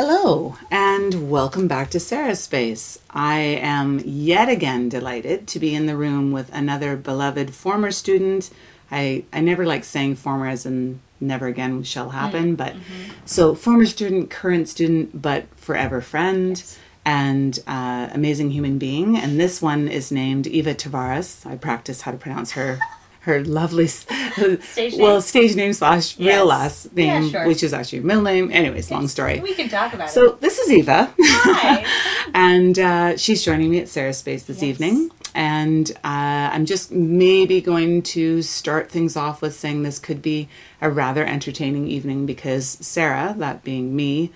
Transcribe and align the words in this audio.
Hello, 0.00 0.54
and 0.70 1.28
welcome 1.28 1.66
back 1.66 1.90
to 1.90 1.98
Sarah's 1.98 2.38
Space. 2.38 3.00
I 3.10 3.38
am 3.40 4.00
yet 4.04 4.48
again 4.48 4.88
delighted 4.88 5.48
to 5.48 5.58
be 5.58 5.74
in 5.74 5.86
the 5.86 5.96
room 5.96 6.30
with 6.30 6.54
another 6.54 6.94
beloved 6.94 7.52
former 7.52 7.90
student. 7.90 8.50
I, 8.92 9.24
I 9.32 9.40
never 9.40 9.66
like 9.66 9.82
saying 9.82 10.14
former 10.14 10.46
as 10.46 10.64
in 10.64 11.00
never 11.20 11.48
again 11.48 11.82
shall 11.82 12.10
happen, 12.10 12.54
but 12.54 12.76
so 13.24 13.56
former 13.56 13.86
student, 13.86 14.30
current 14.30 14.68
student, 14.68 15.20
but 15.20 15.46
forever 15.56 16.00
friend. 16.00 16.62
And 17.04 17.58
uh, 17.66 18.08
amazing 18.12 18.52
human 18.52 18.78
being, 18.78 19.16
and 19.16 19.40
this 19.40 19.60
one 19.60 19.88
is 19.88 20.12
named 20.12 20.46
Eva 20.46 20.76
Tavares. 20.76 21.44
I 21.44 21.56
practice 21.56 22.02
how 22.02 22.12
to 22.12 22.18
pronounce 22.18 22.52
her 22.52 22.78
her 23.28 23.44
lovely 23.44 23.86
Stage 23.86 24.94
well 24.98 25.12
name. 25.14 25.20
stage 25.20 25.54
name 25.56 25.72
slash 25.72 26.18
real 26.18 26.26
Yes. 26.28 26.44
last 26.46 26.88
Yeah, 26.94 27.20
name, 27.20 27.30
sure. 27.30 27.46
which 27.46 27.62
is 27.62 27.72
actually 27.72 27.98
her 28.00 28.06
middle 28.06 28.22
name. 28.22 28.50
Anyways, 28.52 28.90
long 28.90 29.06
story. 29.08 29.38
We 29.40 29.54
can 29.54 29.68
talk 29.68 29.92
about 29.94 30.10
So 30.10 30.24
it. 30.24 30.28
So 30.30 30.36
this 30.40 30.58
is 30.58 30.70
Eva. 30.70 31.14
Hi. 31.20 31.84
and 32.34 32.78
uh, 32.78 33.16
she's 33.16 33.42
joining 33.44 33.70
me 33.70 33.78
at 33.80 33.88
Sarah's 33.88 34.16
Space 34.18 34.42
this 34.44 34.56
Yes. 34.62 34.70
evening. 34.70 35.10
And 35.34 35.90
uh, 36.02 36.50
I'm 36.54 36.66
just 36.66 36.90
maybe 36.90 37.60
going 37.60 38.02
to 38.14 38.42
start 38.42 38.90
things 38.90 39.14
off 39.16 39.40
with 39.42 39.54
saying 39.54 39.82
this 39.82 39.98
could 39.98 40.20
be 40.22 40.48
a 40.80 40.90
rather 40.90 41.24
entertaining 41.24 41.86
evening 41.86 42.26
because 42.26 42.66
Sarah, 42.80 43.34
that 43.38 43.62
being 43.62 43.94
me, 43.94 44.32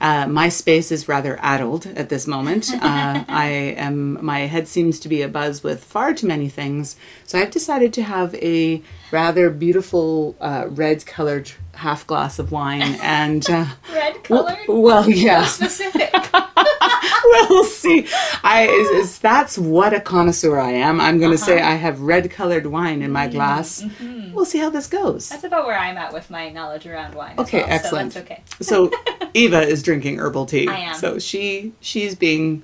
uh, 0.00 0.26
my 0.26 0.48
space 0.48 0.92
is 0.92 1.08
rather 1.08 1.38
addled 1.40 1.86
at 1.86 2.08
this 2.08 2.26
moment. 2.26 2.70
Uh, 2.86 3.24
I 3.28 3.48
am. 3.76 4.24
My 4.24 4.40
head 4.40 4.68
seems 4.68 5.00
to 5.00 5.08
be 5.08 5.18
abuzz 5.18 5.64
with 5.64 5.82
far 5.82 6.14
too 6.14 6.26
many 6.28 6.48
things, 6.48 6.96
so 7.24 7.38
I've 7.38 7.50
decided 7.50 7.92
to 7.94 8.02
have 8.02 8.34
a 8.36 8.82
rather 9.10 9.50
beautiful 9.50 10.36
uh, 10.40 10.66
red-colored 10.68 11.50
half 11.74 12.06
glass 12.06 12.38
of 12.38 12.52
wine 12.52 12.82
and. 13.02 13.48
Uh, 13.48 13.66
Red 13.92 14.16
well, 14.28 14.44
colored? 14.44 14.58
well, 14.68 15.10
yeah 15.10 15.44
Specific. 15.46 16.10
we'll 17.50 17.64
see. 17.64 18.06
I 18.42 18.66
is, 18.70 18.88
is 19.04 19.18
that's 19.18 19.58
what 19.58 19.92
a 19.92 20.00
connoisseur 20.00 20.58
I 20.58 20.72
am. 20.72 21.00
I'm 21.00 21.18
going 21.18 21.30
to 21.32 21.38
say 21.38 21.58
Uh-huh. 21.60 21.70
I 21.70 21.74
have 21.74 22.00
red 22.00 22.30
colored 22.30 22.66
wine 22.66 23.02
in 23.02 23.12
my 23.12 23.28
glass. 23.28 23.82
Mm-hmm. 23.82 24.32
We'll 24.34 24.44
see 24.44 24.58
how 24.58 24.70
this 24.70 24.86
goes. 24.86 25.28
That's 25.28 25.44
about 25.44 25.66
where 25.66 25.78
I'm 25.78 25.96
at 25.96 26.12
with 26.12 26.30
my 26.30 26.50
knowledge 26.50 26.86
around 26.86 27.14
wine. 27.14 27.34
as 27.38 27.46
Okay, 27.46 27.60
well, 27.60 27.70
excellent. 27.70 28.12
So 28.12 28.20
that's 28.20 28.30
okay. 28.30 28.42
So 28.60 28.90
Eva 29.34 29.62
is 29.62 29.82
drinking 29.82 30.18
herbal 30.18 30.46
tea. 30.46 30.68
I 30.68 30.78
am. 30.78 30.94
So 30.96 31.18
she 31.18 31.72
she's 31.80 32.14
being 32.14 32.62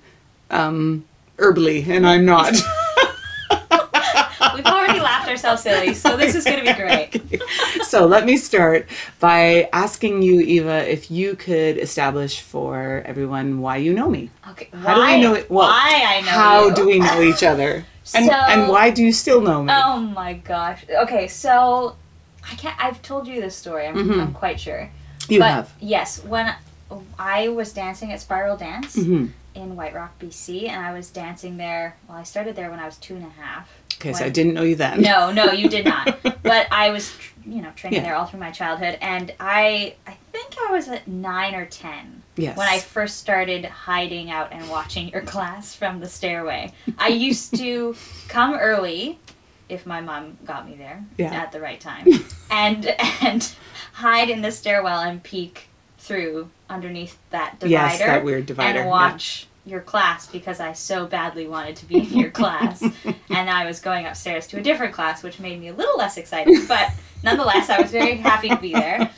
um 0.50 1.04
herbally 1.38 1.86
and 1.88 2.06
I'm 2.06 2.24
not. 2.24 2.54
We've 5.42 5.50
already 5.50 5.62
laughed 5.62 5.62
ourselves 5.62 5.62
silly, 5.62 5.94
so 5.94 6.16
this 6.16 6.34
is 6.34 6.44
going 6.44 6.64
to 6.64 6.72
be 6.72 6.72
great. 7.38 7.42
so 7.84 8.06
let 8.06 8.24
me 8.26 8.36
start 8.36 8.86
by 9.20 9.68
asking 9.72 10.22
you 10.22 10.40
Eva 10.40 10.90
if 10.90 11.10
you 11.10 11.34
could 11.36 11.78
establish 11.78 12.40
for 12.40 13.02
everyone 13.04 13.60
why 13.60 13.76
you 13.78 13.92
know 13.92 14.08
me. 14.08 14.30
Okay. 14.50 14.68
How 14.72 14.94
do 14.94 15.00
we 15.02 15.20
know 15.20 15.34
it? 15.34 15.50
Well, 15.50 15.68
why 15.68 16.02
I 16.06 16.20
know 16.20 16.26
How 16.28 16.68
you. 16.68 16.74
do 16.74 16.86
we 16.86 16.98
know 16.98 17.20
each 17.22 17.42
other? 17.42 17.84
And 18.14 18.26
So- 18.26 18.32
and 18.32 18.68
why 18.68 18.90
do 18.90 19.02
you 19.02 19.12
still 19.12 19.40
know 19.40 19.62
me? 19.62 19.72
Oh 19.74 19.98
my 20.00 20.34
gosh. 20.34 20.84
Okay, 21.04 21.28
so 21.28 21.96
I 22.50 22.54
can't. 22.56 22.76
I've 22.84 23.00
told 23.02 23.26
you 23.28 23.40
this 23.40 23.54
story. 23.56 23.86
I'm, 23.86 23.94
Mhm. 23.96 24.20
I'm 24.20 24.32
quite 24.32 24.58
sure. 24.60 24.90
you 25.28 25.38
but 25.38 25.50
have. 25.50 25.72
yes, 25.80 26.22
when 26.24 26.52
I 27.18 27.48
was 27.48 27.72
dancing 27.72 28.12
at 28.12 28.20
Spiral 28.20 28.56
Dance 28.56 28.94
hmm 28.96 29.26
in 29.54 29.76
White 29.76 29.94
Rock, 29.94 30.18
BC, 30.18 30.66
and 30.68 30.84
I 30.84 30.92
was 30.94 31.10
dancing 31.10 31.58
there. 31.58 31.94
Well, 32.08 32.16
I 32.16 32.22
started 32.22 32.56
there 32.56 32.70
when 32.70 32.80
I 32.80 32.86
was 32.86 32.96
two 32.96 33.14
and 33.16 33.24
a 33.24 33.28
half. 33.42 33.68
Okay, 34.00 34.12
so 34.12 34.24
I 34.24 34.28
didn't 34.28 34.54
know 34.54 34.62
you 34.62 34.76
then. 34.76 35.00
No, 35.02 35.30
no, 35.32 35.52
you 35.52 35.68
did 35.68 35.84
not. 35.84 36.18
but 36.42 36.66
I 36.70 36.90
was, 36.90 37.12
you 37.44 37.62
know, 37.62 37.70
training 37.76 37.98
Yeah. 38.00 38.04
there 38.06 38.14
all 38.16 38.26
through 38.26 38.40
my 38.40 38.50
childhood, 38.50 38.98
and 39.00 39.32
I, 39.40 39.94
I 40.06 40.16
think 40.32 40.54
I 40.68 40.72
was 40.72 40.88
at 40.88 41.06
nine 41.08 41.54
or 41.54 41.66
ten 41.66 42.22
Yes. 42.36 42.56
when 42.56 42.66
I 42.68 42.78
first 42.78 43.18
started 43.18 43.64
hiding 43.66 44.30
out 44.30 44.52
and 44.52 44.68
watching 44.70 45.08
your 45.08 45.20
class 45.32 45.74
from 45.74 46.00
the 46.00 46.08
stairway. 46.08 46.72
I 46.98 47.08
used 47.08 47.56
to 47.58 47.94
come 48.28 48.54
early 48.54 49.18
if 49.68 49.86
my 49.86 50.00
mom 50.00 50.36
got 50.44 50.68
me 50.68 50.74
there 50.76 51.04
Yeah. 51.18 51.32
at 51.32 51.52
the 51.52 51.60
right 51.60 51.80
time, 51.90 52.06
and 52.50 52.86
and 53.22 53.54
hide 53.94 54.30
in 54.30 54.42
the 54.42 54.50
stairwell 54.52 55.00
and 55.00 55.22
peek 55.22 55.68
through 55.98 56.50
underneath 56.68 57.16
that 57.30 57.60
divider 57.60 57.70
Yes, 57.72 57.98
that 58.00 58.24
weird 58.24 58.46
divider. 58.46 58.80
and 58.80 58.88
watch 58.88 59.46
your 59.64 59.80
class 59.80 60.26
because 60.26 60.58
I 60.60 60.72
so 60.72 61.06
badly 61.06 61.46
wanted 61.46 61.76
to 61.76 61.86
be 61.86 61.98
in 61.98 62.18
your 62.18 62.30
class. 62.30 62.82
and 63.30 63.48
I 63.50 63.64
was 63.66 63.80
going 63.80 64.06
upstairs 64.06 64.46
to 64.48 64.58
a 64.58 64.62
different 64.62 64.92
class, 64.94 65.22
which 65.22 65.38
made 65.38 65.60
me 65.60 65.68
a 65.68 65.72
little 65.74 65.96
less 65.96 66.16
excited, 66.16 66.66
but 66.66 66.90
nonetheless, 67.22 67.70
I 67.70 67.80
was 67.80 67.90
very 67.92 68.16
happy 68.16 68.48
to 68.48 68.56
be 68.56 68.72
there. 68.72 69.10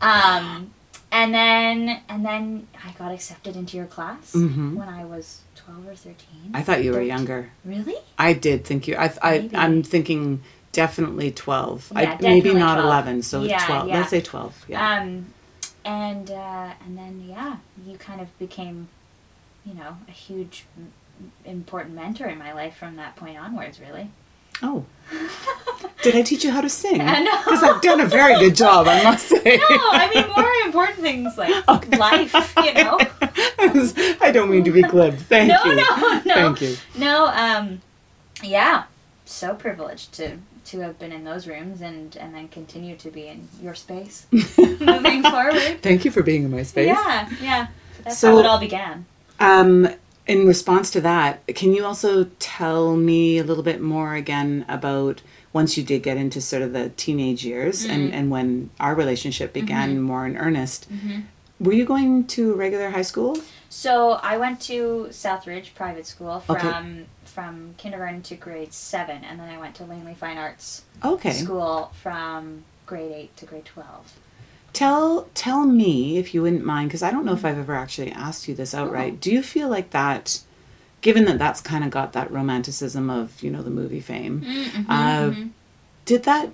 Um, 0.00 0.72
and 1.10 1.34
then, 1.34 2.00
and 2.08 2.24
then 2.24 2.68
I 2.86 2.92
got 2.92 3.12
accepted 3.12 3.56
into 3.56 3.76
your 3.76 3.86
class 3.86 4.32
Mhm. 4.34 4.74
when 4.74 4.88
I 4.88 5.04
was 5.04 5.40
twelve 5.56 5.86
or 5.88 5.94
thirteen. 5.94 6.52
I 6.54 6.62
thought 6.62 6.84
you 6.84 6.92
were 6.92 7.00
younger. 7.00 7.50
really? 7.64 7.96
I 8.18 8.34
did 8.34 8.64
think 8.64 8.86
you. 8.86 8.94
I, 8.96 9.12
I, 9.22 9.50
I'm 9.54 9.82
thinking 9.82 10.42
definitely 10.72 11.30
twelve. 11.32 11.90
I, 11.96 12.02
Yeah, 12.02 12.18
maybe 12.20 12.52
not 12.54 12.74
12. 12.74 12.84
eleven. 12.84 13.22
So 13.22 13.42
Yeah, 13.42 13.64
twelve. 13.66 13.88
yeah. 13.88 13.96
Let's 13.98 14.10
say 14.10 14.20
twelve. 14.20 14.54
Yeah. 14.68 15.00
Um, 15.00 15.26
and 15.84 16.30
uh, 16.30 16.72
and 16.84 16.96
then 16.98 17.24
yeah, 17.26 17.56
you 17.86 17.96
kind 17.96 18.20
of 18.20 18.38
became, 18.38 18.88
you 19.64 19.74
know, 19.74 19.96
a 20.08 20.12
huge, 20.12 20.64
important 21.44 21.94
mentor 21.94 22.26
in 22.26 22.38
my 22.38 22.52
life 22.52 22.76
from 22.76 22.96
that 22.96 23.16
point 23.16 23.38
onwards. 23.38 23.80
Really. 23.80 24.10
oh, 24.62 24.84
did 26.02 26.14
I 26.16 26.22
teach 26.22 26.44
you 26.44 26.50
how 26.50 26.60
to 26.60 26.68
sing? 26.68 26.98
Because 26.98 27.62
I've 27.62 27.80
done 27.82 28.00
a 28.00 28.06
very 28.06 28.34
good 28.38 28.56
job, 28.56 28.86
I 28.88 29.02
must 29.04 29.28
say. 29.28 29.56
No, 29.70 29.76
I 29.92 30.10
mean 30.14 30.28
more 30.36 30.52
important 30.66 30.98
things 31.00 31.36
like 31.38 31.54
Okay. 31.68 31.96
life. 31.96 32.54
You 32.64 32.74
know. 32.74 32.98
I 34.20 34.30
don't 34.32 34.50
mean 34.50 34.64
to 34.64 34.70
be 34.70 34.82
glib. 34.82 35.16
Thank 35.16 35.48
no, 35.48 35.64
you. 35.64 35.76
No, 35.76 35.96
no, 35.96 36.22
no, 36.24 36.34
Thank 36.34 36.60
you. 36.62 36.76
no. 36.96 37.26
Um, 37.26 37.80
yeah, 38.42 38.84
so 39.24 39.54
privileged 39.54 40.12
to 40.14 40.38
to 40.66 40.80
have 40.80 40.98
been 40.98 41.12
in 41.12 41.24
those 41.24 41.46
rooms 41.48 41.80
and 41.80 42.16
and 42.16 42.34
then 42.34 42.48
continue 42.48 42.94
to 42.96 43.10
be 43.10 43.26
in 43.26 43.48
your 43.62 43.74
space 43.74 44.26
moving 44.30 45.22
forward. 45.22 45.80
Thank 45.82 46.04
you 46.04 46.10
for 46.10 46.22
being 46.22 46.44
in 46.44 46.50
my 46.50 46.62
space. 46.62 46.86
Yeah, 46.88 47.28
yeah. 47.40 47.66
That's 48.04 48.18
So- 48.18 48.32
how 48.32 48.38
it 48.38 48.46
all 48.46 48.58
began. 48.60 49.06
Um, 49.40 49.88
in 50.26 50.46
response 50.46 50.90
to 50.90 51.00
that, 51.00 51.46
can 51.54 51.72
you 51.72 51.84
also 51.84 52.24
tell 52.38 52.96
me 52.96 53.38
a 53.38 53.44
little 53.44 53.62
bit 53.62 53.80
more 53.80 54.14
again 54.14 54.64
about 54.68 55.22
once 55.52 55.78
you 55.78 55.82
did 55.82 56.02
get 56.02 56.16
into 56.18 56.40
sort 56.40 56.60
of 56.62 56.72
the 56.74 56.90
teenage 56.90 57.44
years 57.44 57.82
Mm-hmm. 57.82 57.90
and, 57.92 58.14
and 58.14 58.30
when 58.30 58.70
our 58.78 58.94
relationship 58.94 59.52
began 59.52 60.00
more 60.00 60.26
in 60.26 60.36
earnest? 60.36 60.90
Mm-hmm. 60.92 61.20
Were 61.60 61.72
you 61.72 61.84
going 61.86 62.26
to 62.28 62.54
regular 62.54 62.90
high 62.90 63.02
school? 63.02 63.38
So 63.70 64.12
I 64.22 64.36
went 64.36 64.60
to 64.62 65.08
Southridge 65.10 65.74
Private 65.74 66.06
School 66.06 66.40
from 66.40 66.56
Okay. 66.56 67.04
from 67.24 67.74
kindergarten 67.78 68.22
to 68.22 68.34
grade 68.36 68.72
seven, 68.72 69.24
and 69.24 69.40
then 69.40 69.48
I 69.48 69.58
went 69.58 69.74
to 69.76 69.84
Langley 69.84 70.14
Fine 70.14 70.38
Arts 70.38 70.82
Okay. 71.04 71.32
School 71.32 71.90
from 72.02 72.64
grade 72.86 73.12
eight 73.12 73.36
to 73.38 73.46
grade 73.46 73.64
twelve. 73.64 74.12
Tell 74.72 75.28
tell 75.34 75.64
me 75.66 76.18
if 76.18 76.34
you 76.34 76.42
wouldn't 76.42 76.64
mind 76.64 76.88
because 76.90 77.02
I 77.02 77.10
don't 77.10 77.24
know 77.24 77.32
if 77.32 77.44
I've 77.44 77.58
ever 77.58 77.74
actually 77.74 78.12
asked 78.12 78.46
you 78.48 78.54
this 78.54 78.74
outright. 78.74 79.14
Oh. 79.14 79.18
Do 79.20 79.32
you 79.32 79.42
feel 79.42 79.68
like 79.68 79.90
that 79.90 80.40
given 81.00 81.24
that 81.26 81.38
that's 81.38 81.60
kind 81.60 81.84
of 81.84 81.90
got 81.90 82.12
that 82.12 82.30
romanticism 82.30 83.08
of, 83.10 83.42
you 83.42 83.50
know, 83.50 83.62
the 83.62 83.70
movie 83.70 84.00
fame? 84.00 84.42
Mm-hmm, 84.42 84.90
Uh, 84.90 85.48
Did 86.04 86.24
that 86.24 86.50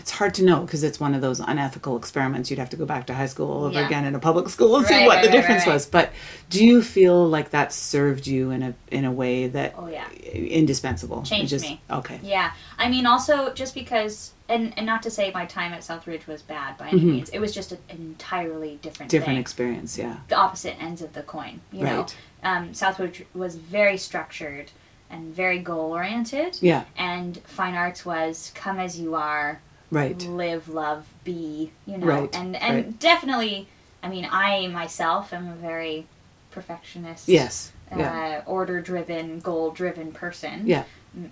it's 0.00 0.10
hard 0.12 0.34
to 0.34 0.44
know 0.44 0.60
because 0.60 0.82
it's 0.84 1.00
one 1.00 1.14
of 1.14 1.20
those 1.20 1.40
unethical 1.40 1.96
experiments. 1.96 2.50
You'd 2.50 2.58
have 2.58 2.70
to 2.70 2.76
go 2.76 2.84
back 2.86 3.06
to 3.06 3.14
high 3.14 3.26
school 3.26 3.50
all 3.50 3.64
over 3.64 3.80
Yeah. 3.80 3.86
again 3.86 4.04
in 4.04 4.14
a 4.14 4.18
public 4.18 4.48
school 4.48 4.76
and 4.76 4.86
see 4.86 5.04
what 5.06 5.16
right, 5.16 5.22
the 5.22 5.28
right, 5.28 5.32
difference 5.32 5.66
right, 5.66 5.72
was. 5.74 5.86
But 5.86 6.12
do 6.50 6.64
you 6.64 6.82
feel 6.82 7.26
like 7.28 7.50
that 7.50 7.72
served 7.72 8.26
you 8.26 8.50
in 8.50 8.62
a 8.62 8.74
in 8.90 9.04
a 9.04 9.12
way 9.12 9.46
that 9.48 9.74
Oh 9.76 9.88
yeah. 9.88 10.08
indispensable? 10.32 11.22
Changed 11.22 11.50
just, 11.50 11.64
me. 11.64 11.80
Okay. 11.90 12.20
Yeah, 12.22 12.52
I 12.78 12.88
mean, 12.88 13.06
also 13.06 13.52
just 13.52 13.74
because, 13.74 14.32
and 14.48 14.72
and 14.76 14.86
not 14.86 15.02
to 15.02 15.10
say 15.10 15.30
my 15.34 15.46
time 15.46 15.72
at 15.72 15.80
Southridge 15.80 16.26
was 16.26 16.42
bad 16.42 16.76
by 16.76 16.88
any 16.88 17.00
Mhm. 17.00 17.04
means. 17.04 17.28
It 17.30 17.40
was 17.40 17.52
just 17.54 17.72
an 17.72 17.78
entirely 17.88 18.78
different, 18.82 19.10
Different 19.10 19.36
thing. 19.36 19.40
experience, 19.40 19.98
yeah. 19.98 20.16
the 20.28 20.36
opposite 20.36 20.80
ends 20.82 21.02
of 21.02 21.12
the 21.14 21.22
coin. 21.22 21.60
You 21.72 21.84
know, 21.84 22.06
um, 22.42 22.70
Southridge 22.72 23.24
was 23.34 23.56
very 23.56 23.96
structured 23.96 24.70
and 25.10 25.34
very 25.34 25.58
goal 25.58 25.92
oriented, 25.92 26.58
Yeah. 26.60 26.84
and 26.96 27.40
fine 27.44 27.74
arts 27.74 28.04
was 28.04 28.50
come 28.54 28.78
as 28.78 28.98
you 28.98 29.14
are, 29.14 29.60
Right. 29.90 30.20
live, 30.22 30.68
love, 30.68 31.06
be. 31.24 31.72
You 31.86 31.98
know, 31.98 32.06
Right, 32.06 32.36
and 32.36 32.56
and 32.56 32.74
right. 32.76 32.98
definitely, 32.98 33.68
I 34.02 34.08
mean, 34.08 34.26
I 34.30 34.66
myself 34.68 35.32
am 35.32 35.48
a 35.48 35.54
very 35.54 36.06
perfectionist. 36.50 37.28
Yes. 37.28 37.72
Uh, 37.92 37.98
Yeah. 37.98 38.42
order 38.46 38.80
driven, 38.80 39.40
goal 39.40 39.70
driven 39.70 40.12
person. 40.12 40.66
Yeah. 40.66 40.84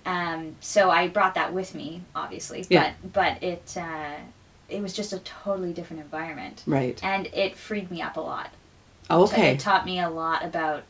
Um, 0.05 0.55
so 0.61 0.89
I 0.91 1.07
brought 1.09 1.35
that 1.35 1.51
with 1.53 1.75
me, 1.75 2.03
obviously. 2.15 2.65
Yeah. 2.69 2.93
But 3.01 3.13
but 3.13 3.43
it 3.43 3.75
uh, 3.77 4.15
it 4.69 4.81
was 4.81 4.93
just 4.93 5.11
a 5.13 5.19
totally 5.19 5.73
different 5.73 6.01
environment, 6.01 6.63
Right. 6.65 6.97
and 7.03 7.27
it 7.33 7.55
freed 7.57 7.91
me 7.91 8.01
up 8.01 8.15
a 8.17 8.21
lot. 8.21 8.49
Okay. 9.11 9.51
It 9.51 9.59
taught 9.59 9.85
me 9.85 9.99
a 9.99 10.09
lot 10.09 10.45
about 10.45 10.83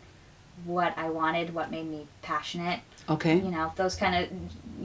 what 0.66 0.95
I 0.98 1.09
wanted, 1.09 1.54
what 1.56 1.71
made 1.71 1.88
me 1.89 2.06
passionate. 2.21 2.81
Okay. 3.09 3.36
You 3.38 3.50
know, 3.50 3.74
those 3.75 3.95
kind 3.95 4.16
of 4.16 4.30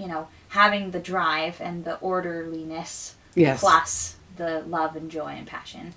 you 0.00 0.08
know 0.08 0.28
having 0.48 0.90
the 0.92 0.98
drive 1.00 1.60
and 1.60 1.84
the 1.84 1.96
orderliness 1.96 3.14
Yes. 3.34 3.60
plus 3.60 4.16
the 4.36 4.60
love 4.66 4.96
and 4.96 5.10
joy 5.10 5.28
and 5.38 5.46
passion. 5.46 5.94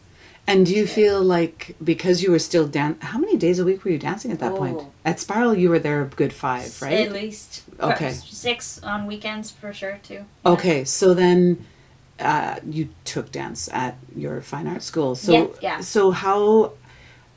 And 0.47 0.65
do 0.65 0.73
you 0.75 0.87
feel 0.87 1.21
like 1.21 1.75
because 1.83 2.23
you 2.23 2.31
were 2.31 2.39
still 2.39 2.67
dan 2.67 2.97
how 2.99 3.19
many 3.19 3.37
days 3.37 3.59
a 3.59 3.63
week 3.63 3.85
were 3.85 3.91
you 3.91 3.97
dancing 3.99 4.31
at 4.31 4.39
that 4.39 4.55
point? 4.55 4.77
Oh. 4.79 4.91
At 5.05 5.19
Spiral, 5.19 5.55
you 5.55 5.69
were 5.69 5.79
there 5.79 6.01
a 6.01 6.05
good 6.05 6.33
five, 6.33 6.81
right? 6.81 7.05
At 7.07 7.13
least 7.13 7.63
Okay. 7.79 8.11
six 8.11 8.81
on 8.83 9.05
weekends 9.05 9.51
for 9.51 9.71
sure 9.71 9.99
too. 10.03 10.25
Okay, 10.45 10.83
so 10.83 11.13
then 11.13 11.65
uh, 12.19 12.55
you 12.67 12.89
took 13.05 13.31
dance 13.31 13.69
at 13.71 13.97
your 14.15 14.41
fine 14.41 14.67
art 14.67 14.83
school. 14.83 15.15
So 15.15 15.31
Yeah, 15.33 15.47
yeah. 15.61 15.79
So 15.81 16.11
how? 16.11 16.73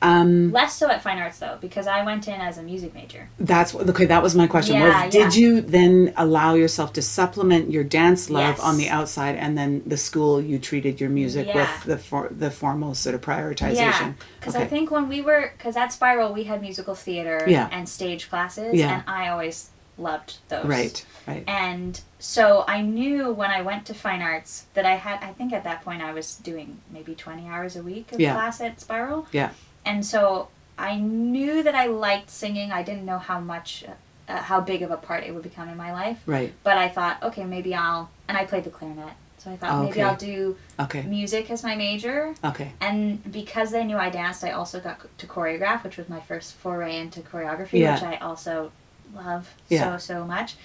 Um, 0.01 0.51
Less 0.51 0.75
so 0.75 0.89
at 0.89 1.01
fine 1.01 1.17
arts 1.17 1.39
though, 1.39 1.57
because 1.61 1.87
I 1.87 2.03
went 2.05 2.27
in 2.27 2.35
as 2.41 2.57
a 2.57 2.63
music 2.63 2.93
major. 2.93 3.29
that's 3.39 3.73
okay. 3.73 4.05
That 4.05 4.21
was 4.21 4.35
my 4.35 4.45
question. 4.45 4.75
Yeah, 4.75 5.05
was, 5.05 5.11
did 5.13 5.35
you 5.35 5.61
then 5.61 6.13
allow 6.17 6.53
yourself 6.53 6.93
to 6.93 7.01
supplement 7.01 7.71
your 7.71 7.83
dance 7.83 8.29
love 8.29 8.57
Yes. 8.57 8.59
on 8.59 8.77
the 8.77 8.89
outside, 8.89 9.35
and 9.35 9.57
then 9.57 9.81
the 9.85 9.97
school 9.97 10.41
you 10.41 10.59
treated 10.59 10.99
your 11.01 11.09
music 11.09 11.47
Yeah. 11.47 11.55
with 11.55 11.83
the 11.85 11.97
for, 11.97 12.27
the 12.29 12.51
foremost 12.51 13.01
sort 13.03 13.15
of 13.15 13.21
prioritization? 13.21 13.75
Yeah, 13.75 14.13
because 14.39 14.55
I 14.55 14.65
think 14.65 14.91
when 14.91 15.07
we 15.09 15.21
were, 15.21 15.53
because 15.57 15.75
at 15.77 15.91
Spiral 15.93 16.33
we 16.33 16.43
had 16.43 16.61
musical 16.61 16.93
theater 16.95 17.43
Yeah. 17.47 17.69
and 17.71 17.87
stage 17.89 18.29
classes, 18.29 18.73
Yeah. 18.75 18.95
and 18.95 19.03
I 19.07 19.29
always 19.29 19.69
loved 19.97 20.37
those. 20.49 20.65
Right. 20.65 21.05
Right. 21.25 21.43
And 21.47 21.99
so 22.19 22.65
I 22.67 22.81
knew 22.81 23.31
when 23.31 23.49
I 23.49 23.61
went 23.61 23.85
to 23.85 23.93
fine 23.93 24.21
arts 24.21 24.65
that 24.73 24.85
I 24.85 24.95
had, 24.95 25.23
I 25.23 25.31
think 25.31 25.53
at 25.53 25.63
that 25.63 25.83
point 25.85 26.01
I 26.03 26.11
was 26.11 26.35
doing 26.35 26.79
maybe 26.91 27.15
20 27.15 27.47
hours 27.47 27.75
a 27.77 27.81
week 27.81 28.11
of 28.11 28.19
Yeah. 28.19 28.33
class 28.33 28.59
at 28.59 28.81
Spiral. 28.81 29.25
Yeah. 29.31 29.51
And 29.85 30.05
so 30.05 30.49
I 30.77 30.97
knew 30.97 31.63
that 31.63 31.75
I 31.75 31.85
liked 31.87 32.29
singing. 32.29 32.71
I 32.71 32.83
didn't 32.83 33.05
know 33.05 33.19
how 33.19 33.39
much, 33.39 33.85
uh, 34.27 34.37
how 34.37 34.59
big 34.61 34.81
of 34.81 34.91
a 34.91 34.97
part 34.97 35.23
it 35.23 35.33
would 35.33 35.43
become 35.43 35.69
in 35.69 35.77
my 35.77 35.93
life. 35.93 36.21
Right. 36.25 36.53
But 36.63 36.77
I 36.77 36.89
thought, 36.89 37.21
okay, 37.23 37.45
maybe 37.45 37.73
I'll, 37.75 38.09
and 38.27 38.37
I 38.37 38.45
played 38.45 38.63
the 38.63 38.69
clarinet. 38.71 39.13
So 39.37 39.51
I 39.51 39.57
thought 39.57 39.79
maybe 39.83 39.91
Okay. 39.91 40.01
I'll 40.01 40.15
do 40.15 40.57
Okay. 40.79 41.03
music 41.03 41.51
as 41.51 41.63
my 41.63 41.75
major. 41.75 42.33
Okay. 42.43 42.71
And 42.81 43.31
because 43.31 43.69
they 43.71 43.83
knew 43.83 43.97
I 43.97 44.09
danced, 44.09 44.43
I 44.43 44.51
also 44.51 44.79
got 44.79 45.01
to 45.19 45.27
choreograph, 45.27 45.83
which 45.83 45.97
was 45.97 46.09
my 46.09 46.19
first 46.19 46.55
foray 46.55 46.97
into 46.97 47.21
choreography, 47.21 47.73
Yeah. 47.79 47.93
which 47.93 48.03
I 48.03 48.15
also 48.17 48.71
love 49.13 49.53
Yeah. 49.69 49.97
so 49.99 50.13
so 50.15 50.25
much. 50.25 50.55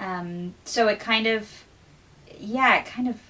Um, 0.00 0.54
so 0.64 0.88
it 0.88 0.98
kind 0.98 1.26
of, 1.26 1.64
yeah, 2.38 2.78
it 2.78 2.86
kind 2.86 3.08
of, 3.08 3.20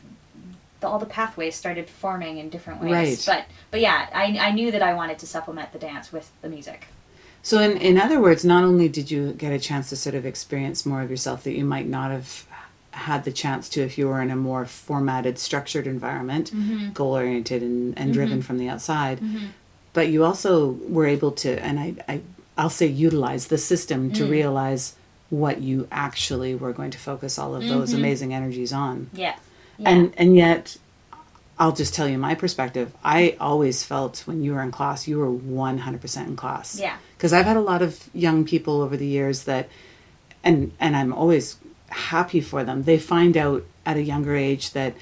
the, 0.81 0.89
all 0.89 0.99
the 0.99 1.07
pathways 1.07 1.55
started 1.55 1.89
forming 1.89 2.39
in 2.39 2.49
different 2.49 2.83
ways. 2.83 3.27
Right. 3.29 3.37
But 3.37 3.55
but 3.71 3.81
yeah, 3.81 4.09
I 4.13 4.39
I 4.39 4.51
knew 4.53 4.71
that 4.71 4.83
I 4.83 4.95
wanted 4.95 5.19
to 5.21 5.27
supplement 5.27 5.73
the 5.73 5.79
dance 5.79 6.13
with 6.13 6.31
the 6.43 6.49
music. 6.49 6.89
So, 7.43 7.61
in, 7.61 7.79
in 7.79 7.99
other 7.99 8.21
words, 8.21 8.45
not 8.45 8.65
only 8.65 8.89
did 8.89 9.11
you 9.11 9.33
get 9.33 9.53
a 9.53 9.59
chance 9.59 9.89
to 9.91 9.97
sort 9.97 10.15
of 10.15 10.27
experience 10.27 10.85
more 10.85 11.01
of 11.01 11.11
yourself 11.11 11.43
that 11.45 11.53
you 11.53 11.65
might 11.65 11.87
not 11.87 12.11
have 12.11 12.47
had 12.93 13.25
the 13.25 13.33
chance 13.33 13.69
to 13.71 13.81
if 13.81 13.97
you 13.97 14.09
were 14.09 14.21
in 14.21 14.31
a 14.31 14.37
more 14.37 14.67
formatted, 14.67 15.39
structured 15.39 15.87
environment, 15.87 16.51
mm-hmm. 16.53 16.91
goal 16.91 17.15
oriented 17.15 17.63
and, 17.63 17.97
and 17.97 18.11
mm-hmm. 18.11 18.13
driven 18.13 18.43
from 18.43 18.59
the 18.59 18.69
outside, 18.69 19.21
mm-hmm. 19.21 19.47
but 19.93 20.09
you 20.09 20.25
also 20.25 20.73
were 20.89 21.07
able 21.07 21.31
to, 21.31 21.59
and 21.65 21.81
I, 21.81 21.95
I, 22.09 22.21
I'll 22.59 22.69
say 22.69 22.87
utilize 22.87 23.47
the 23.47 23.59
system 23.59 24.13
to 24.13 24.25
mm. 24.25 24.31
realize 24.31 24.97
what 25.31 25.63
you 25.63 25.89
actually 25.91 26.55
were 26.55 26.73
going 26.73 26.91
to 26.91 26.99
focus 26.99 27.39
all 27.39 27.55
of 27.55 27.67
those 27.67 27.93
amazing 27.93 28.35
energies 28.35 28.73
on 28.73 29.09
Yeah. 29.15 29.37
Yeah. 29.81 29.91
and 29.91 30.13
and 30.17 30.31
yet 30.37 30.77
i'll 31.59 31.73
just 31.83 31.93
tell 31.95 32.09
you 32.09 32.19
my 32.19 32.35
perspective 32.35 32.93
i 33.05 33.37
always 33.41 33.83
felt 33.85 34.15
when 34.27 34.43
you 34.45 34.53
were 34.55 34.63
in 34.63 34.71
class 34.71 35.07
you 35.09 35.19
were 35.19 35.31
100% 35.31 36.27
in 36.27 36.37
class 36.37 36.79
Yeah. 36.79 36.97
because 37.17 37.33
i've 37.33 37.47
had 37.47 37.57
a 37.57 37.67
lot 37.73 37.83
of 37.83 38.09
young 38.15 38.45
people 38.45 38.81
over 38.85 38.97
the 38.97 39.07
years 39.07 39.45
that 39.45 39.69
and 40.45 40.73
and 40.81 40.97
i'm 40.97 41.13
always 41.13 41.57
happy 42.13 42.41
for 42.41 42.65
them 42.65 42.85
they 42.85 42.99
find 42.99 43.37
out 43.37 43.65
at 43.85 43.97
a 43.97 44.03
younger 44.03 44.35
age 44.37 44.73
that 44.79 44.95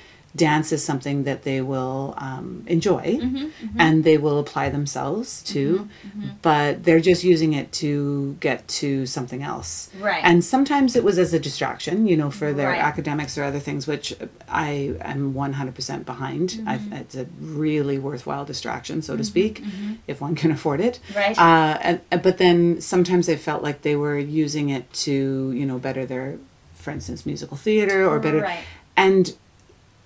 dance 0.47 0.69
is 0.77 0.83
something 0.91 1.19
that 1.29 1.41
they 1.49 1.61
will 1.73 2.15
um, 2.29 2.49
enjoy 2.77 3.07
Mm-hmm, 3.25 3.47
and 3.85 4.05
they 4.09 4.19
will 4.25 4.39
apply 4.45 4.67
themselves 4.79 5.29
to 5.55 5.63
but 6.49 6.71
they're 6.85 7.05
just 7.13 7.23
using 7.35 7.53
it 7.61 7.67
to 7.83 8.37
get 8.47 8.59
to 8.81 8.89
something 9.17 9.43
else 9.53 9.71
Right. 10.09 10.23
and 10.29 10.45
sometimes 10.55 10.91
it 10.99 11.05
was 11.09 11.17
as 11.25 11.31
a 11.39 11.41
distraction 11.49 11.97
you 12.11 12.17
know 12.21 12.31
for 12.41 12.49
their 12.59 12.71
Right. 12.75 12.91
academics 12.93 13.33
or 13.39 13.43
other 13.51 13.63
things 13.69 13.83
which 13.93 14.07
i 14.67 14.69
am 15.13 15.23
100% 15.35 16.05
behind 16.13 16.47
I've, 16.67 16.87
it's 17.03 17.17
a 17.25 17.27
really 17.41 17.99
worthwhile 18.09 18.45
distraction 18.53 18.97
so 19.09 19.13
to 19.21 19.25
speak 19.35 19.55
if 20.13 20.17
one 20.27 20.35
can 20.43 20.51
afford 20.59 20.81
it 20.89 20.95
Right. 21.21 21.37
uh, 21.49 21.75
and, 21.89 21.97
uh, 22.13 22.19
but 22.27 22.39
then 22.45 22.81
sometimes 22.93 23.25
they 23.31 23.37
felt 23.49 23.63
like 23.69 23.79
they 23.89 23.97
were 24.05 24.19
using 24.45 24.67
it 24.77 24.85
to 25.07 25.17
you 25.61 25.67
know 25.69 25.79
better 25.79 26.03
their 26.13 26.29
for 26.83 26.91
instance 26.97 27.21
musical 27.33 27.57
theater 27.67 27.99
or 28.11 28.17
better 28.27 28.43
Right. 28.53 28.65
and 28.97 29.25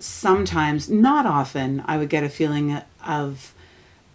sometimes 0.02 0.90
not 0.90 1.24
often 1.26 1.82
i 1.86 1.96
would 1.96 2.08
get 2.08 2.24
a 2.24 2.28
feeling 2.28 2.76
of 3.06 3.54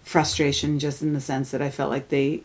frustration 0.03 0.79
just 0.79 1.01
in 1.01 1.13
the 1.13 1.21
sense 1.21 1.51
that 1.51 1.61
i 1.61 1.69
felt 1.69 1.89
like 1.89 2.09
they 2.09 2.41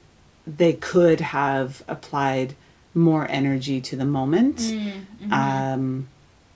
they 0.47 0.73
could 0.73 1.21
have 1.21 1.83
applied 1.89 2.55
more 2.95 3.27
energy 3.31 3.81
to 3.81 3.97
the 3.97 4.05
moment 4.05 4.57
Mm-hmm. 4.59 6.01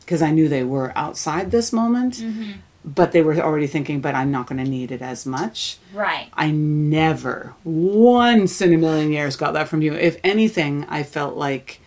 because 0.00 0.22
i 0.22 0.30
knew 0.30 0.48
they 0.48 0.64
were 0.64 0.92
outside 0.96 1.50
this 1.50 1.72
moment 1.72 2.14
Mm-hmm. 2.14 2.52
but 2.84 3.10
they 3.12 3.22
were 3.22 3.34
already 3.40 3.66
thinking 3.66 4.00
but 4.00 4.14
i'm 4.14 4.30
not 4.30 4.46
going 4.46 4.62
to 4.64 4.70
need 4.70 4.90
it 4.92 5.02
as 5.02 5.26
much 5.26 5.78
right. 5.92 6.28
I 6.34 6.50
never, 6.50 7.54
once 7.64 8.60
in 8.60 8.72
a 8.74 8.78
million 8.78 9.10
years, 9.10 9.34
got 9.36 9.54
that 9.54 9.66
from 9.68 9.80
you. 9.82 9.94
If 9.94 10.18
anything, 10.22 10.84
I 10.88 11.02
felt 11.02 11.36
like 11.36 11.80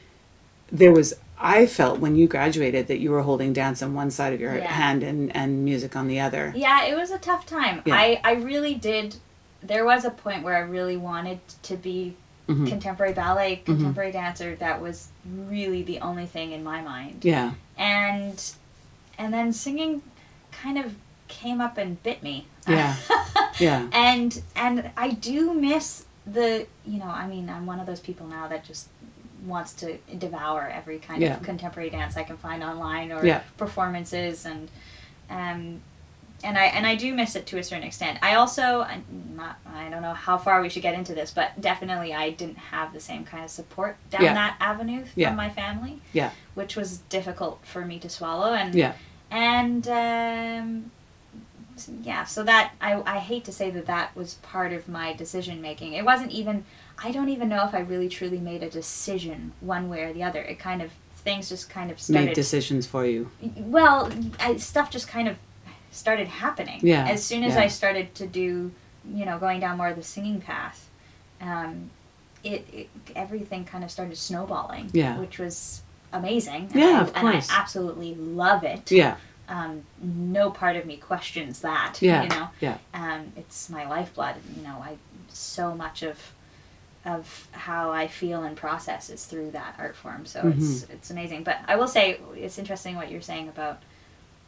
there 0.71 0.91
was. 0.91 1.13
I 1.39 1.65
felt 1.67 1.99
when 1.99 2.15
you 2.15 2.27
graduated 2.27 2.87
that 2.87 2.99
you 2.99 3.11
were 3.11 3.21
holding 3.21 3.53
dance 3.53 3.81
on 3.81 3.93
one 3.93 4.11
side 4.11 4.33
of 4.33 4.41
your 4.41 4.57
Yeah. 4.57 4.65
hand 4.71 5.03
and, 5.03 5.33
and 5.35 5.63
music 5.63 5.95
on 5.95 6.07
the 6.07 6.19
other. 6.19 6.51
Yeah, 6.55 6.85
it 6.85 6.95
was 6.97 7.11
a 7.11 7.17
tough 7.17 7.45
time. 7.45 7.81
Yeah. 7.85 7.95
I, 7.95 8.19
I 8.23 8.33
really 8.33 8.73
did. 8.75 9.15
There 9.63 9.85
was 9.85 10.03
a 10.05 10.09
point 10.11 10.43
where 10.43 10.55
I 10.55 10.61
really 10.61 10.97
wanted 10.97 11.39
to 11.63 11.75
be 11.77 12.15
Mm-hmm. 12.47 12.65
contemporary 12.65 13.13
ballet, 13.13 13.57
contemporary 13.57 14.11
dancer. 14.11 14.55
That 14.55 14.81
was 14.81 15.09
really 15.23 15.83
the 15.83 15.99
only 15.99 16.25
thing 16.25 16.51
in 16.51 16.63
my 16.63 16.81
mind. 16.81 17.23
Yeah, 17.23 17.51
And 17.77 18.43
and 19.19 19.31
then 19.31 19.53
singing 19.53 20.01
kind 20.51 20.79
of 20.79 20.95
came 21.27 21.61
up 21.61 21.77
and 21.77 22.01
bit 22.01 22.23
me. 22.23 22.47
Yeah. 22.67 22.95
yeah, 23.59 23.87
and 23.93 24.41
and 24.55 24.89
I 24.97 25.11
do 25.11 25.53
miss 25.53 26.05
the 26.25 26.65
you 26.87 26.97
know 26.97 27.05
I 27.05 27.27
mean 27.27 27.51
I'm 27.51 27.67
one 27.67 27.79
of 27.79 27.85
those 27.85 27.99
people 27.99 28.25
now 28.25 28.47
that 28.47 28.63
just 28.65 28.87
wants 29.45 29.73
to 29.73 29.97
devour 30.17 30.69
every 30.69 30.99
kind 30.99 31.21
Yeah. 31.21 31.35
of 31.37 31.43
contemporary 31.43 31.89
dance 31.89 32.17
I 32.17 32.23
can 32.23 32.37
find 32.37 32.63
online 32.63 33.11
or 33.11 33.25
Yeah. 33.25 33.41
performances 33.57 34.45
and 34.45 34.69
um 35.29 35.81
and 36.41 36.57
I 36.57 36.65
and 36.67 36.87
I 36.87 36.95
do 36.95 37.13
miss 37.13 37.35
it 37.35 37.45
to 37.47 37.57
a 37.57 37.63
certain 37.63 37.83
extent. 37.85 38.17
I 38.21 38.35
also 38.35 38.81
I'm 38.81 39.03
not 39.35 39.57
I 39.65 39.89
don't 39.89 40.01
know 40.01 40.13
how 40.13 40.37
far 40.37 40.61
we 40.61 40.69
should 40.69 40.81
get 40.83 40.93
into 40.95 41.13
this, 41.13 41.31
but 41.31 41.59
definitely 41.59 42.13
I 42.13 42.29
didn't 42.31 42.57
have 42.57 42.93
the 42.93 42.99
same 43.01 43.25
kind 43.25 43.43
of 43.43 43.49
support 43.51 43.97
down 44.09 44.23
Yeah. 44.23 44.33
that 44.33 44.55
avenue 44.59 45.01
from 45.01 45.11
Yeah. 45.15 45.33
my 45.35 45.49
family, 45.49 46.01
yeah, 46.13 46.31
which 46.55 46.75
was 46.77 46.99
difficult 47.09 47.59
for 47.65 47.83
me 47.85 47.99
to 47.99 48.09
swallow 48.09 48.53
and 48.53 48.73
yeah, 48.73 48.93
and 49.29 49.85
um, 49.87 50.91
yeah 52.03 52.23
so 52.25 52.43
that 52.43 52.73
I, 52.81 53.01
I 53.05 53.19
hate 53.19 53.45
to 53.45 53.51
say 53.53 53.69
that 53.71 53.85
that 53.85 54.15
was 54.15 54.35
part 54.35 54.73
of 54.73 54.87
my 54.89 55.13
decision 55.13 55.61
making 55.61 55.93
it 55.93 56.03
wasn't 56.03 56.31
even 56.31 56.65
i 57.03 57.11
don't 57.11 57.29
even 57.29 57.49
know 57.49 57.65
if 57.65 57.73
i 57.73 57.79
really 57.79 58.09
truly 58.09 58.37
made 58.39 58.61
a 58.63 58.69
decision 58.69 59.51
one 59.61 59.89
way 59.89 60.03
or 60.03 60.13
the 60.13 60.23
other 60.23 60.41
it 60.41 60.59
kind 60.59 60.81
of 60.81 60.91
things 61.15 61.49
just 61.49 61.69
kind 61.69 61.91
of 61.91 62.09
made 62.09 62.33
decisions 62.33 62.87
for 62.87 63.05
you. 63.05 63.29
well 63.57 64.09
I, 64.39 64.55
stuff 64.57 64.89
just 64.89 65.07
kind 65.07 65.27
of 65.27 65.35
started 65.91 66.27
happening 66.27 66.79
Yeah, 66.81 67.07
as 67.07 67.23
soon 67.23 67.43
as 67.43 67.55
yeah. 67.55 67.61
i 67.61 67.67
started 67.67 68.13
to 68.15 68.27
do 68.27 68.71
you 69.13 69.25
know 69.25 69.37
going 69.39 69.59
down 69.59 69.77
more 69.77 69.87
of 69.89 69.95
the 69.95 70.03
singing 70.03 70.39
path 70.41 70.87
um, 71.41 71.89
it, 72.43 72.65
it 72.73 72.89
everything 73.15 73.65
kind 73.65 73.83
of 73.83 73.91
started 73.91 74.17
snowballing 74.17 74.89
Yeah. 74.93 75.17
which 75.19 75.39
was 75.39 75.81
amazing 76.13 76.69
and 76.71 76.75
Yeah, 76.75 76.99
I, 76.99 77.01
of 77.01 77.11
and 77.15 77.27
i 77.27 77.31
course. 77.33 77.49
absolutely 77.51 78.15
love 78.15 78.63
it 78.63 78.91
Yeah, 78.91 79.15
um, 79.49 79.83
no 80.01 80.51
part 80.51 80.75
of 80.75 80.85
me 80.85 80.95
questions 80.97 81.61
that. 81.61 81.97
Yeah, 82.01 82.23
You 82.23 82.29
know, 82.29 82.47
yeah. 82.61 82.77
um, 82.93 83.31
it's 83.35 83.67
my 83.69 83.87
lifeblood. 83.89 84.35
You 84.55 84.61
know, 84.63 84.77
I 84.83 84.97
so 85.27 85.73
much 85.75 86.03
of 86.03 86.17
of 87.05 87.47
how 87.51 87.91
I 87.91 88.07
feel 88.07 88.43
and 88.43 88.55
process 88.57 89.09
is 89.09 89.25
through 89.25 89.51
that 89.51 89.75
art 89.79 89.95
form. 89.95 90.25
So 90.25 90.39
it's 90.47 90.83
Mm-hmm. 90.83 90.93
it's 90.93 91.09
amazing. 91.11 91.43
But 91.43 91.57
I 91.67 91.75
will 91.75 91.87
say 91.87 92.19
it's 92.35 92.57
interesting 92.57 92.95
what 92.95 93.09
you're 93.11 93.21
saying 93.21 93.47
about 93.47 93.81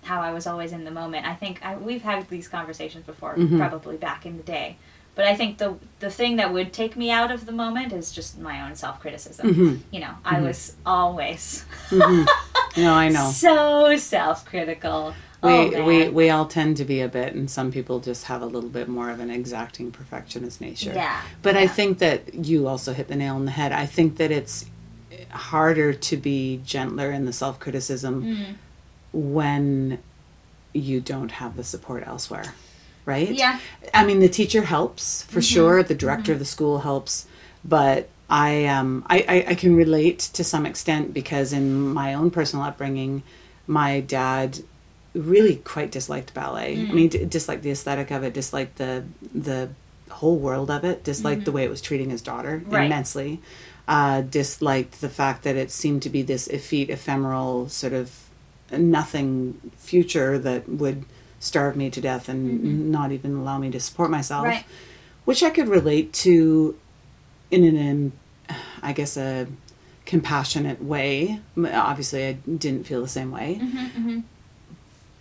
how 0.03 0.21
I 0.21 0.31
was 0.33 0.47
always 0.47 0.71
in 0.71 0.83
the 0.83 0.91
moment. 0.91 1.25
I 1.27 1.35
think 1.35 1.63
I, 1.63 1.75
we've 1.77 2.01
had 2.01 2.27
these 2.29 2.47
conversations 2.47 3.05
before, 3.05 3.35
Mm-hmm. 3.35 3.57
probably 3.57 3.97
back 3.97 4.25
in 4.25 4.37
the 4.37 4.43
day. 4.43 4.77
But 5.13 5.25
I 5.25 5.35
think 5.35 5.57
the 5.57 5.75
the 5.99 6.09
thing 6.09 6.37
that 6.37 6.53
would 6.53 6.71
take 6.73 6.95
me 6.95 7.11
out 7.11 7.31
of 7.31 7.45
the 7.45 7.51
moment 7.51 7.91
is 7.93 8.11
just 8.11 8.39
my 8.39 8.61
own 8.65 8.75
self 8.75 8.99
criticism. 9.01 9.47
Mm-hmm. 9.53 9.75
You 9.91 9.99
know, 10.01 10.13
I 10.25 10.39
was 10.41 10.75
always 10.85 11.65
no, 11.91 12.25
I 12.77 13.09
know. 13.09 13.29
so 13.33 13.97
self 13.97 14.45
critical. 14.45 15.13
We, 15.43 15.49
oh, 15.49 15.85
we 15.85 16.09
we 16.09 16.29
all 16.29 16.45
tend 16.45 16.77
to 16.77 16.85
be 16.85 17.01
a 17.01 17.07
bit, 17.07 17.33
and 17.33 17.49
some 17.49 17.71
people 17.71 17.99
just 17.99 18.25
have 18.25 18.41
a 18.43 18.45
little 18.45 18.69
bit 18.69 18.87
more 18.87 19.09
of 19.09 19.19
an 19.19 19.31
exacting 19.31 19.91
perfectionist 19.91 20.61
nature. 20.61 20.93
Yeah, 20.93 21.19
But 21.41 21.57
I 21.57 21.65
think 21.67 21.97
that 21.97 22.45
you 22.45 22.67
also 22.67 22.93
hit 22.93 23.07
the 23.07 23.15
nail 23.15 23.35
on 23.35 23.45
the 23.45 23.51
head. 23.51 23.71
I 23.71 23.87
think 23.87 24.17
that 24.17 24.29
it's 24.29 24.65
harder 25.31 25.93
to 25.93 26.17
be 26.17 26.61
gentler 26.63 27.09
in 27.11 27.25
the 27.25 27.33
self 27.33 27.59
criticism 27.59 28.23
Mm. 28.23 28.55
when 29.13 29.99
you 30.73 31.01
don't 31.01 31.31
have 31.31 31.57
the 31.57 31.63
support 31.63 32.03
elsewhere. 32.05 32.53
right? 33.03 33.31
Yeah. 33.31 33.59
I 33.95 34.05
mean, 34.05 34.19
the 34.19 34.29
teacher 34.29 34.61
helps 34.61 35.23
for 35.23 35.41
sure. 35.41 35.81
The 35.81 35.95
director 35.95 36.33
of 36.33 36.39
the 36.39 36.45
school 36.45 36.79
helps, 36.81 37.25
but 37.65 38.09
I 38.29 38.65
um 38.67 39.03
I, 39.09 39.25
I 39.27 39.45
I 39.49 39.55
can 39.55 39.75
relate 39.75 40.19
to 40.33 40.43
some 40.43 40.67
extent 40.67 41.11
because 41.13 41.51
in 41.51 41.81
my 42.01 42.13
own 42.13 42.29
personal 42.29 42.63
upbringing, 42.63 43.23
my 43.65 44.01
dad 44.01 44.59
really 45.13 45.57
quite 45.57 45.91
disliked 45.91 46.33
ballet. 46.33 46.87
I 46.89 46.91
mean, 46.91 47.09
d- 47.09 47.25
disliked 47.25 47.63
the 47.63 47.71
aesthetic 47.71 48.11
of 48.11 48.23
it, 48.23 48.33
disliked 48.33 48.77
the 48.77 49.03
the 49.33 49.69
whole 50.09 50.37
world 50.37 50.69
of 50.69 50.83
it, 50.83 51.03
disliked 51.03 51.45
the 51.45 51.51
way 51.51 51.63
it 51.63 51.69
was 51.69 51.81
treating 51.81 52.09
his 52.09 52.21
daughter 52.21 52.61
Right. 52.65 52.85
immensely. 52.85 53.39
Uh, 53.87 54.21
disliked 54.21 55.01
the 55.01 55.09
fact 55.09 55.43
that 55.43 55.55
it 55.55 55.71
seemed 55.71 56.01
to 56.03 56.09
be 56.09 56.21
this 56.21 56.47
effete, 56.47 56.89
ephemeral 56.89 57.67
sort 57.69 57.93
of 57.93 58.11
nothing 58.71 59.59
future 59.77 60.37
that 60.39 60.67
would 60.69 61.03
starve 61.39 61.75
me 61.75 61.89
to 61.89 61.99
death 61.99 62.29
and 62.29 62.91
not 62.91 63.11
even 63.11 63.35
allow 63.35 63.57
me 63.57 63.69
to 63.71 63.79
support 63.79 64.09
myself, 64.11 64.45
Right. 64.45 64.65
which 65.25 65.43
I 65.43 65.49
could 65.49 65.67
relate 65.67 66.13
to 66.25 66.77
in 67.49 67.63
an, 67.65 68.11
um, 68.49 68.55
I 68.83 68.93
guess, 68.93 69.17
a 69.17 69.47
compassionate 70.05 70.83
way. 70.83 71.39
Obviously, 71.57 72.27
I 72.27 72.33
didn't 72.33 72.85
feel 72.85 73.01
the 73.01 73.07
same 73.07 73.31
way. 73.31 73.59
Mm-hmm, 73.61 74.19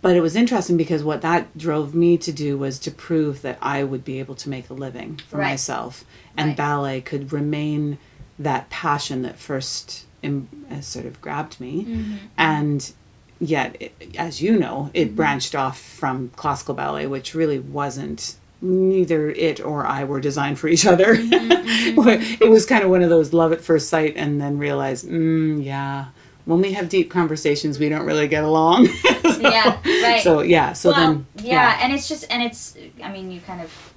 But 0.01 0.15
it 0.15 0.21
was 0.21 0.35
interesting 0.35 0.77
because 0.77 1.03
what 1.03 1.21
that 1.21 1.55
drove 1.57 1.93
me 1.93 2.17
to 2.17 2.31
do 2.31 2.57
was 2.57 2.79
to 2.79 2.91
prove 2.91 3.41
that 3.43 3.57
I 3.61 3.83
would 3.83 4.03
be 4.03 4.19
able 4.19 4.35
to 4.35 4.49
make 4.49 4.69
a 4.69 4.73
living 4.73 5.19
for 5.29 5.37
Right. 5.37 5.51
myself, 5.51 6.03
and 6.35 6.49
Right. 6.49 6.57
ballet 6.57 7.01
could 7.01 7.31
remain 7.31 7.97
that 8.39 8.69
passion 8.71 9.21
that 9.21 9.37
first 9.37 10.05
im- 10.23 10.47
uh, 10.71 10.81
sort 10.81 11.05
of 11.05 11.21
grabbed 11.21 11.59
me, 11.61 11.85
Mm-hmm. 11.87 12.13
and 12.37 12.91
yet, 13.39 13.75
it, 13.79 13.93
as 14.17 14.41
you 14.41 14.57
know, 14.57 14.89
it 14.95 15.15
branched 15.15 15.53
off 15.55 15.79
from 15.79 16.31
classical 16.35 16.73
ballet, 16.73 17.05
which 17.07 17.35
really 17.35 17.59
wasn't. 17.59 18.35
Neither 18.63 19.31
it 19.31 19.59
or 19.63 19.87
I 19.87 20.03
were 20.03 20.19
designed 20.19 20.59
for 20.59 20.67
each 20.67 20.85
other. 20.85 21.15
it 21.17 22.49
was 22.49 22.65
kind 22.67 22.83
of 22.83 22.89
one 22.89 23.01
of 23.01 23.09
those 23.09 23.33
love 23.33 23.51
at 23.51 23.61
first 23.61 23.89
sight, 23.89 24.13
and 24.15 24.39
then 24.41 24.57
realize, 24.57 25.03
mm, 25.03 25.63
yeah, 25.63 26.05
when 26.45 26.61
we 26.61 26.73
have 26.73 26.89
deep 26.89 27.09
conversations, 27.11 27.79
we 27.79 27.89
don't 27.89 28.05
really 28.05 28.27
get 28.27 28.43
along. 28.43 28.87
Yeah, 29.41 29.79
right. 30.03 30.21
So 30.21 30.41
yeah, 30.41 30.73
so 30.73 30.91
well, 30.91 30.99
then 31.13 31.25
yeah, 31.43 31.79
and 31.81 31.91
it's 31.91 32.07
just 32.07 32.25
and 32.29 32.43
it's 32.43 32.77
I 33.03 33.11
mean 33.11 33.31
you 33.31 33.41
kind 33.41 33.59
of 33.59 33.93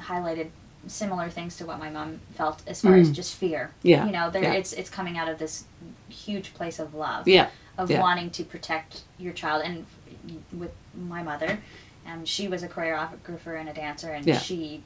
highlighted 0.00 0.50
similar 0.86 1.28
things 1.30 1.56
to 1.56 1.66
what 1.66 1.80
my 1.80 1.90
mom 1.90 2.20
felt 2.34 2.62
as 2.66 2.80
far 2.82 2.94
as 2.94 3.10
just 3.10 3.34
fear. 3.34 3.72
Mm. 3.80 3.88
Yeah, 3.90 4.06
You 4.06 4.12
know, 4.12 4.30
there 4.30 4.42
yeah. 4.44 4.52
it's 4.52 4.72
it's 4.72 4.88
coming 4.88 5.18
out 5.18 5.28
of 5.28 5.38
this 5.38 5.64
huge 6.08 6.54
place 6.54 6.78
of 6.78 6.94
love. 6.94 7.26
yeah, 7.26 7.48
Of 7.76 7.90
yeah. 7.90 8.00
wanting 8.00 8.30
to 8.30 8.44
protect 8.44 9.02
your 9.18 9.32
child 9.32 9.62
and 9.64 9.84
with 10.56 10.70
my 10.96 11.22
mother, 11.24 11.58
um, 12.06 12.24
she 12.24 12.46
was 12.46 12.62
a 12.62 12.68
choreographer 12.68 13.58
and 13.58 13.68
a 13.68 13.72
dancer 13.74 14.12
and 14.12 14.24
Yeah. 14.24 14.38
she 14.38 14.82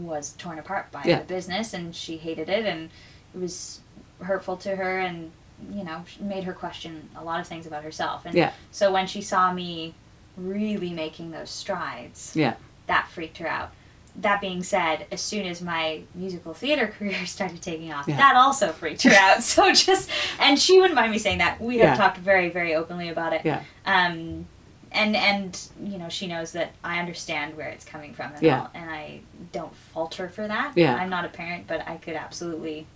was 0.00 0.32
torn 0.32 0.58
apart 0.58 0.90
by 0.90 1.02
Yeah. 1.04 1.18
the 1.20 1.24
business 1.26 1.72
and 1.72 1.94
she 1.94 2.16
hated 2.16 2.48
it 2.48 2.66
and 2.66 2.90
it 3.34 3.40
was 3.40 3.80
hurtful 4.20 4.56
to 4.58 4.74
her 4.76 4.98
and 4.98 5.30
you 5.72 5.84
know 5.84 6.04
made 6.20 6.44
her 6.44 6.52
question 6.52 7.08
a 7.16 7.24
lot 7.24 7.40
of 7.40 7.46
things 7.46 7.66
about 7.66 7.82
herself 7.82 8.24
and 8.26 8.34
Yeah. 8.34 8.52
so 8.70 8.92
when 8.92 9.06
she 9.06 9.22
saw 9.22 9.52
me 9.52 9.94
really 10.36 10.90
making 10.92 11.30
those 11.30 11.48
strides 11.50 12.32
yeah, 12.34 12.54
that 12.86 13.08
freaked 13.08 13.38
her 13.38 13.46
out 13.48 13.72
that 14.18 14.40
being 14.40 14.62
said 14.62 15.06
as 15.12 15.20
soon 15.20 15.46
as 15.46 15.60
my 15.62 16.00
musical 16.14 16.52
theater 16.54 16.86
career 16.98 17.24
started 17.26 17.60
taking 17.62 17.92
off 17.92 18.06
Yeah. 18.08 18.16
that 18.18 18.36
also 18.36 18.72
freaked 18.72 19.02
her 19.04 19.12
out 19.14 19.42
so 19.42 19.72
just 19.72 20.10
and 20.38 20.58
she 20.58 20.78
wouldn't 20.78 20.94
mind 20.94 21.12
me 21.12 21.18
saying 21.18 21.38
that 21.38 21.60
we 21.60 21.78
have 21.78 21.90
Yeah. 21.90 21.96
talked 21.96 22.18
very 22.18 22.48
very 22.50 22.74
openly 22.74 23.08
about 23.08 23.32
it 23.32 23.42
yeah, 23.44 23.62
um 23.86 24.46
and 24.92 25.16
and 25.16 25.68
you 25.82 25.98
know 25.98 26.08
she 26.08 26.26
knows 26.26 26.52
that 26.52 26.72
I 26.84 26.98
understand 27.00 27.56
where 27.56 27.68
it's 27.68 27.84
coming 27.84 28.14
from 28.14 28.32
and, 28.34 28.42
Yeah. 28.42 28.60
all, 28.60 28.70
and 28.74 28.88
I 28.90 29.20
don't 29.52 29.74
falter 29.74 30.28
for 30.28 30.46
that. 30.46 30.72
Yeah. 30.76 30.94
I'm 30.94 31.10
not 31.10 31.24
a 31.24 31.28
parent, 31.28 31.66
but 31.66 31.86
I 31.88 31.96
could 31.96 32.14
absolutely 32.14 32.86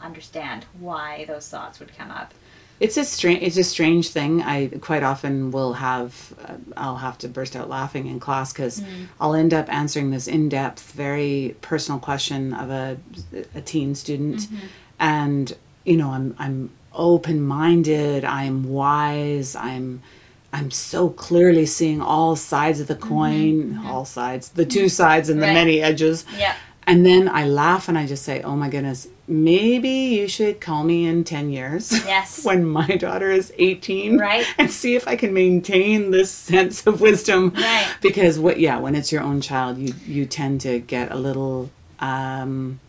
understand 0.00 0.64
why 0.78 1.24
those 1.26 1.48
thoughts 1.48 1.80
would 1.80 1.96
come 1.96 2.10
up. 2.10 2.32
It's 2.80 2.96
a 2.96 3.04
strange. 3.04 3.42
It's 3.42 3.56
a 3.56 3.64
strange 3.64 4.10
thing. 4.10 4.40
I 4.42 4.68
quite 4.80 5.02
often 5.02 5.50
will 5.50 5.74
have. 5.74 6.32
Uh, 6.44 6.54
I'll 6.76 6.98
have 6.98 7.18
to 7.18 7.28
burst 7.28 7.56
out 7.56 7.68
laughing 7.68 8.06
in 8.06 8.20
class 8.20 8.52
because 8.52 8.80
mm. 8.80 9.06
I'll 9.20 9.34
end 9.34 9.52
up 9.52 9.72
answering 9.72 10.10
this 10.10 10.28
in-depth, 10.28 10.92
very 10.92 11.56
personal 11.60 11.98
question 11.98 12.54
of 12.54 12.70
a 12.70 12.98
a 13.54 13.60
teen 13.62 13.96
student, 13.96 14.42
mm-hmm. 14.42 14.66
and 15.00 15.56
you 15.84 15.96
know, 15.96 16.10
I'm 16.10 16.36
I'm 16.38 16.70
open-minded. 16.92 18.24
I'm 18.24 18.68
wise. 18.68 19.56
I'm 19.56 20.00
I'm 20.52 20.70
so 20.70 21.10
clearly 21.10 21.66
seeing 21.66 22.00
all 22.00 22.36
sides 22.36 22.78
of 22.78 22.86
the 22.86 22.94
mm-hmm. 22.94 23.08
coin, 23.08 23.62
mm-hmm. 23.74 23.86
all 23.86 24.04
sides, 24.04 24.50
the 24.50 24.64
two 24.64 24.88
sides 24.88 25.28
and 25.28 25.42
the 25.42 25.46
Right. 25.46 25.54
many 25.54 25.82
edges. 25.82 26.24
Yeah. 26.36 26.54
And 26.86 27.04
then 27.04 27.28
I 27.28 27.44
laugh 27.44 27.88
and 27.88 27.98
I 27.98 28.06
just 28.06 28.22
say, 28.22 28.40
"Oh 28.42 28.54
my 28.54 28.68
goodness, 28.68 29.08
maybe 29.28 29.88
you 29.88 30.26
should 30.26 30.60
call 30.60 30.84
me 30.84 31.06
in 31.06 31.22
10 31.24 31.50
years." 31.50 31.92
Yes. 32.06 32.44
when 32.48 32.64
my 32.64 32.86
daughter 32.96 33.30
is 33.30 33.52
18 33.58 34.18
Right. 34.18 34.46
and 34.58 34.70
see 34.70 34.96
if 34.96 35.06
I 35.06 35.16
can 35.16 35.32
maintain 35.34 36.10
this 36.10 36.30
sense 36.50 36.86
of 36.86 37.00
wisdom. 37.00 37.52
Right. 37.54 37.86
Because 38.00 38.38
what 38.38 38.58
yeah, 38.58 38.78
when 38.78 38.94
it's 38.94 39.12
your 39.12 39.22
own 39.22 39.40
child, 39.40 39.78
you 39.78 39.94
you 40.06 40.26
tend 40.26 40.60
to 40.62 40.80
get 40.80 41.12
a 41.12 41.16
little 41.16 41.70
um 42.00 42.80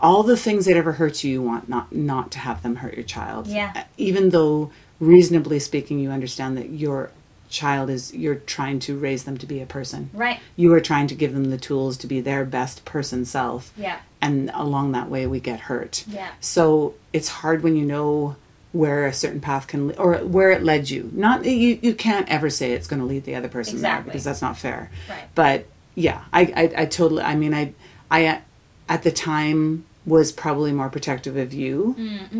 all 0.00 0.22
the 0.22 0.36
things 0.36 0.66
that 0.66 0.76
ever 0.76 0.92
hurt 0.92 1.24
you, 1.24 1.32
you 1.32 1.42
want 1.42 1.68
not 1.68 1.92
not 1.92 2.30
to 2.32 2.38
have 2.38 2.62
them 2.62 2.76
hurt 2.76 2.94
your 2.94 3.04
child. 3.04 3.46
Yeah. 3.48 3.84
Even 3.96 4.30
though 4.30 4.70
reasonably 5.00 5.58
speaking 5.60 5.98
you 6.00 6.10
understand 6.10 6.56
that 6.56 6.70
your 6.70 7.10
child 7.48 7.90
is 7.90 8.14
you're 8.14 8.34
trying 8.36 8.78
to 8.80 8.96
raise 8.96 9.24
them 9.24 9.36
to 9.38 9.46
be 9.46 9.60
a 9.60 9.66
person 9.66 10.10
Right. 10.12 10.38
you 10.56 10.72
are 10.74 10.80
trying 10.80 11.06
to 11.08 11.14
give 11.14 11.32
them 11.32 11.50
the 11.50 11.58
tools 11.58 11.96
to 11.98 12.06
be 12.06 12.20
their 12.20 12.44
best 12.44 12.84
person 12.84 13.24
self 13.24 13.72
Yeah. 13.76 13.98
and 14.20 14.50
along 14.54 14.92
that 14.92 15.08
way 15.08 15.26
we 15.26 15.40
get 15.40 15.60
hurt 15.60 16.04
Yeah. 16.08 16.28
so 16.40 16.94
it's 17.12 17.28
hard 17.28 17.62
when 17.62 17.76
you 17.76 17.84
know 17.84 18.36
where 18.72 19.06
a 19.06 19.12
certain 19.14 19.40
path 19.40 19.66
can 19.66 19.88
lead 19.88 19.98
or 19.98 20.16
where 20.18 20.50
it 20.50 20.62
led 20.62 20.90
you 20.90 21.10
not 21.14 21.44
you 21.44 21.78
you 21.80 21.94
can't 21.94 22.28
ever 22.28 22.50
say 22.50 22.72
it's 22.72 22.86
going 22.86 23.00
to 23.00 23.06
lead 23.06 23.24
the 23.24 23.34
other 23.34 23.48
person 23.48 23.80
there 23.80 24.02
because 24.02 24.24
that's 24.24 24.42
not 24.42 24.58
fair 24.58 24.90
Right. 25.08 25.24
but 25.34 25.66
yeah 25.94 26.24
I, 26.32 26.42
I 26.42 26.82
i 26.82 26.86
totally 26.86 27.22
i 27.22 27.34
mean 27.34 27.54
i 27.54 27.72
i 28.10 28.40
at 28.88 29.02
the 29.02 29.10
time 29.10 29.84
was 30.08 30.32
probably 30.32 30.72
more 30.72 30.88
protective 30.88 31.36
of 31.36 31.52
you 31.52 31.94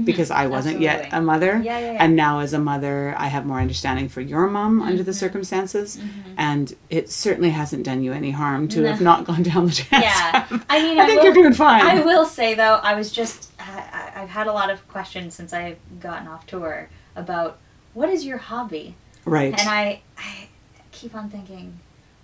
because 0.05 0.31
i 0.31 0.47
wasn't 0.47 0.81
yet 0.81 1.11
Mm, 1.11 1.19
a 1.19 1.21
mother 1.21 1.53
Yeah, 1.63 1.79
yeah, 1.79 1.93
yeah. 1.93 2.05
and 2.05 2.17
now 2.17 2.39
as 2.41 2.53
a 2.53 2.59
mother 2.59 3.15
i 3.19 3.27
have 3.29 3.45
more 3.47 3.61
understanding 3.61 4.09
for 4.09 4.21
your 4.23 4.47
mom 4.49 4.81
under 4.83 4.95
Mm-hmm. 4.97 5.05
the 5.05 5.13
circumstances 5.13 6.01
and 6.37 6.75
it 6.91 7.11
certainly 7.11 7.51
hasn't 7.51 7.85
done 7.85 8.03
you 8.03 8.13
any 8.13 8.31
harm 8.31 8.69
to 8.69 8.81
No. 8.81 8.89
have 8.91 9.01
not 9.01 9.25
gone 9.25 9.43
down 9.43 9.67
the 9.67 9.87
dance 9.91 10.05
Yeah. 10.05 10.47
I 10.69 10.83
mean, 10.83 10.99
I 11.01 11.03
I, 11.03 11.07
think 11.07 11.19
will, 11.19 11.25
you're 11.27 11.35
doing 11.35 11.53
fine. 11.53 11.83
I 11.87 12.01
will 12.05 12.25
say 12.25 12.55
though, 12.55 12.77
I 12.83 12.95
was 12.95 13.13
just 13.13 13.51
I, 13.61 13.63
I- 13.93 14.23
I've 14.23 14.31
had 14.31 14.47
a 14.47 14.53
lot 14.53 14.71
of 14.71 14.87
questions 14.89 15.35
since 15.35 15.53
I've 15.53 15.79
gotten 16.01 16.27
off 16.27 16.47
tour 16.47 16.89
about 17.15 17.59
what 17.95 18.09
is 18.09 18.25
your 18.25 18.39
hobby, 18.39 18.95
right 19.25 19.53
and 19.59 19.69
I 19.69 20.01
I 20.17 20.49
keep 20.93 21.15
on 21.15 21.29
thinking, 21.31 21.79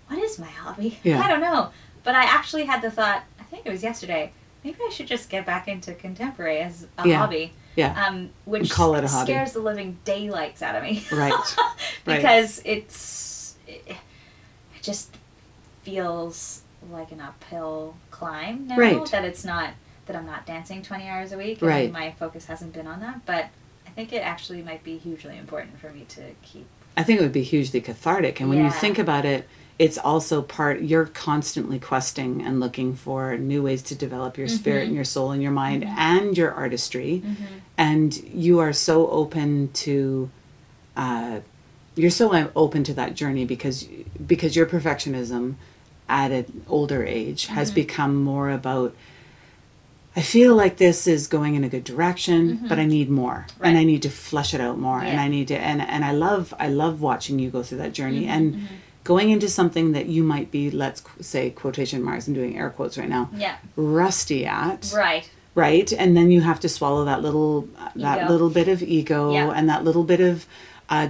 what 0.09 0.19
is 0.19 0.39
my 0.39 0.47
hobby? 0.63 0.99
Yeah. 1.05 1.21
I 1.25 1.29
don't 1.29 1.41
know, 1.41 1.71
but 2.03 2.15
I 2.15 2.25
actually 2.25 2.65
had 2.65 2.81
the 2.83 2.91
thought. 2.91 3.23
I 3.39 3.45
think 3.45 3.67
it 3.67 3.71
was 3.71 3.83
yesterday. 3.83 4.33
Maybe 4.65 4.79
I 4.85 4.89
should 4.91 5.07
just 5.07 5.29
get 5.29 5.45
back 5.45 5.69
into 5.69 5.93
contemporary 5.95 6.59
as 6.59 6.87
a 6.99 7.07
Yeah. 7.09 7.19
hobby. 7.19 7.53
yeah 7.77 8.07
Um, 8.07 8.31
which 8.45 8.71
Call 8.71 8.95
it 8.95 9.05
a 9.05 9.09
hobby. 9.09 9.33
scares 9.33 9.53
the 9.53 9.59
living 9.61 9.99
daylights 10.05 10.63
out 10.63 10.75
of 10.75 10.83
me. 10.83 11.05
Right. 11.13 11.33
Right. 12.07 12.17
because 12.17 12.61
it's 12.65 13.57
it, 13.67 13.83
it 13.89 14.83
just 14.83 15.17
feels 15.83 16.63
like 16.91 17.13
an 17.13 17.21
uphill 17.21 17.97
climb 18.11 18.67
now 18.69 18.77
Right. 18.77 19.05
that 19.11 19.25
it's 19.25 19.45
not 19.45 19.71
that 20.07 20.15
I'm 20.17 20.27
not 20.27 20.45
dancing 20.47 20.83
20 20.83 21.09
hours 21.09 21.33
a 21.33 21.39
week 21.39 21.61
and 21.63 21.69
Right. 21.71 21.91
my 21.93 22.13
focus 22.13 22.47
hasn't 22.47 22.73
been 22.75 22.87
on 22.87 23.01
that 23.01 23.25
but 23.27 23.47
I 23.87 23.91
think 23.91 24.13
it 24.13 24.19
actually 24.19 24.63
might 24.63 24.85
be 24.85 24.99
hugely 24.99 25.39
important 25.39 25.79
for 25.79 25.91
me 25.91 26.05
to 26.11 26.21
keep 26.43 26.67
I 26.97 27.03
think 27.03 27.19
it 27.19 27.23
would 27.23 27.33
be 27.33 27.43
hugely 27.43 27.81
cathartic. 27.81 28.39
And 28.41 28.49
when 28.49 28.65
you 28.65 28.71
think 28.71 29.01
about 29.01 29.25
it, 29.25 29.49
it's 29.79 29.99
also 29.99 30.41
part, 30.41 30.83
you're 30.83 31.07
constantly 31.07 31.79
questing 31.81 32.43
and 32.43 32.61
looking 32.61 32.95
for 32.95 33.37
new 33.37 33.63
ways 33.63 33.83
to 33.83 33.95
develop 33.95 34.39
your 34.39 34.47
spirit 34.49 34.83
Mm-hmm. 34.83 34.87
and 34.89 34.95
your 34.95 35.05
soul 35.05 35.31
and 35.33 35.43
your 35.43 35.51
mind 35.53 35.85
and 35.85 36.37
your 36.39 36.53
artistry. 36.53 37.23
And 37.77 38.17
you 38.33 38.61
are 38.61 38.73
so 38.73 39.09
open 39.11 39.71
to, 39.73 40.31
uh, 40.97 41.41
you're 41.97 42.11
so 42.11 42.51
open 42.55 42.85
to 42.85 42.95
that 42.95 43.15
journey 43.17 43.45
because, 43.45 43.89
because 44.25 44.55
your 44.55 44.67
perfectionism 44.67 45.55
at 46.09 46.31
an 46.31 46.65
older 46.69 47.05
age 47.05 47.47
has 47.47 47.71
Mm-hmm. 47.71 47.75
become 47.75 48.15
more 48.23 48.51
about, 48.51 48.95
I 50.17 50.23
feel 50.23 50.55
like 50.55 50.77
this 50.77 51.09
is 51.09 51.27
going 51.27 51.57
in 51.57 51.65
a 51.65 51.69
good 51.69 51.83
direction, 51.83 52.65
but 52.69 52.79
I 52.79 52.85
need 52.85 53.11
more, 53.11 53.47
and 53.61 53.75
Mm-hmm. 53.75 53.81
I 53.81 53.85
need 53.85 54.03
to 54.03 54.11
flesh 54.11 54.55
it 54.55 54.61
out 54.61 54.79
more, 54.79 55.01
and 55.01 55.19
I 55.19 55.27
need 55.27 55.49
to, 55.49 55.57
and 55.57 55.83
and 55.83 56.05
I 56.05 56.13
love, 56.13 56.55
I 56.61 56.69
love 56.69 57.01
watching 57.01 57.41
you 57.41 57.51
go 57.51 57.65
through 57.65 57.79
that 57.79 57.93
journey, 57.95 58.21
Mm-hmm, 58.27 58.31
and 58.31 58.69
going 59.05 59.31
into 59.31 59.49
something 59.49 59.93
that 59.93 60.07
you 60.07 60.23
might 60.25 60.51
be, 60.51 60.71
let's 60.71 61.03
say, 61.21 61.51
quotation 61.51 62.03
marks, 62.03 62.27
I'm 62.27 62.35
doing 62.35 62.59
air 62.59 62.71
quotes 62.71 62.97
right 62.99 63.09
now, 63.09 63.31
yeah 63.35 63.57
rusty 63.77 64.45
at, 64.47 64.93
right 64.97 65.29
right? 65.57 65.93
And 65.93 66.17
then 66.17 66.33
you 66.33 66.41
have 66.41 66.59
to 66.61 66.69
swallow 66.69 67.05
that 67.05 67.23
little, 67.23 67.69
that 67.95 68.19
Ego. 68.23 68.29
little 68.29 68.51
bit 68.51 68.67
of 68.67 68.83
ego, 68.83 69.33
Yeah. 69.33 69.53
and 69.55 69.69
that 69.69 69.85
little 69.85 70.03
bit 70.03 70.19
of, 70.21 70.47
uh, 70.89 71.09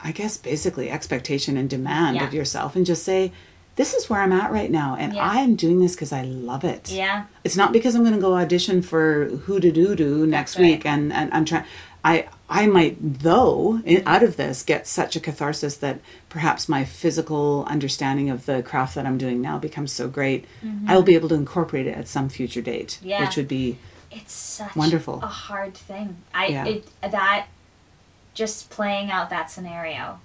I 0.00 0.12
guess, 0.12 0.38
basically 0.38 0.88
expectation 0.90 1.58
and 1.58 1.68
demand 1.68 2.16
Yeah. 2.16 2.26
of 2.26 2.32
yourself, 2.32 2.74
and 2.74 2.86
just 2.86 3.02
say, 3.02 3.32
this 3.76 3.92
is 3.92 4.08
where 4.08 4.20
I'm 4.22 4.32
at 4.32 4.50
right 4.50 4.70
now, 4.70 4.96
and 4.98 5.12
Yeah. 5.14 5.28
I'm 5.28 5.56
doing 5.56 5.80
this 5.80 5.94
because 5.94 6.10
I 6.10 6.22
love 6.22 6.64
it. 6.64 6.90
Yeah. 6.90 7.24
It's 7.44 7.54
not 7.56 7.70
because 7.72 7.94
I'm 7.94 8.00
going 8.02 8.14
to 8.14 8.20
go 8.20 8.34
audition 8.34 8.80
for 8.80 9.26
Who 9.44 9.60
to 9.60 9.70
Do 9.70 9.94
Do 9.94 10.26
next 10.26 10.56
right. 10.56 10.62
week, 10.64 10.86
and, 10.86 11.12
and 11.12 11.30
I'm 11.34 11.44
trying. 11.44 11.64
I 12.02 12.24
I 12.52 12.66
might 12.66 12.96
though 13.00 13.80
in, 13.84 14.02
out 14.06 14.22
of 14.22 14.36
this 14.36 14.62
get 14.62 14.86
such 14.86 15.16
a 15.16 15.20
catharsis 15.20 15.76
that 15.78 16.00
perhaps 16.28 16.68
my 16.68 16.84
physical 16.84 17.64
understanding 17.68 18.28
of 18.30 18.46
the 18.46 18.62
craft 18.62 18.94
that 18.96 19.06
I'm 19.06 19.18
doing 19.18 19.40
now 19.40 19.58
becomes 19.58 19.90
so 19.92 20.08
great. 20.08 20.44
I 20.86 20.94
will 20.94 21.02
be 21.02 21.14
able 21.14 21.28
to 21.30 21.34
incorporate 21.34 21.86
it 21.86 21.96
at 21.96 22.08
some 22.08 22.28
future 22.28 22.60
date, 22.62 22.98
Mm-hmm. 23.00 23.08
Yeah. 23.08 23.24
which 23.24 23.36
would 23.36 23.48
be 23.48 23.78
It's 24.10 24.34
such 24.34 24.76
Wonderful. 24.76 25.20
a 25.22 25.26
hard 25.26 25.74
thing. 25.74 26.16
I 26.34 26.46
Yeah. 26.48 26.66
it 26.66 26.88
that 27.00 27.46
just 28.34 28.70
playing 28.70 29.10
out 29.10 29.30
that 29.30 29.50
scenario 29.50 30.20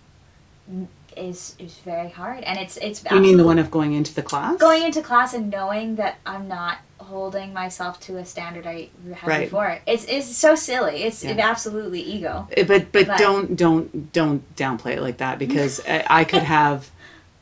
is 1.16 1.56
is 1.58 1.76
very 1.80 2.10
hard, 2.10 2.44
and 2.44 2.60
it's 2.60 2.78
it's. 2.78 3.04
you 3.12 3.20
mean 3.20 3.38
the 3.38 3.46
one 3.46 3.58
of 3.60 3.72
going 3.72 3.94
into 3.94 4.14
the 4.14 4.22
class 4.22 4.58
going 4.60 4.84
into 4.84 5.02
class 5.02 5.34
and 5.34 5.50
knowing 5.50 5.96
that 5.96 6.18
I'm 6.26 6.48
not 6.48 6.78
holding 7.08 7.54
myself 7.54 8.00
to 8.02 8.18
a 8.18 8.26
standard 8.26 8.66
I 8.68 8.90
had 9.16 9.28
Right. 9.28 9.46
before. 9.46 9.80
It's 9.88 10.06
it's 10.06 10.28
so 10.36 10.56
silly. 10.56 11.04
It's 11.04 11.24
Yeah. 11.24 11.36
absolutely 11.40 12.02
ego. 12.02 12.48
Uh, 12.58 12.64
but 12.64 12.92
but 12.92 13.08
But- 13.08 13.18
don't 13.18 13.56
don't 13.56 14.12
don't 14.14 14.56
downplay 14.56 14.94
it 14.98 15.02
like 15.02 15.18
that 15.18 15.40
because 15.40 15.80
I, 15.88 16.04
I 16.08 16.24
could 16.24 16.44
have 16.44 16.90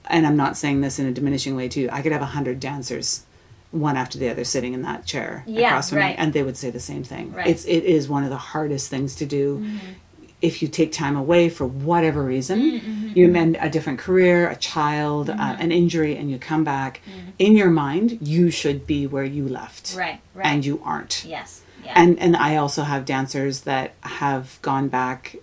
and 0.07 0.27
i'm 0.27 0.37
not 0.37 0.55
saying 0.55 0.81
this 0.81 0.99
in 0.99 1.07
a 1.07 1.11
diminishing 1.11 1.55
way 1.55 1.67
too 1.67 1.89
i 1.91 1.99
could 2.03 2.11
have 2.11 2.21
a 2.21 2.25
hundred 2.37 2.59
dancers 2.59 3.23
one 3.71 3.97
after 3.97 4.19
the 4.19 4.29
other 4.29 4.43
sitting 4.43 4.73
in 4.75 4.83
that 4.83 5.03
chair 5.03 5.43
Yeah, 5.47 5.69
across 5.69 5.89
from 5.89 5.97
right. 5.97 6.09
me 6.15 6.15
and 6.23 6.31
they 6.31 6.43
would 6.43 6.55
say 6.57 6.69
the 6.69 6.79
same 6.79 7.03
thing 7.03 7.33
Right. 7.33 7.47
it's 7.47 7.65
it 7.65 7.83
is 7.83 8.07
one 8.07 8.23
of 8.23 8.29
the 8.29 8.37
hardest 8.37 8.89
things 8.91 9.15
to 9.15 9.25
do 9.25 9.57
Mm-hmm. 9.63 9.77
If 10.41 10.61
you 10.61 10.67
take 10.67 10.91
time 10.91 11.15
away 11.15 11.49
for 11.49 11.65
whatever 11.65 12.21
reason 12.23 12.59
Mm-hmm. 12.59 13.07
you 13.17 13.25
amend 13.25 13.57
a 13.59 13.69
different 13.69 13.99
career 13.99 14.49
a 14.49 14.55
child 14.55 15.29
uh, 15.29 15.55
an 15.59 15.71
injury 15.71 16.15
and 16.17 16.29
you 16.31 16.37
come 16.37 16.63
back 16.63 17.01
in 17.39 17.55
your 17.55 17.69
mind 17.69 18.17
you 18.21 18.51
should 18.51 18.85
be 18.85 19.07
where 19.07 19.23
you 19.23 19.47
left 19.47 19.85
Mm-hmm. 19.85 19.99
Right. 19.99 20.19
Right. 20.33 20.45
and 20.47 20.65
you 20.65 20.81
aren't 20.83 21.23
yes. 21.25 21.61
Yeah. 21.83 21.93
and 21.95 22.19
and 22.19 22.35
I 22.35 22.55
also 22.57 22.83
have 22.83 23.05
dancers 23.05 23.61
that 23.61 23.93
have 24.01 24.59
gone 24.61 24.87
back 24.89 25.35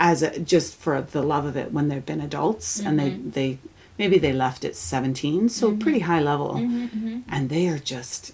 as 0.00 0.22
a, 0.22 0.38
just 0.40 0.76
for 0.76 1.00
the 1.02 1.22
love 1.22 1.44
of 1.44 1.56
it 1.56 1.72
when 1.72 1.88
they've 1.88 2.04
been 2.12 2.20
adults 2.20 2.80
and 2.80 2.98
they 2.98 3.10
Mm-hmm. 3.10 3.30
they 3.30 3.58
maybe 3.98 4.18
they 4.18 4.32
left 4.32 4.64
at 4.64 4.74
17 4.74 5.48
so 5.48 5.76
pretty 5.76 6.00
high 6.00 6.20
level 6.20 6.54
Mm-hmm, 6.54 7.20
and 7.28 7.48
they 7.50 7.68
are 7.68 7.78
just 7.78 8.32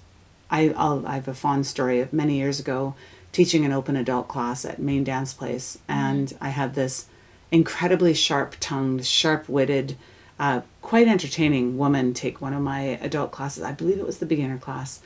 I 0.51 0.71
I'll, 0.77 1.07
I 1.07 1.15
have 1.15 1.29
a 1.29 1.35
fond 1.35 1.67
story 1.67 2.01
of 2.01 2.13
many 2.13 2.37
years 2.39 2.59
ago 2.61 2.95
teaching 3.33 3.65
an 3.65 3.73
open 3.73 3.97
adult 3.97 4.29
class 4.29 4.65
at 4.65 4.79
Main 4.81 5.05
Dance 5.05 5.33
Place 5.33 5.79
Mm-hmm. 5.89 6.01
and 6.01 6.37
I 6.41 6.49
had 6.51 6.75
this 6.75 7.07
incredibly 7.51 8.15
sharp 8.15 8.57
tongued 8.61 9.05
sharp 9.07 9.49
witted 9.49 9.97
uh, 10.39 10.63
quite 10.83 11.07
entertaining 11.09 11.77
woman 11.77 12.15
take 12.15 12.41
one 12.41 12.55
of 12.55 12.63
my 12.63 12.81
adult 13.03 13.31
classes 13.33 13.63
I 13.63 13.73
believe 13.73 13.99
it 13.99 14.07
was 14.07 14.19
the 14.19 14.27
beginner 14.27 14.57
class 14.59 15.01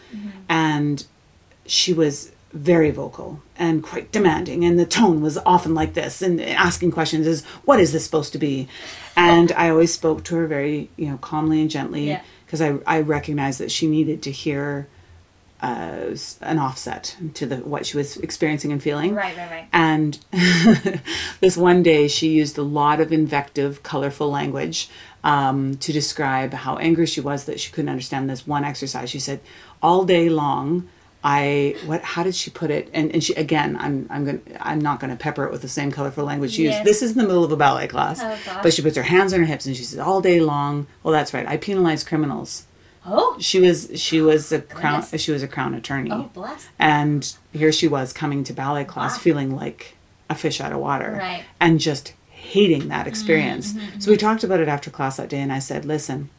and 0.48 1.04
she 1.66 1.92
was 1.92 2.30
very 2.52 2.90
vocal 2.92 3.42
and 3.58 3.82
quite 3.82 4.12
demanding 4.12 4.64
and 4.64 4.78
the 4.78 4.86
tone 4.86 5.20
was 5.20 5.36
often 5.38 5.74
like 5.74 5.94
this 5.94 6.22
and 6.22 6.40
asking 6.40 6.92
questions 6.92 7.26
is 7.26 7.44
what 7.64 7.80
is 7.80 7.92
this 7.92 8.04
supposed 8.04 8.32
to 8.32 8.38
be 8.38 8.68
and 9.16 9.50
i 9.52 9.68
always 9.68 9.92
spoke 9.92 10.22
to 10.22 10.36
her 10.36 10.46
very 10.46 10.88
you 10.96 11.08
know 11.08 11.16
calmly 11.18 11.60
and 11.60 11.68
gently 11.68 12.06
Yeah. 12.08 12.22
because 12.46 12.60
I, 12.60 12.76
I 12.86 13.00
recognized 13.00 13.58
that 13.58 13.72
she 13.72 13.88
needed 13.88 14.22
to 14.22 14.30
hear 14.30 14.86
uh, 15.64 16.14
an 16.52 16.58
offset 16.58 17.16
to 17.38 17.44
the 17.46 17.56
what 17.72 17.82
she 17.86 17.96
was 17.96 18.16
experiencing 18.18 18.70
and 18.72 18.82
feeling 18.82 19.14
right. 19.14 19.36
Right. 19.36 19.50
Right. 19.50 19.68
and 19.72 20.12
this 21.40 21.56
one 21.56 21.82
day, 21.82 22.08
she 22.08 22.28
used 22.28 22.58
a 22.58 22.62
lot 22.80 23.00
of 23.00 23.12
invective, 23.12 23.82
colorful 23.82 24.30
language 24.30 24.88
um, 25.22 25.76
to 25.78 25.92
describe 25.92 26.52
how 26.52 26.76
angry 26.76 27.06
she 27.06 27.20
was 27.20 27.44
that 27.46 27.58
she 27.60 27.72
couldn't 27.72 27.88
understand 27.88 28.28
this 28.28 28.46
one 28.46 28.64
exercise. 28.64 29.08
She 29.10 29.18
said, 29.18 29.40
"All 29.82 30.04
day 30.04 30.28
long, 30.28 30.88
I 31.22 31.76
what? 31.86 32.02
How 32.02 32.22
did 32.22 32.34
she 32.34 32.50
put 32.50 32.70
it?" 32.70 32.90
And 32.92 33.10
and 33.14 33.22
she 33.24 33.32
again, 33.34 33.76
I'm 33.80 34.06
I'm 34.10 34.24
going 34.24 34.42
I'm 34.60 34.80
not 34.80 35.00
going 35.00 35.10
to 35.10 35.16
pepper 35.16 35.44
it 35.46 35.52
with 35.52 35.62
the 35.62 35.68
same 35.68 35.90
colorful 35.90 36.24
language 36.24 36.52
she 36.52 36.64
Yes. 36.64 36.74
used. 36.74 36.84
This 36.90 37.02
is 37.02 37.12
in 37.12 37.18
the 37.18 37.24
middle 37.30 37.44
of 37.44 37.52
a 37.52 37.56
ballet 37.56 37.88
class, 37.88 38.20
Oh, 38.22 38.60
but 38.62 38.74
she 38.74 38.82
puts 38.82 38.96
her 38.96 39.02
hands 39.14 39.32
on 39.32 39.40
her 39.40 39.46
hips 39.46 39.64
and 39.66 39.74
she 39.76 39.84
says, 39.84 39.98
"All 39.98 40.20
day 40.20 40.40
long." 40.40 40.86
Well, 41.02 41.12
that's 41.12 41.32
right. 41.32 41.46
I 41.48 41.56
penalize 41.56 42.04
criminals. 42.04 42.64
Oh. 43.06 43.36
She 43.40 43.60
was 43.60 43.90
she 43.96 44.20
was 44.20 44.50
a 44.52 44.60
crown 44.60 45.00
Goodness. 45.02 45.20
she 45.22 45.32
was 45.32 45.42
a 45.42 45.48
crown 45.48 45.74
attorney. 45.74 46.10
Oh, 46.10 46.30
bless. 46.32 46.68
And 46.78 47.34
here 47.52 47.72
she 47.72 47.86
was 47.88 48.12
coming 48.12 48.44
to 48.44 48.52
ballet 48.52 48.84
class 48.84 49.14
Wow. 49.14 49.18
feeling 49.18 49.54
like 49.56 49.96
a 50.30 50.34
fish 50.34 50.60
out 50.60 50.72
of 50.72 50.78
water. 50.78 51.16
Right. 51.18 51.44
And 51.60 51.78
just 51.80 52.14
hating 52.30 52.88
that 52.88 53.06
experience. 53.06 53.72
Mm-hmm, 53.72 54.00
So 54.00 54.10
we 54.10 54.16
talked 54.16 54.44
about 54.44 54.60
it 54.60 54.68
after 54.68 54.90
class 54.90 55.16
that 55.18 55.28
day 55.28 55.40
and 55.40 55.52
I 55.52 55.58
said, 55.58 55.84
"Listen, 55.84 56.30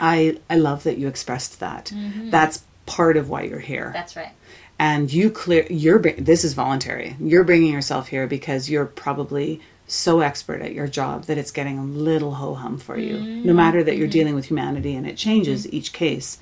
I 0.00 0.38
I 0.50 0.56
love 0.56 0.84
that 0.84 0.98
you 0.98 1.08
expressed 1.08 1.60
that. 1.60 1.92
That's 2.24 2.64
part 2.86 3.16
of 3.16 3.28
why 3.28 3.42
you're 3.42 3.58
here. 3.58 3.84
Mm-hmm. 3.86 3.92
That's 3.94 4.16
right. 4.16 4.32
and 4.78 5.12
you 5.12 5.30
clear 5.30 5.66
you're 5.70 5.98
this 6.00 6.44
is 6.44 6.54
voluntary. 6.54 7.16
You're 7.20 7.44
bringing 7.44 7.72
yourself 7.72 8.08
here 8.08 8.26
because 8.26 8.70
you're 8.70 8.86
probably 8.86 9.60
so 9.88 10.20
expert 10.20 10.60
at 10.60 10.74
your 10.74 10.86
job 10.86 11.24
that 11.24 11.38
it's 11.38 11.50
getting 11.50 11.78
a 11.78 11.84
little 11.84 12.34
ho 12.34 12.54
hum 12.54 12.78
for 12.78 12.96
you. 12.98 13.16
Mm. 13.16 13.44
No 13.44 13.54
matter 13.54 13.82
that 13.82 13.96
you're 13.96 14.06
mm-hmm. 14.06 14.12
dealing 14.12 14.34
with 14.34 14.44
humanity 14.44 14.94
and 14.94 15.06
it 15.06 15.16
changes 15.16 15.66
mm-hmm. 15.66 15.76
each 15.76 15.92
case. 15.92 16.38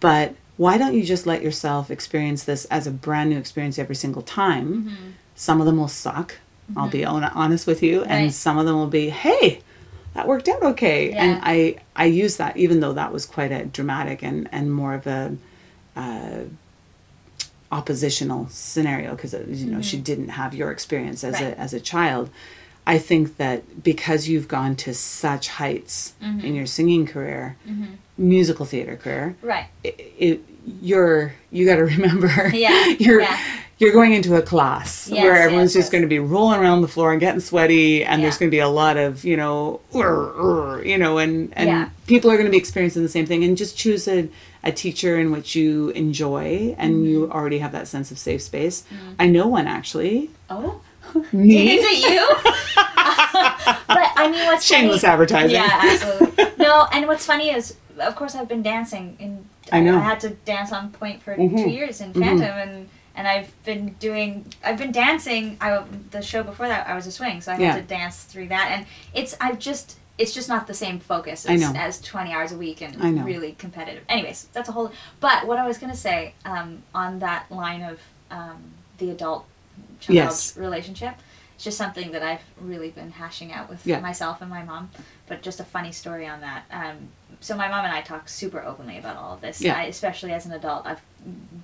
But 0.00 0.34
why 0.56 0.78
don't 0.78 0.94
you 0.94 1.04
just 1.04 1.26
let 1.26 1.42
yourself 1.42 1.90
experience 1.90 2.44
this 2.44 2.64
as 2.66 2.86
a 2.86 2.90
brand 2.90 3.30
new 3.30 3.38
experience 3.38 3.78
every 3.78 3.94
single 3.94 4.22
time? 4.22 4.84
Mm-hmm. 4.84 5.10
Some 5.34 5.60
of 5.60 5.66
them 5.66 5.76
will 5.76 5.88
suck. 5.88 6.38
I'll 6.76 6.88
be 6.88 7.02
hon- 7.02 7.24
honest 7.24 7.66
with 7.66 7.82
you, 7.82 8.02
and 8.02 8.24
Right. 8.24 8.32
some 8.32 8.56
of 8.56 8.64
them 8.66 8.76
will 8.76 8.86
be, 8.86 9.10
"Hey, 9.10 9.60
that 10.14 10.28
worked 10.28 10.48
out 10.48 10.62
okay." 10.62 11.10
Yeah. 11.10 11.24
And 11.24 11.40
I 11.42 11.76
I 11.96 12.04
use 12.06 12.36
that 12.36 12.56
even 12.56 12.80
though 12.80 12.92
that 12.92 13.12
was 13.12 13.26
quite 13.26 13.52
a 13.52 13.64
dramatic 13.64 14.22
and 14.22 14.48
and 14.52 14.72
more 14.72 14.94
of 14.94 15.06
a 15.06 15.36
uh, 15.96 16.44
oppositional 17.72 18.48
scenario 18.50 19.14
because 19.14 19.34
uh, 19.34 19.44
you 19.48 19.66
know 19.66 19.82
she 19.82 19.96
didn't 19.96 20.28
have 20.30 20.54
your 20.54 20.70
experience 20.70 21.24
as 21.24 21.34
Mm-hmm. 21.34 21.44
Right. 21.44 21.54
a 21.54 21.60
as 21.60 21.74
a 21.74 21.80
child. 21.80 22.30
I 22.94 22.98
think 22.98 23.36
that 23.36 23.82
because 23.90 24.28
you've 24.28 24.48
gone 24.48 24.74
to 24.84 24.90
such 24.94 25.48
heights 25.60 26.14
Mm-hmm. 26.22 26.46
in 26.46 26.52
your 26.54 26.66
singing 26.66 27.06
career, 27.06 27.56
musical 28.18 28.66
theater 28.66 28.96
career, 28.96 29.36
Right. 29.42 29.66
it, 29.84 29.94
it 30.18 30.40
you're 30.82 31.32
you 31.50 31.64
got 31.70 31.76
to 31.76 31.84
remember 31.96 32.30
Yeah, 32.52 32.86
you're 32.98 33.22
yeah. 33.22 33.38
you're 33.78 33.92
going 33.92 34.12
into 34.12 34.36
a 34.36 34.42
class 34.42 35.08
Yes, 35.08 35.22
where 35.22 35.36
everyone's 35.36 35.70
yes, 35.74 35.78
just 35.80 35.86
yes. 35.86 35.92
going 35.92 36.02
to 36.02 36.08
be 36.16 36.18
rolling 36.18 36.60
around 36.60 36.82
the 36.82 36.88
floor 36.94 37.12
and 37.12 37.20
getting 37.20 37.40
sweaty 37.40 38.04
and 38.04 38.22
there's 38.22 38.36
going 38.38 38.50
to 38.50 38.54
be 38.54 38.58
a 38.60 38.68
lot 38.82 38.96
of 38.98 39.24
you 39.24 39.36
know 39.36 39.80
you 40.84 40.98
know 40.98 41.18
and 41.18 41.52
and 41.54 41.68
Yeah. 41.68 41.88
people 42.06 42.30
are 42.30 42.36
going 42.36 42.46
to 42.46 42.50
be 42.58 42.58
experiencing 42.58 43.02
the 43.02 43.08
same 43.08 43.26
thing 43.26 43.42
and 43.44 43.56
just 43.56 43.76
choose 43.76 44.06
a, 44.08 44.28
a 44.62 44.72
teacher 44.72 45.18
in 45.18 45.30
which 45.32 45.54
you 45.56 45.90
enjoy 45.90 46.74
and 46.78 47.06
you 47.06 47.20
Mm-hmm. 47.22 47.32
already 47.36 47.58
have 47.64 47.72
that 47.72 47.86
sense 47.88 48.10
of 48.10 48.18
safe 48.18 48.42
space 48.42 48.84
i 49.18 49.26
know 49.26 49.46
one 49.46 49.66
actually 49.66 50.30
Oh. 50.50 50.80
Me 51.32 51.74
Is 51.78 51.84
it 51.84 52.10
you? 52.10 52.26
but 52.74 54.10
I 54.16 54.28
mean, 54.30 54.44
what's 54.46 54.64
shameless 54.64 55.02
funny, 55.02 55.12
advertising 55.12 55.50
Yeah, 55.56 55.80
absolutely. 55.82 56.44
No, 56.64 56.86
and 56.92 57.06
what's 57.06 57.24
funny 57.26 57.50
is, 57.50 57.76
of 57.98 58.14
course, 58.16 58.34
I've 58.34 58.48
been 58.48 58.62
dancing, 58.62 59.16
and 59.20 59.46
I 59.72 59.80
know. 59.80 59.96
I 59.96 60.00
had 60.00 60.20
to 60.20 60.30
dance 60.30 60.72
on 60.72 60.90
point 60.90 61.22
for 61.22 61.34
Mhm. 61.36 61.64
two 61.64 61.70
years 61.70 62.00
in 62.00 62.12
Phantom, 62.12 62.42
and 62.56 62.88
and 63.16 63.26
I've 63.26 63.52
been 63.64 63.94
doing, 63.98 64.46
I've 64.64 64.78
been 64.78 64.92
dancing. 64.92 65.56
I 65.60 65.82
the 66.10 66.22
show 66.22 66.42
before 66.42 66.68
that, 66.68 66.86
I 66.86 66.94
was 66.94 67.06
a 67.06 67.12
swing, 67.12 67.40
so 67.40 67.52
I 67.52 67.54
had 67.56 67.62
Yeah. 67.62 67.76
to 67.76 67.82
dance 67.82 68.24
through 68.24 68.48
that, 68.48 68.68
and 68.72 68.86
it's 69.14 69.34
I've 69.40 69.58
just. 69.58 69.96
It's 70.18 70.34
just 70.34 70.50
not 70.50 70.66
the 70.66 70.74
same 70.74 70.98
focus 71.00 71.46
as, 71.46 71.62
as 71.74 71.98
20 72.02 72.30
hours 72.30 72.52
a 72.52 72.58
week 72.58 72.82
and 72.82 73.24
really 73.24 73.52
competitive. 73.52 74.04
Anyways, 74.06 74.48
that's 74.52 74.68
a 74.68 74.72
whole. 74.72 74.92
But 75.18 75.46
what 75.46 75.56
I 75.58 75.66
was 75.66 75.78
going 75.78 75.90
to 75.90 75.96
say 75.98 76.34
um, 76.44 76.82
on 76.94 77.20
that 77.20 77.50
line 77.50 77.80
of 77.82 78.00
um, 78.30 78.58
the 78.98 79.08
adult 79.12 79.46
child 80.00 80.14
Yes. 80.16 80.56
relationship, 80.56 81.14
it's 81.54 81.64
just 81.64 81.78
something 81.78 82.10
that 82.12 82.22
I've 82.22 82.40
really 82.60 82.90
been 82.90 83.12
hashing 83.12 83.52
out 83.52 83.68
with 83.68 83.86
Yeah. 83.86 84.00
myself 84.00 84.40
and 84.40 84.50
my 84.50 84.62
mom. 84.62 84.90
But 85.26 85.42
just 85.42 85.60
a 85.60 85.64
funny 85.64 85.92
story 85.92 86.26
on 86.26 86.40
that. 86.40 86.64
Um, 86.72 87.08
so 87.40 87.56
my 87.56 87.68
mom 87.68 87.84
and 87.84 87.94
I 87.94 88.00
talk 88.02 88.28
super 88.28 88.60
openly 88.62 88.98
about 88.98 89.16
all 89.16 89.32
of 89.34 89.40
this. 89.40 89.60
Yeah. 89.62 89.76
I, 89.78 89.84
especially 89.84 90.32
as 90.32 90.44
an 90.46 90.52
adult, 90.52 90.86
I've 90.86 91.00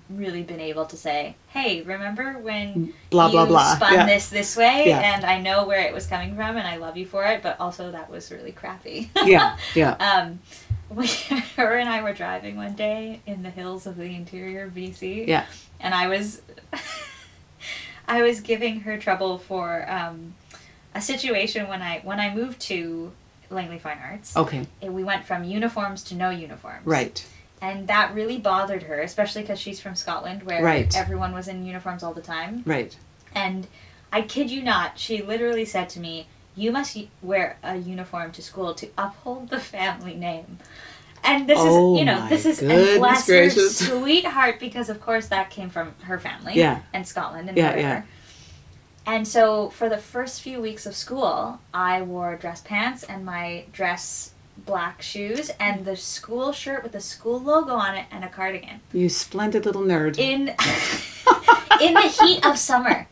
really 0.08 0.42
been 0.42 0.60
able 0.60 0.86
to 0.86 0.96
say, 0.96 1.34
"Hey, 1.48 1.82
remember 1.82 2.38
when 2.38 2.92
blah 3.10 3.26
you 3.26 3.32
blah 3.32 3.46
blah 3.46 3.74
spun 3.74 3.92
yeah. 3.94 4.06
this 4.06 4.28
this 4.30 4.56
way?" 4.56 4.84
Yeah. 4.88 5.00
And 5.00 5.24
I 5.24 5.40
know 5.40 5.66
where 5.66 5.80
it 5.80 5.92
was 5.92 6.06
coming 6.06 6.34
from, 6.36 6.56
and 6.56 6.66
I 6.66 6.76
love 6.76 6.96
you 6.96 7.04
for 7.06 7.24
it. 7.24 7.42
But 7.42 7.58
also, 7.60 7.90
that 7.90 8.08
was 8.10 8.30
really 8.30 8.52
crappy. 8.52 9.10
yeah 9.24 9.56
yeah 9.74 9.96
Um, 10.00 10.38
we, 10.90 11.08
her 11.56 11.76
and 11.76 11.88
I 11.88 12.02
were 12.02 12.12
driving 12.12 12.56
one 12.56 12.74
day 12.74 13.20
in 13.26 13.42
the 13.42 13.50
hills 13.50 13.86
of 13.86 13.96
the 13.96 14.14
interior 14.14 14.64
of 14.66 14.72
BC. 14.74 15.26
yeah 15.26 15.44
And 15.80 15.92
I 15.94 16.06
was, 16.06 16.40
I 18.08 18.22
was 18.22 18.40
giving 18.40 18.80
her 18.80 18.98
trouble 18.98 19.38
for 19.38 19.88
um, 19.90 20.34
a 20.94 21.00
situation 21.00 21.68
when 21.68 21.82
I 21.82 22.00
when 22.04 22.20
I 22.20 22.34
moved 22.34 22.60
to 22.62 23.12
Langley 23.50 23.78
Fine 23.78 23.98
Arts. 24.02 24.36
okay 24.36 24.66
and 24.82 24.94
we 24.94 25.04
went 25.04 25.24
from 25.24 25.44
uniforms 25.44 26.02
to 26.04 26.14
no 26.14 26.30
uniforms. 26.30 26.84
right 26.86 27.24
And 27.60 27.88
that 27.88 28.14
really 28.14 28.38
bothered 28.38 28.82
her, 28.84 29.00
especially 29.00 29.42
because 29.42 29.58
she's 29.58 29.80
from 29.80 29.94
Scotland, 29.94 30.42
where 30.42 30.62
Right. 30.62 30.94
everyone 30.96 31.32
was 31.32 31.48
in 31.48 31.64
uniforms 31.64 32.02
all 32.02 32.12
the 32.14 32.22
time. 32.22 32.62
right 32.66 32.96
And 33.34 33.66
I 34.12 34.22
kid 34.22 34.50
you 34.50 34.62
not, 34.62 34.98
she 34.98 35.22
literally 35.22 35.64
said 35.64 35.88
to 35.90 36.00
me, 36.00 36.26
you 36.54 36.72
must 36.72 36.96
wear 37.22 37.58
a 37.62 37.76
uniform 37.76 38.32
to 38.32 38.42
school 38.42 38.72
to 38.74 38.88
uphold 38.96 39.50
the 39.50 39.60
family 39.60 40.14
name. 40.14 40.58
And 41.24 41.48
this 41.48 41.58
Oh 41.60 41.94
is, 41.96 42.00
you 42.00 42.08
oh 42.08 42.14
know, 42.14 42.28
this 42.28 42.46
is, 42.46 42.60
and 42.62 42.98
bless 43.00 43.26
gracious. 43.26 43.80
her 43.80 43.98
sweetheart, 43.98 44.60
because 44.60 44.88
of 44.88 45.00
course 45.00 45.26
that 45.28 45.50
came 45.50 45.70
from 45.70 45.94
her 46.02 46.18
family 46.18 46.54
Yeah. 46.54 46.80
and 46.92 47.06
Scotland 47.06 47.48
and 47.48 47.58
Yeah, 47.58 47.70
whatever. 47.70 47.80
yeah. 47.88 48.02
And 49.06 49.26
so 49.26 49.70
for 49.70 49.88
the 49.88 49.98
first 49.98 50.42
few 50.42 50.60
weeks 50.60 50.84
of 50.86 50.94
school, 50.94 51.60
I 51.72 52.02
wore 52.02 52.36
dress 52.36 52.60
pants 52.60 53.02
and 53.04 53.24
my 53.24 53.64
dress 53.72 54.32
black 54.64 55.02
shoes 55.02 55.50
and 55.60 55.84
the 55.84 55.96
school 55.96 56.50
shirt 56.52 56.82
with 56.82 56.92
the 56.92 57.00
school 57.00 57.38
logo 57.40 57.74
on 57.74 57.94
it 57.94 58.06
and 58.10 58.24
a 58.24 58.28
cardigan. 58.28 58.80
You 58.92 59.08
splendid 59.08 59.64
little 59.66 59.82
nerd. 59.82 60.18
In 60.18 60.48
in 61.80 61.94
the 61.94 62.16
heat 62.20 62.44
of 62.46 62.58
summer, 62.58 63.06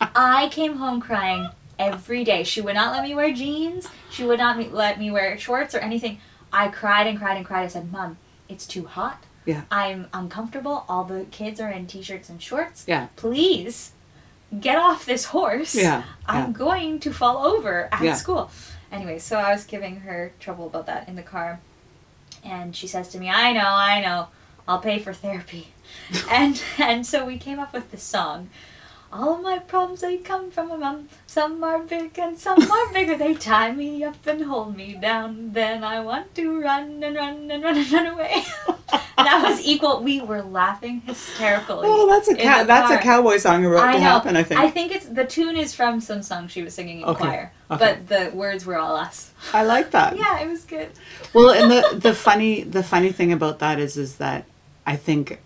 I 0.00 0.48
came 0.52 0.76
home 0.76 1.00
crying 1.00 1.48
every 1.78 2.24
day. 2.24 2.42
She 2.44 2.60
would 2.60 2.74
not 2.74 2.92
let 2.92 3.02
me 3.02 3.14
wear 3.14 3.32
jeans. 3.32 3.88
She 4.10 4.24
would 4.24 4.38
not 4.38 4.72
let 4.72 4.98
me 4.98 5.10
wear 5.10 5.36
shorts 5.36 5.74
or 5.74 5.78
anything. 5.78 6.20
I 6.54 6.68
cried 6.68 7.06
and 7.06 7.18
cried 7.18 7.36
and 7.36 7.44
cried. 7.44 7.64
I 7.64 7.68
said, 7.68 7.90
"Mom, 7.90 8.16
it's 8.48 8.66
too 8.66 8.86
hot. 8.86 9.24
Yeah. 9.44 9.62
I'm 9.70 10.06
uncomfortable. 10.14 10.84
All 10.88 11.04
the 11.04 11.26
kids 11.30 11.60
are 11.60 11.70
in 11.70 11.86
t-shirts 11.86 12.28
and 12.30 12.40
shorts. 12.40 12.84
Yeah. 12.86 13.08
Please 13.16 13.92
get 14.60 14.78
off 14.78 15.04
this 15.04 15.26
horse. 15.26 15.74
Yeah, 15.74 16.04
I'm 16.26 16.46
yeah. 16.52 16.58
going 16.64 17.00
to 17.00 17.12
fall 17.12 17.38
over 17.44 17.88
at 17.92 18.02
Yeah. 18.02 18.14
school." 18.14 18.50
Anyway, 18.92 19.18
so 19.18 19.38
I 19.38 19.50
was 19.52 19.64
giving 19.64 20.00
her 20.00 20.32
trouble 20.38 20.66
about 20.66 20.86
that 20.86 21.08
in 21.08 21.16
the 21.16 21.22
car. 21.22 21.60
And 22.44 22.76
she 22.76 22.86
says 22.86 23.08
to 23.08 23.18
me, 23.18 23.28
"I 23.28 23.52
know, 23.52 23.66
I 23.66 24.00
know. 24.00 24.28
I'll 24.68 24.78
pay 24.78 24.98
for 24.98 25.12
therapy." 25.12 25.68
and 26.30 26.62
and 26.78 27.04
so 27.06 27.24
we 27.26 27.36
came 27.38 27.58
up 27.58 27.72
with 27.72 27.90
this 27.90 28.02
song. 28.02 28.48
All 29.16 29.38
my 29.38 29.60
problems 29.60 30.00
they 30.00 30.16
come 30.16 30.50
from 30.50 30.68
my 30.70 30.76
mom. 30.76 31.08
Some 31.26 31.62
are 31.62 31.78
big 31.78 32.18
and 32.18 32.36
some 32.36 32.60
are 32.70 32.92
bigger. 32.92 33.16
They 33.16 33.34
tie 33.34 33.70
me 33.70 34.02
up 34.02 34.26
and 34.26 34.42
hold 34.42 34.76
me 34.76 34.94
down. 34.94 35.52
Then 35.52 35.84
I 35.84 36.00
want 36.00 36.34
to 36.34 36.60
run 36.60 37.00
and 37.04 37.14
run 37.14 37.48
and 37.50 37.62
run 37.62 37.76
and 37.76 37.92
run 37.92 38.06
away. 38.08 38.42
that 39.16 39.40
was 39.46 39.64
equal. 39.64 40.02
We 40.02 40.20
were 40.20 40.42
laughing 40.42 41.00
hysterically. 41.02 41.86
oh, 41.88 42.08
that's 42.08 42.26
a 42.28 42.34
cow- 42.34 42.64
that's 42.64 42.90
a 42.90 42.98
cowboy 42.98 43.36
song 43.36 43.62
you 43.62 43.68
wrote 43.68 43.84
I 43.84 43.92
to 43.92 43.98
know. 43.98 44.04
happen. 44.04 44.36
I 44.36 44.42
think. 44.42 44.60
I 44.60 44.68
think 44.70 44.92
it's 44.92 45.06
the 45.06 45.24
tune 45.24 45.56
is 45.56 45.72
from 45.74 46.00
some 46.00 46.22
song 46.22 46.48
she 46.48 46.62
was 46.64 46.74
singing 46.74 46.98
in 47.02 47.04
Okay, 47.04 47.22
choir, 47.24 47.52
okay. 47.70 47.78
but 47.78 48.08
the 48.08 48.36
words 48.36 48.66
were 48.66 48.76
all 48.76 48.96
us. 48.96 49.30
I 49.52 49.62
like 49.62 49.92
that. 49.92 50.16
Yeah, 50.24 50.40
it 50.40 50.48
was 50.48 50.64
good. 50.64 50.90
well 51.32 51.50
and 51.50 51.70
the 51.70 51.98
the 52.08 52.14
funny 52.14 52.64
the 52.64 52.82
funny 52.82 53.12
thing 53.12 53.32
about 53.32 53.60
that 53.60 53.78
is 53.78 53.96
is 53.96 54.16
that 54.16 54.44
i 54.86 54.96
think 54.96 55.38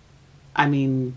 i 0.57 0.67
mean 0.67 1.17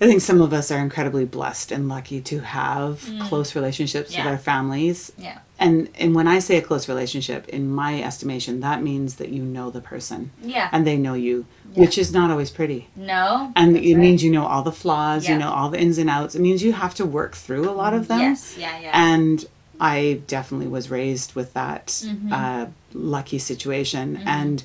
i 0.00 0.06
think 0.06 0.20
some 0.22 0.40
of 0.40 0.52
us 0.52 0.70
are 0.70 0.78
incredibly 0.78 1.24
blessed 1.24 1.70
and 1.72 1.88
lucky 1.88 2.20
to 2.20 2.40
have 2.40 3.08
close 3.28 3.54
relationships 3.54 4.10
Mm. 4.10 4.14
Yeah. 4.16 4.24
with 4.24 4.32
our 4.32 4.38
families 4.38 5.12
Yeah. 5.18 5.38
and 5.58 5.88
and 5.98 6.14
when 6.14 6.26
i 6.28 6.38
say 6.38 6.56
a 6.56 6.62
close 6.62 6.88
relationship 6.88 7.48
in 7.48 7.70
my 7.70 8.02
estimation 8.02 8.60
that 8.60 8.82
means 8.82 9.16
that 9.16 9.28
you 9.30 9.42
know 9.42 9.70
the 9.70 9.80
person 9.80 10.30
Yeah. 10.42 10.68
and 10.72 10.86
they 10.86 10.96
know 10.96 11.14
you 11.14 11.46
Yeah. 11.74 11.80
which 11.82 11.96
is 11.98 12.12
not 12.12 12.30
always 12.30 12.50
pretty 12.50 12.88
no. 12.96 13.52
and 13.56 13.76
it 13.76 13.80
right. 13.94 13.96
means 14.04 14.22
you 14.24 14.32
know 14.32 14.46
all 14.46 14.62
the 14.62 14.72
flaws 14.82 15.24
Yeah. 15.24 15.32
you 15.32 15.38
know 15.38 15.50
all 15.50 15.68
the 15.70 15.80
ins 15.80 15.98
and 15.98 16.10
outs 16.10 16.34
it 16.34 16.40
means 16.40 16.62
you 16.62 16.72
have 16.72 16.94
to 16.96 17.04
work 17.04 17.34
through 17.36 17.68
a 17.68 17.76
lot 17.82 17.92
of 17.94 18.08
them 18.08 18.20
Yes. 18.20 18.56
Yeah. 18.58 18.78
Yeah. 18.80 18.90
and 18.94 19.44
I 19.82 20.20
definitely 20.26 20.66
was 20.68 20.90
raised 20.90 21.34
with 21.34 21.54
that 21.54 21.86
Mm-hmm. 21.88 22.32
uh, 22.34 22.66
lucky 22.92 23.38
situation, 23.38 24.18
and 24.26 24.62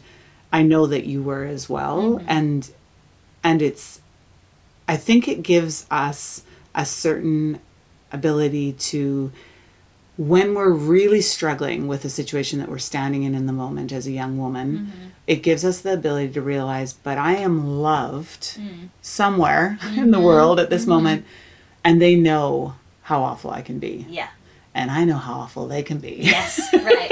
I 0.52 0.62
know 0.64 0.88
that 0.88 1.06
you 1.06 1.24
were 1.24 1.46
as 1.46 1.70
well. 1.70 2.02
Mm-hmm. 2.02 2.26
And 2.38 2.70
and 3.42 3.62
it's, 3.62 4.02
I 4.88 4.98
think 4.98 5.28
it 5.28 5.42
gives 5.44 5.86
us 5.90 6.44
a 6.74 6.86
certain 6.86 7.60
ability 8.12 8.74
to, 8.74 9.32
when 10.18 10.54
we're 10.54 10.72
really 10.72 11.22
struggling 11.22 11.88
with 11.88 12.06
a 12.06 12.10
situation 12.10 12.60
that 12.60 12.70
we're 12.70 12.78
standing 12.78 13.24
in 13.24 13.36
in 13.36 13.46
the 13.48 13.54
moment 13.54 13.92
as 13.92 14.08
a 14.08 14.12
young 14.12 14.38
woman, 14.38 14.78
Mm-hmm. 14.78 15.08
it 15.28 15.42
gives 15.44 15.66
us 15.66 15.82
the 15.82 15.94
ability 15.94 16.32
to 16.34 16.42
realize, 16.42 16.94
but 16.94 17.18
I 17.18 17.36
am 17.38 17.82
loved 17.82 18.58
Mm. 18.60 18.90
somewhere 19.02 19.78
in 19.84 19.88
Mm-hmm. 19.90 20.12
the 20.12 20.20
world 20.20 20.60
at 20.60 20.70
this 20.70 20.86
moment, 20.86 21.26
and 21.84 22.02
they 22.02 22.16
know 22.16 22.76
how 23.04 23.22
awful 23.24 23.52
I 23.52 23.62
can 23.62 23.78
be 23.80 24.06
yeah. 24.10 24.30
and 24.74 24.90
I 24.90 25.04
know 25.06 25.18
how 25.18 25.34
awful 25.42 25.68
they 25.68 25.84
can 25.84 25.98
be. 26.00 26.18
Yes. 26.22 26.60
Right. 26.74 27.12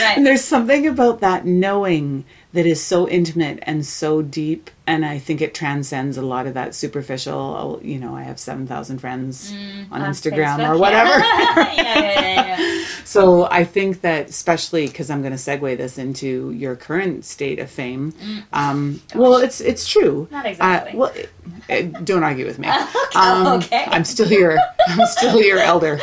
right. 0.00 0.16
and 0.16 0.26
there's 0.26 0.44
something 0.44 0.86
about 0.86 1.20
that 1.20 1.44
knowing 1.46 2.24
that 2.54 2.66
is 2.66 2.82
so 2.82 3.08
intimate 3.08 3.58
and 3.62 3.84
so 3.84 4.22
deep, 4.22 4.70
and 4.86 5.04
I 5.04 5.18
think 5.18 5.40
it 5.42 5.54
transcends 5.54 6.16
a 6.16 6.22
lot 6.22 6.46
of 6.46 6.54
that 6.54 6.74
superficial. 6.74 7.34
Oh, 7.38 7.80
you 7.82 7.98
know, 7.98 8.14
I 8.16 8.22
have 8.22 8.38
seven 8.38 8.66
thousand 8.66 8.98
friends 9.00 9.52
on, 9.90 10.02
On 10.02 10.10
Instagram 10.10 10.56
Facebook, 10.58 10.74
or 10.74 10.78
whatever. 10.78 11.18
yeah, 11.18 11.72
yeah, 11.74 12.56
yeah, 12.58 12.84
so 13.04 13.44
I 13.50 13.64
think 13.64 14.00
that, 14.00 14.28
especially 14.30 14.86
because 14.86 15.10
I'm 15.10 15.20
going 15.20 15.32
to 15.32 15.38
segue 15.38 15.76
this 15.76 15.98
into 15.98 16.50
your 16.52 16.76
current 16.76 17.24
state 17.24 17.58
of 17.58 17.70
fame. 17.70 18.14
Um, 18.52 19.00
well, 19.14 19.36
it's 19.36 19.60
it's 19.60 19.86
true. 19.88 20.26
Mm. 20.26 20.30
Not 20.32 20.46
exactly. 20.46 20.92
Uh, 20.92 20.96
well, 20.96 21.10
it, 21.14 21.30
it- 21.68 22.04
don't 22.04 22.22
argue 22.24 22.46
with 22.46 22.58
me. 22.58 22.68
Okay, 23.14 23.18
Um, 23.20 23.46
okay. 23.58 23.84
I'm 23.86 24.04
still 24.04 24.28
your 24.30 24.58
I'm 24.88 25.06
still 25.06 25.40
your 25.40 25.58
elder, 25.58 25.94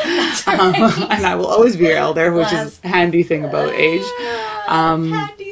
um, 0.48 0.76
and 0.76 1.26
I 1.26 1.36
will 1.36 1.48
always 1.48 1.76
be 1.76 1.86
your 1.86 1.98
elder, 1.98 2.32
which 2.34 2.52
is 2.54 2.80
a 2.84 2.88
handy 2.88 3.24
thing 3.24 3.44
about 3.46 3.74
age. 3.74 4.06
Um, 4.68 5.12
Handy. 5.12 5.51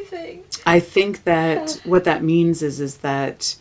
I 0.75 0.79
think 0.79 1.23
that 1.23 1.81
what 1.85 2.03
that 2.03 2.23
means 2.23 2.61
is 2.61 2.79
is 2.79 2.97
that 2.97 3.55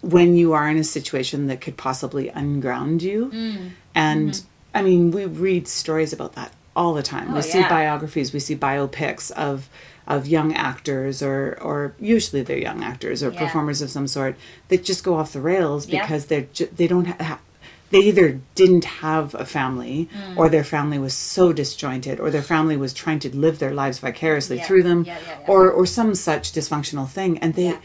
when 0.00 0.36
you 0.36 0.52
are 0.52 0.68
in 0.68 0.76
a 0.76 0.84
situation 0.84 1.46
that 1.46 1.60
could 1.60 1.76
possibly 1.76 2.28
unground 2.28 3.02
you, 3.02 3.30
Mm. 3.32 3.70
and 3.94 4.42
I 4.74 4.82
mean, 4.82 5.10
we 5.12 5.24
read 5.24 5.66
stories 5.68 6.12
about 6.12 6.34
that 6.34 6.52
all 6.76 6.94
the 6.94 7.02
time. 7.02 7.28
Oh, 7.30 7.36
we 7.36 7.42
see 7.42 7.60
yeah. 7.60 7.68
biographies, 7.68 8.32
we 8.32 8.40
see 8.40 8.56
biopics 8.56 9.30
of 9.32 9.68
of 10.06 10.26
young 10.26 10.52
actors 10.54 11.22
or 11.22 11.56
or 11.62 11.94
usually 11.98 12.42
they're 12.42 12.58
young 12.58 12.82
actors 12.84 13.22
or 13.22 13.30
Yeah. 13.30 13.38
performers 13.38 13.80
of 13.80 13.88
some 13.90 14.06
sort 14.06 14.36
that 14.68 14.84
just 14.84 15.02
go 15.02 15.14
off 15.14 15.32
the 15.32 15.40
rails 15.40 15.88
Yeah. 15.88 16.02
because 16.02 16.26
they're 16.26 16.46
ju- 16.52 16.68
they 16.76 16.86
don't 16.86 17.06
ha- 17.06 17.38
they 17.90 18.00
either 18.00 18.40
didn't 18.54 18.84
have 18.84 19.34
a 19.34 19.44
family 19.44 20.08
Mm. 20.12 20.36
or 20.36 20.48
their 20.48 20.64
family 20.64 20.98
was 20.98 21.14
so 21.14 21.52
disjointed 21.52 22.18
or 22.18 22.30
their 22.30 22.42
family 22.42 22.76
was 22.76 22.92
trying 22.92 23.18
to 23.20 23.36
live 23.36 23.58
their 23.58 23.74
lives 23.74 23.98
vicariously 24.00 24.56
Yeah. 24.56 24.64
through 24.66 24.82
them 24.84 25.04
Yeah, 25.04 25.18
yeah, 25.26 25.38
or 25.52 25.70
or 25.70 25.86
some 25.86 26.14
such 26.14 26.52
dysfunctional 26.52 27.08
thing 27.08 27.38
and 27.38 27.54
they 27.54 27.78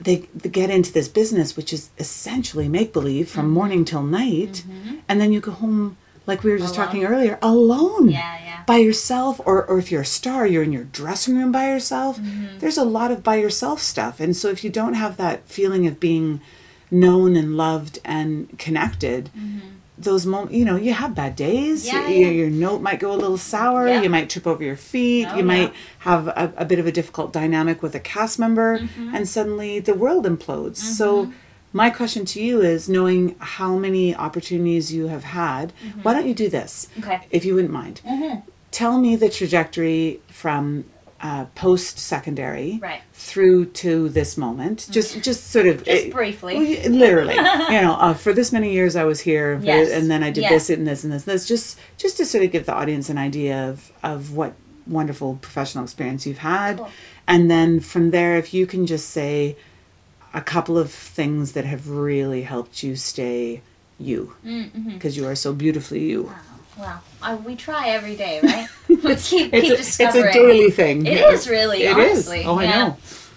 they, 0.00 0.28
get 0.52 0.70
into 0.70 0.92
this 0.92 1.08
business 1.08 1.56
which 1.56 1.72
is 1.72 1.90
essentially 1.98 2.68
make 2.68 2.92
believe 2.92 3.28
from 3.28 3.46
Mm-hmm. 3.46 3.54
morning 3.54 3.84
till 3.84 4.02
night 4.04 4.64
and 5.08 5.20
then 5.20 5.32
you 5.32 5.40
go 5.40 5.50
home 5.50 5.96
like 6.24 6.44
we 6.44 6.50
were 6.52 6.58
just 6.58 6.76
Alone. 6.76 6.86
talking 6.86 7.04
earlier 7.04 7.38
alone 7.42 8.10
Yeah, 8.10 8.36
yeah. 8.44 8.62
by 8.66 8.76
yourself 8.76 9.40
or, 9.44 9.64
or 9.66 9.78
if 9.78 9.90
you're 9.90 10.02
a 10.02 10.14
star 10.20 10.46
you're 10.46 10.62
in 10.62 10.72
your 10.72 10.84
dressing 10.84 11.36
room 11.38 11.50
by 11.50 11.66
yourself 11.74 12.18
Mm-hmm. 12.20 12.58
there's 12.60 12.78
a 12.78 12.84
lot 12.98 13.10
of 13.10 13.24
by 13.24 13.36
yourself 13.44 13.80
stuff 13.80 14.20
and 14.20 14.36
so 14.36 14.46
if 14.50 14.62
you 14.62 14.70
don't 14.70 14.94
have 14.94 15.16
that 15.16 15.48
feeling 15.48 15.86
of 15.88 15.98
being 15.98 16.40
known 16.90 17.36
and 17.36 17.56
loved 17.56 17.98
and 18.04 18.58
connected 18.58 19.30
those 20.00 20.24
moments 20.24 20.54
you 20.54 20.64
know 20.64 20.76
you 20.76 20.92
have 20.92 21.12
bad 21.14 21.34
days 21.34 21.84
Mm-hmm. 21.88 21.96
Yeah, 22.12 22.18
yeah. 22.26 22.28
your 22.28 22.50
note 22.50 22.80
might 22.80 23.00
go 23.00 23.10
a 23.12 23.18
little 23.24 23.36
sour 23.36 23.88
Yeah. 23.88 24.00
you 24.02 24.08
might 24.10 24.30
trip 24.30 24.46
over 24.46 24.62
your 24.62 24.76
feet 24.76 25.26
Oh, 25.30 25.36
you 25.36 25.42
might 25.42 25.72
have 26.00 26.28
a, 26.28 26.52
a 26.56 26.64
bit 26.64 26.78
of 26.78 26.86
a 26.86 26.92
difficult 26.92 27.32
dynamic 27.32 27.82
with 27.82 27.94
a 27.96 28.00
cast 28.00 28.38
member 28.38 28.78
Mm-hmm. 28.78 29.14
and 29.14 29.28
suddenly 29.28 29.80
the 29.80 29.94
world 29.94 30.24
implodes 30.24 30.76
so 30.76 31.32
my 31.72 31.90
question 31.90 32.24
to 32.26 32.40
you 32.40 32.62
is 32.62 32.88
knowing 32.88 33.34
how 33.40 33.76
many 33.76 34.14
opportunities 34.14 34.92
you 34.92 35.08
have 35.08 35.24
had 35.24 35.72
why 36.02 36.14
don't 36.14 36.26
you 36.28 36.34
do 36.34 36.48
this 36.48 36.88
Mm-hmm. 36.92 37.02
Okay. 37.10 37.26
if 37.30 37.44
you 37.44 37.54
wouldn't 37.56 37.72
mind 37.72 38.00
tell 38.70 38.98
me 39.00 39.16
the 39.16 39.28
trajectory 39.28 40.20
from 40.28 40.84
uh, 41.20 41.44
post 41.56 41.98
secondary 41.98 42.78
Right. 42.80 43.00
through 43.12 43.66
to 43.82 44.08
this 44.08 44.36
moment 44.36 44.86
just 44.90 45.20
just 45.22 45.50
sort 45.50 45.66
of 45.66 45.82
Just 45.84 46.06
eh, 46.06 46.10
briefly. 46.10 46.88
literally 46.88 47.34
you 47.74 47.80
know 47.80 47.96
uh, 47.98 48.14
for 48.14 48.32
this 48.32 48.52
many 48.52 48.72
years 48.72 48.94
i 48.94 49.02
was 49.04 49.18
here 49.20 49.58
Yes. 49.62 49.90
and 49.90 50.08
then 50.10 50.22
i 50.22 50.30
did 50.30 50.42
Yeah. 50.44 50.50
this 50.50 50.70
and 50.70 50.86
this 50.86 51.02
and 51.02 51.12
this 51.12 51.26
and 51.26 51.34
this 51.34 51.46
just 51.48 51.78
just 51.96 52.16
to 52.18 52.24
sort 52.24 52.44
of 52.44 52.52
give 52.52 52.66
the 52.66 52.74
audience 52.74 53.08
an 53.10 53.18
idea 53.18 53.68
of 53.68 53.90
of 54.04 54.32
what 54.36 54.52
wonderful 54.86 55.38
professional 55.42 55.82
experience 55.84 56.24
you've 56.26 56.38
had 56.38 56.76
Cool. 56.78 56.88
and 57.26 57.50
then 57.50 57.80
from 57.80 58.10
there 58.12 58.36
if 58.36 58.54
you 58.54 58.64
can 58.66 58.86
just 58.86 59.10
say 59.10 59.56
a 60.34 60.40
couple 60.40 60.78
of 60.78 60.92
things 60.92 61.52
that 61.52 61.64
have 61.64 61.88
really 61.88 62.42
helped 62.42 62.82
you 62.84 62.94
stay 62.94 63.60
you 63.98 64.34
Mm-hmm. 64.46 64.92
because 64.92 65.16
you 65.16 65.26
are 65.26 65.34
so 65.34 65.52
beautifully 65.52 66.04
you 66.04 66.32
Well, 66.78 67.02
I, 67.20 67.34
we 67.34 67.56
try 67.56 67.88
every 67.88 68.14
day, 68.14 68.38
right? 68.40 68.68
we 69.04 69.14
keep, 69.28 69.52
keep 69.52 69.54
it's 69.54 69.98
a, 70.00 70.04
it's 70.04 70.14
a 70.16 70.32
daily 70.32 70.70
thing 70.70 71.06
It 71.06 71.18
Yeah. 71.18 71.30
is 71.30 71.48
really, 71.48 71.82
It 71.84 71.96
is. 71.98 72.28
honestly. 72.28 72.44
oh 72.44 72.58
i 72.58 72.64
yeah. 72.64 72.70
know 72.88 72.96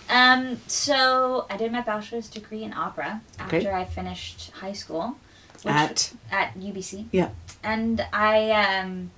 Um, 0.10 0.58
so 0.68 1.46
I 1.50 1.56
did 1.58 1.72
my 1.72 1.82
bachelor's 1.82 2.28
degree 2.28 2.64
in 2.64 2.74
opera 2.74 3.22
after 3.40 3.56
Okay. 3.58 3.72
I 3.72 3.86
finished 3.86 4.52
high 4.52 4.74
school. 4.74 5.16
At? 5.66 6.12
at 6.32 6.56
UBC. 6.60 7.06
Yeah. 7.12 7.30
And 7.64 8.06
I 8.12 8.52
um 8.52 9.12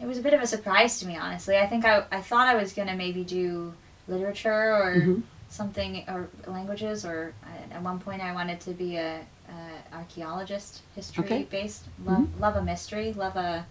it 0.00 0.06
was 0.06 0.18
a 0.18 0.22
bit 0.22 0.34
of 0.34 0.40
a 0.42 0.46
surprise 0.46 1.00
to 1.00 1.06
me 1.06 1.16
honestly. 1.16 1.56
I 1.56 1.66
think 1.66 1.84
I 1.84 2.04
I 2.12 2.20
thought 2.20 2.46
I 2.46 2.54
was 2.54 2.72
going 2.74 2.88
to 2.88 2.94
maybe 2.94 3.24
do 3.24 3.72
literature 4.06 4.62
or 4.82 4.94
Mhm. 5.00 5.22
something 5.48 6.04
or 6.06 6.28
languages 6.46 7.04
or 7.04 7.32
I, 7.50 7.74
at 7.74 7.82
one 7.82 7.98
point 7.98 8.20
I 8.22 8.32
wanted 8.32 8.60
to 8.66 8.70
be 8.72 8.96
a, 8.98 9.20
a 9.48 9.96
archaeologist, 9.96 10.82
history 10.94 11.24
Okay. 11.24 11.42
based. 11.50 11.82
Love 12.04 12.28
love 12.38 12.54
a 12.56 12.62
mystery, 12.62 13.12
love 13.14 13.36
a 13.36 13.66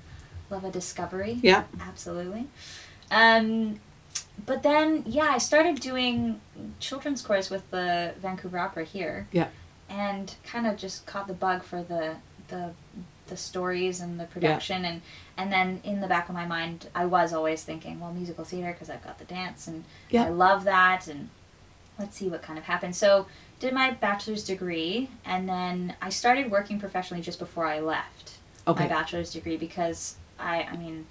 love 0.49 0.63
a 0.63 0.71
discovery. 0.71 1.39
Yeah. 1.41 1.63
Absolutely. 1.81 2.47
Um, 3.11 3.79
but 4.45 4.63
then, 4.63 5.03
yeah, 5.05 5.29
I 5.31 5.37
started 5.39 5.79
doing 5.79 6.41
children's 6.79 7.21
chorus 7.21 7.49
with 7.49 7.69
the 7.71 8.13
Vancouver 8.19 8.59
Opera 8.59 8.83
here. 8.85 9.27
Yeah. 9.31 9.47
And 9.89 10.35
kind 10.43 10.67
of 10.67 10.77
just 10.77 11.05
caught 11.05 11.27
the 11.27 11.33
bug 11.33 11.63
for 11.63 11.81
the 11.83 12.17
the 12.49 12.71
the 13.27 13.35
stories 13.37 13.99
and 13.99 14.17
the 14.17 14.23
production 14.23 14.85
and 14.85 15.01
and 15.35 15.51
then 15.51 15.81
in 15.83 15.99
the 15.99 16.07
back 16.07 16.29
of 16.29 16.35
my 16.35 16.45
mind 16.45 16.87
I 16.95 17.05
was 17.05 17.33
always 17.33 17.61
thinking 17.61 17.99
well 17.99 18.13
musical 18.13 18.45
theater 18.45 18.71
because 18.71 18.89
I've 18.89 19.03
got 19.03 19.19
the 19.19 19.25
dance 19.25 19.67
and 19.67 19.83
Yeah. 20.09 20.23
I 20.23 20.29
love 20.29 20.63
that 20.63 21.07
and 21.09 21.29
let's 21.99 22.15
see 22.15 22.29
what 22.29 22.41
kind 22.41 22.57
of 22.57 22.63
happens 22.65 22.97
so 22.97 23.27
did 23.59 23.73
my 23.73 23.91
bachelor's 23.91 24.45
degree 24.45 25.09
and 25.25 25.49
then 25.49 25.95
I 26.01 26.07
started 26.09 26.49
working 26.49 26.79
professionally 26.79 27.21
just 27.21 27.37
before 27.37 27.65
I 27.65 27.81
left 27.81 28.37
Okay. 28.65 28.83
my 28.83 28.87
bachelor's 28.89 29.33
degree 29.33 29.57
because 29.57 30.15
I 30.39 30.63
I 30.63 30.77
mean 30.77 31.07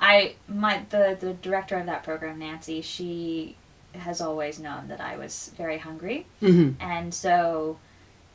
I 0.00 0.34
my 0.48 0.84
the 0.90 1.16
the 1.18 1.34
director 1.34 1.76
of 1.76 1.86
that 1.86 2.02
program 2.02 2.38
Nancy 2.38 2.80
she 2.82 3.56
has 3.94 4.20
always 4.20 4.58
known 4.58 4.88
that 4.88 5.00
I 5.00 5.16
was 5.16 5.52
very 5.56 5.78
hungry. 5.78 6.26
Hmm 6.40 6.70
and 6.80 7.14
so 7.14 7.78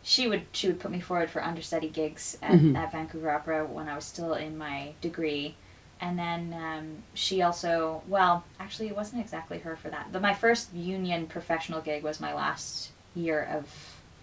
she 0.03 0.27
would 0.27 0.43
she 0.51 0.67
would 0.67 0.79
put 0.79 0.91
me 0.91 0.99
forward 1.01 1.29
for 1.29 1.43
understudy 1.43 1.89
gigs 1.89 2.37
at, 2.41 2.51
Mhm. 2.59 2.77
at 2.77 2.91
Vancouver 2.91 3.29
Opera 3.31 3.65
when 3.65 3.89
I 3.89 3.95
was 3.95 4.05
still 4.05 4.33
in 4.33 4.57
my 4.57 4.93
degree. 5.01 5.55
And 5.99 6.17
then 6.17 6.53
um, 6.53 7.03
she 7.13 7.41
also 7.41 8.03
well 8.07 8.45
actually 8.59 8.87
it 8.87 8.95
wasn't 8.95 9.21
exactly 9.21 9.59
her 9.59 9.75
for 9.75 9.89
that. 9.89 10.11
But 10.11 10.21
my 10.21 10.33
first 10.33 10.73
union 10.73 11.25
professional 11.27 11.81
gig 11.81 12.03
was 12.03 12.19
my 12.21 12.33
last 12.33 12.91
year 13.15 13.41
of 13.43 13.65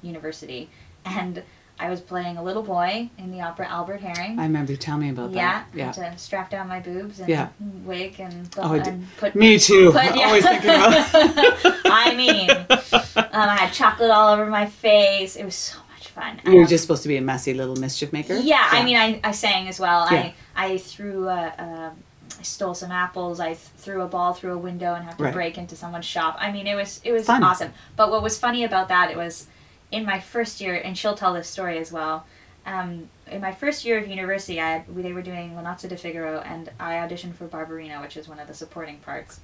university. 0.03 0.71
And 1.05 1.43
I 1.79 1.91
was 1.91 2.01
playing 2.01 2.37
a 2.37 2.43
little 2.43 2.63
boy 2.63 3.11
in 3.19 3.33
the 3.33 3.41
opera 3.41 3.67
Albert 3.69 4.01
Herring 4.01 4.39
I 4.39 4.45
remember 4.45 4.71
you 4.73 4.79
telling 4.79 5.01
me 5.03 5.11
about 5.11 5.33
yeah, 5.33 5.65
that. 5.65 5.67
Yeah. 5.75 5.85
had 5.87 6.13
to 6.13 6.19
strap 6.19 6.49
down 6.51 6.69
my 6.69 6.79
boobs 6.81 7.19
and 7.21 7.29
Yeah. 7.29 7.49
wig 7.85 8.21
and, 8.21 8.49
Oh, 8.59 8.75
and 8.75 9.07
put 9.17 9.35
Me 9.35 9.59
too. 9.59 9.93
But, 9.93 10.17
yeah. 10.17 10.27
Always 10.27 10.45
thinking 10.45 10.71
about. 10.71 11.11
I 11.87 12.15
mean, 12.17 12.51
um, 12.51 13.49
I 13.51 13.57
had 13.57 13.73
chocolate 13.73 14.11
all 14.11 14.33
over 14.33 14.47
my 14.47 14.67
face. 14.67 15.35
It 15.37 15.45
was 15.45 15.55
so 15.57 15.79
much 15.93 16.09
fun. 16.09 16.41
you 16.47 16.55
were 16.57 16.63
Um, 16.63 16.69
just 16.69 16.85
supposed 16.85 17.03
to 17.03 17.09
be 17.09 17.17
a 17.17 17.21
messy 17.23 17.55
little 17.55 17.77
mischief 17.77 18.13
maker. 18.13 18.35
yeah, 18.37 18.69
I 18.71 18.85
mean, 18.85 18.97
I, 18.97 19.21
I 19.25 19.33
sang 19.33 19.69
as 19.69 19.81
well. 19.81 20.07
Yeah. 20.11 20.31
I 20.57 20.67
I 20.67 20.79
threw 20.79 21.29
a, 21.29 21.33
a 21.59 21.93
I 22.39 22.43
stole 22.43 22.75
some 22.75 22.91
apples. 22.93 23.41
I 23.41 23.49
th- 23.49 23.59
threw 23.79 24.03
a 24.03 24.07
ball 24.07 24.33
through 24.33 24.53
a 24.55 24.59
window 24.59 24.95
and 24.95 25.05
had 25.05 25.19
to 25.19 25.25
Right. 25.25 25.33
break 25.33 25.59
into 25.59 25.75
someone's 25.77 26.05
shop. 26.07 26.37
I 26.39 26.53
mean, 26.53 26.67
it 26.67 26.75
was 26.77 27.01
it 27.05 27.13
was 27.13 27.27
Fun. 27.27 27.43
awesome. 27.43 27.73
But 27.97 28.11
what 28.13 28.23
was 28.23 28.39
funny 28.39 28.63
about 28.65 28.89
that 28.89 29.11
it 29.11 29.17
was 29.17 29.47
in 29.91 30.05
my 30.05 30.21
first 30.21 30.61
year, 30.61 30.75
and 30.75 30.97
she'll 30.97 31.15
tell 31.15 31.35
this 31.35 31.49
story 31.49 31.79
as 31.79 31.93
well. 31.93 32.27
Um, 32.67 33.11
in 33.31 33.41
my 33.41 33.53
first 33.53 33.85
year 33.85 33.99
of 33.99 34.09
university, 34.09 34.61
I 34.61 34.71
had, 34.71 34.85
they 34.97 35.13
were 35.13 35.23
doing 35.23 35.55
La 35.55 35.63
Nozze 35.63 35.89
di 35.89 35.97
Figaro, 35.97 36.41
and 36.41 36.71
I 36.81 36.95
auditioned 36.95 37.35
for 37.35 37.47
Barbarina, 37.47 38.01
which 38.01 38.17
is 38.17 38.27
one 38.29 38.39
of 38.41 38.49
the 38.49 38.55
supporting 38.55 38.97
parts. 38.99 39.41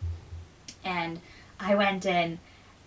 And 0.84 1.20
I 1.58 1.74
went 1.74 2.06
in 2.06 2.38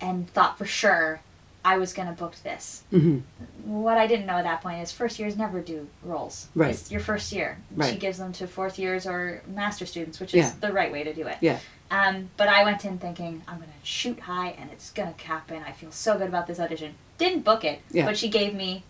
and 0.02 0.28
thought 0.30 0.58
for 0.58 0.66
sure 0.66 1.22
I 1.64 1.78
was 1.78 1.94
going 1.94 2.08
to 2.10 2.14
book 2.14 2.36
this 2.44 2.84
hmm 2.90 3.20
what 3.64 3.98
I 3.98 4.08
didn't 4.08 4.26
know 4.26 4.34
at 4.34 4.44
that 4.44 4.62
point 4.62 4.82
is 4.82 4.92
first 4.92 5.18
years 5.20 5.38
never 5.38 5.62
do 5.62 5.88
roles. 6.04 6.48
Right. 6.54 6.72
It's 6.72 6.92
your 6.92 7.00
first 7.00 7.32
year. 7.32 7.60
Right. 7.74 7.94
She 7.94 7.98
gives 7.98 8.18
them 8.18 8.34
to 8.34 8.46
fourth 8.48 8.78
years 8.78 9.08
or 9.08 9.42
master 9.48 9.86
students, 9.86 10.20
which 10.20 10.34
is 10.34 10.48
Yeah. 10.48 10.54
the 10.60 10.74
right 10.74 10.92
way 10.92 11.04
to 11.06 11.14
do 11.14 11.26
it. 11.28 11.38
Yeah. 11.40 11.60
Um, 11.90 12.30
but 12.36 12.50
I 12.50 12.66
went 12.66 12.84
in 12.84 12.98
thinking 12.98 13.42
I'm 13.48 13.60
gonna 13.60 13.72
shoot 13.84 14.20
high 14.20 14.50
and 14.50 14.70
it's 14.72 14.92
gonna 14.92 15.14
happen. 15.24 15.64
I 15.66 15.72
feel 15.72 15.92
so 15.92 16.18
good 16.18 16.28
about 16.28 16.48
this 16.48 16.60
audition. 16.60 16.96
Didn't 17.18 17.42
book 17.42 17.64
it, 17.64 17.82
Yeah. 17.92 18.06
but 18.06 18.18
she 18.18 18.30
gave 18.30 18.54
me 18.54 18.84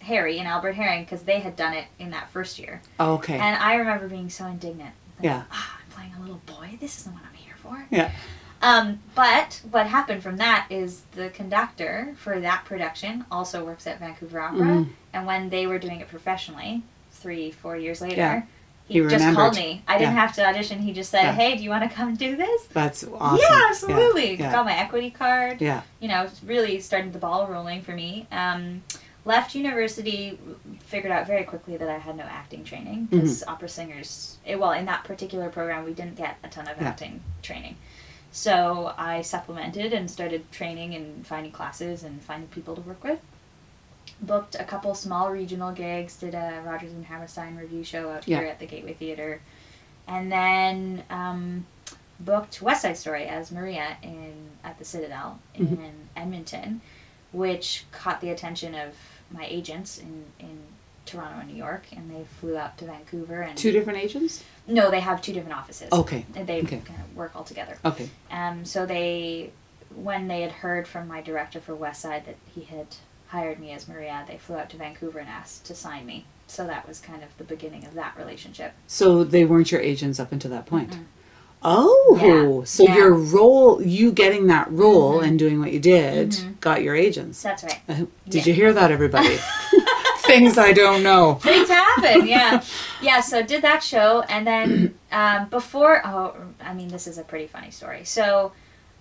Harry 0.00 0.38
and 0.38 0.48
Albert 0.48 0.72
Herring 0.72 1.04
because 1.04 1.22
they 1.22 1.40
had 1.40 1.56
done 1.56 1.74
it 1.74 1.86
in 1.98 2.10
that 2.10 2.30
first 2.30 2.58
year. 2.58 2.80
Oh, 2.98 3.14
okay. 3.14 3.38
And 3.38 3.56
I 3.56 3.74
remember 3.74 4.08
being 4.08 4.30
so 4.30 4.46
indignant. 4.46 4.94
Like, 5.18 5.24
Yeah. 5.24 5.42
Ah, 5.52 5.78
I'm 5.84 5.90
playing 5.92 6.14
a 6.16 6.20
little 6.20 6.40
boy. 6.46 6.78
This 6.80 6.98
isn't 7.00 7.12
what 7.12 7.22
I'm 7.28 7.34
here 7.34 7.54
for. 7.56 7.86
yeah. 7.90 8.10
Um, 8.62 9.00
but 9.14 9.62
what 9.70 9.86
happened 9.86 10.22
from 10.22 10.36
that 10.36 10.66
is 10.68 11.02
the 11.12 11.30
conductor 11.30 12.14
for 12.18 12.40
that 12.40 12.66
production 12.66 13.24
also 13.30 13.64
works 13.64 13.86
at 13.86 13.98
Vancouver 13.98 14.38
Opera, 14.40 14.58
Mhm. 14.66 14.88
and 15.14 15.26
when 15.26 15.48
they 15.48 15.66
were 15.66 15.78
doing 15.78 16.00
it 16.00 16.08
professionally, 16.08 16.82
three 17.10 17.50
four 17.50 17.74
years 17.76 18.00
later, 18.02 18.16
Yeah. 18.16 18.42
He, 18.90 19.00
He 19.02 19.08
just 19.08 19.34
called 19.36 19.54
me. 19.54 19.82
I 19.86 19.98
didn't 19.98 20.14
Yeah. 20.14 20.20
have 20.20 20.34
to 20.34 20.44
audition. 20.46 20.80
He 20.80 20.92
just 20.92 21.10
said, 21.10 21.22
Yeah. 21.22 21.32
"Hey, 21.32 21.56
do 21.56 21.62
you 21.62 21.70
want 21.70 21.88
to 21.88 21.94
come 21.96 22.16
do 22.16 22.34
this?" 22.36 22.66
That's 22.72 23.04
awesome. 23.04 23.38
Yeah, 23.40 23.66
absolutely. 23.70 24.34
Yeah. 24.38 24.50
Got 24.52 24.64
my 24.64 24.76
equity 24.76 25.10
card. 25.10 25.60
Yeah. 25.60 25.82
You 26.00 26.08
know, 26.08 26.28
really 26.44 26.80
started 26.80 27.12
the 27.12 27.18
ball 27.20 27.46
rolling 27.46 27.82
for 27.82 27.92
me. 27.92 28.26
Um, 28.32 28.82
left 29.24 29.54
university, 29.54 30.38
figured 30.80 31.12
out 31.12 31.26
very 31.26 31.44
quickly 31.44 31.76
that 31.76 31.88
I 31.88 31.98
had 31.98 32.16
no 32.16 32.24
acting 32.24 32.64
training 32.64 33.06
Mm-hmm. 33.06 33.16
because 33.20 33.44
opera 33.46 33.68
singers, 33.68 34.38
eh, 34.46 34.56
well, 34.56 34.72
in 34.72 34.86
that 34.86 35.04
particular 35.04 35.48
program, 35.50 35.84
we 35.84 35.92
didn't 35.94 36.16
get 36.16 36.38
a 36.42 36.48
ton 36.48 36.66
of 36.66 36.80
acting 36.82 37.22
training. 37.42 37.76
So 38.32 38.94
I 38.96 39.22
supplemented 39.22 39.92
and 39.92 40.10
started 40.10 40.50
training 40.52 40.94
and 40.94 41.26
finding 41.26 41.52
classes 41.52 42.02
and 42.04 42.22
finding 42.22 42.48
people 42.48 42.74
to 42.76 42.80
work 42.80 43.02
with. 43.04 43.20
Booked 44.22 44.54
a 44.56 44.64
couple 44.64 44.94
small 44.94 45.30
regional 45.30 45.72
gigs, 45.72 46.16
did 46.16 46.34
a 46.34 46.62
Rodgers 46.64 46.92
and 46.92 47.06
Hammerstein 47.06 47.56
revue 47.56 47.82
show 47.82 48.10
out 48.10 48.28
Yeah. 48.28 48.38
here 48.40 48.48
at 48.48 48.58
the 48.58 48.66
Gateway 48.66 48.92
Theater, 48.92 49.40
and 50.06 50.30
then 50.30 51.04
um, 51.08 51.66
booked 52.18 52.60
West 52.60 52.82
Side 52.82 52.98
Story 52.98 53.24
as 53.24 53.50
Maria 53.50 53.96
in 54.02 54.50
at 54.62 54.78
the 54.78 54.84
Citadel 54.84 55.38
in 55.54 55.66
Mhm. 55.68 55.90
Edmonton, 56.16 56.82
which 57.32 57.86
caught 57.92 58.20
the 58.20 58.28
attention 58.28 58.74
of 58.74 58.94
my 59.30 59.46
agents 59.46 59.96
in, 59.98 60.26
in 60.38 60.58
Toronto 61.06 61.40
and 61.40 61.48
New 61.48 61.56
York, 61.56 61.84
and 61.96 62.10
they 62.14 62.24
flew 62.24 62.58
out 62.58 62.76
to 62.78 62.84
Vancouver. 62.84 63.40
And 63.40 63.56
Two 63.56 63.72
different 63.72 63.98
agents. 64.00 64.44
no, 64.66 64.90
they 64.90 65.00
have 65.00 65.22
two 65.22 65.32
different 65.32 65.56
offices. 65.56 65.90
Okay. 65.92 66.26
and 66.34 66.46
they 66.46 66.60
Okay. 66.62 66.82
kind 66.84 67.00
of 67.00 67.16
work 67.16 67.34
all 67.34 67.44
together. 67.44 67.78
Okay. 67.86 68.10
Um, 68.30 68.66
so 68.66 68.84
they, 68.84 69.50
when 69.94 70.28
they 70.28 70.42
had 70.42 70.52
heard 70.52 70.86
from 70.86 71.08
my 71.08 71.22
director 71.22 71.58
for 71.58 71.74
West 71.74 72.02
Side 72.02 72.26
that 72.26 72.36
he 72.54 72.64
had 72.64 72.86
hired 73.30 73.58
me 73.60 73.70
as 73.72 73.88
Maria, 73.88 74.24
they 74.28 74.38
flew 74.38 74.56
out 74.56 74.68
to 74.70 74.76
Vancouver 74.76 75.18
and 75.20 75.28
asked 75.28 75.64
to 75.66 75.74
sign 75.74 76.04
me. 76.06 76.24
So 76.46 76.66
that 76.66 76.86
was 76.88 76.98
kind 76.98 77.22
of 77.22 77.28
the 77.38 77.44
beginning 77.44 77.84
of 77.86 77.94
that 77.94 78.16
relationship. 78.18 78.72
So 78.88 79.22
they 79.22 79.44
weren't 79.44 79.70
your 79.70 79.80
agents 79.80 80.18
up 80.18 80.32
until 80.32 80.50
that 80.50 80.66
point. 80.66 80.90
Mm-mm. 80.90 81.04
Oh, 81.62 82.18
Yeah. 82.60 82.64
so 82.64 82.82
Yeah. 82.84 82.96
your 82.96 83.12
role, 83.14 83.82
you 83.82 84.10
getting 84.12 84.46
that 84.48 84.66
role 84.72 85.20
Mhm. 85.20 85.24
and 85.26 85.38
doing 85.38 85.60
what 85.60 85.72
you 85.72 85.78
did, 85.78 86.30
Mhm. 86.30 86.58
got 86.60 86.82
your 86.82 86.96
agents. 86.96 87.42
That's 87.42 87.62
right. 87.62 87.80
Uh, 87.88 87.94
Did 88.28 88.46
Yeah. 88.46 88.50
you 88.50 88.54
hear 88.54 88.72
that, 88.72 88.90
everybody? 88.90 89.38
Things 90.22 90.58
I 90.58 90.72
don't 90.72 91.02
know. 91.02 91.34
Things 91.34 91.68
happen, 91.68 92.26
yeah, 92.26 92.62
yeah. 93.02 93.20
So 93.20 93.42
did 93.42 93.62
that 93.62 93.82
show, 93.82 94.22
and 94.28 94.46
then 94.46 94.94
um, 95.12 95.48
before, 95.50 96.00
oh, 96.06 96.34
I 96.64 96.72
mean, 96.72 96.88
this 96.88 97.06
is 97.08 97.18
a 97.18 97.22
pretty 97.24 97.46
funny 97.48 97.70
story. 97.72 98.04
So 98.04 98.52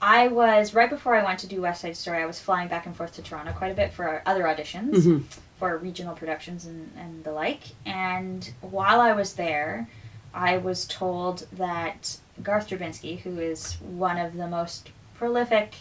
I 0.01 0.27
was 0.29 0.73
right 0.73 0.89
before 0.89 1.15
I 1.15 1.23
went 1.23 1.39
to 1.39 1.47
do 1.47 1.61
West 1.61 1.81
Side 1.81 1.97
Story. 1.97 2.21
I 2.23 2.25
was 2.25 2.39
flying 2.39 2.67
back 2.69 2.85
and 2.85 2.95
forth 2.95 3.13
to 3.15 3.21
Toronto 3.21 3.51
quite 3.53 3.71
a 3.71 3.75
bit 3.75 3.91
for 3.93 4.21
other 4.25 4.43
auditions. 4.43 4.93
Mhm. 4.95 5.23
for 5.57 5.75
regional 5.77 6.15
productions 6.15 6.65
and, 6.65 6.89
and 6.97 7.25
the 7.25 7.33
like. 7.33 7.61
And 7.85 8.49
while 8.61 9.01
I 9.01 9.11
was 9.11 9.33
there, 9.33 9.89
I 10.33 10.57
was 10.57 10.85
told 10.87 11.47
that 11.51 12.17
Garth 12.41 12.69
Drabinsky, 12.69 13.19
who 13.19 13.37
is 13.39 13.73
one 13.81 14.17
of 14.17 14.37
the 14.37 14.47
most 14.47 14.89
prolific 15.15 15.75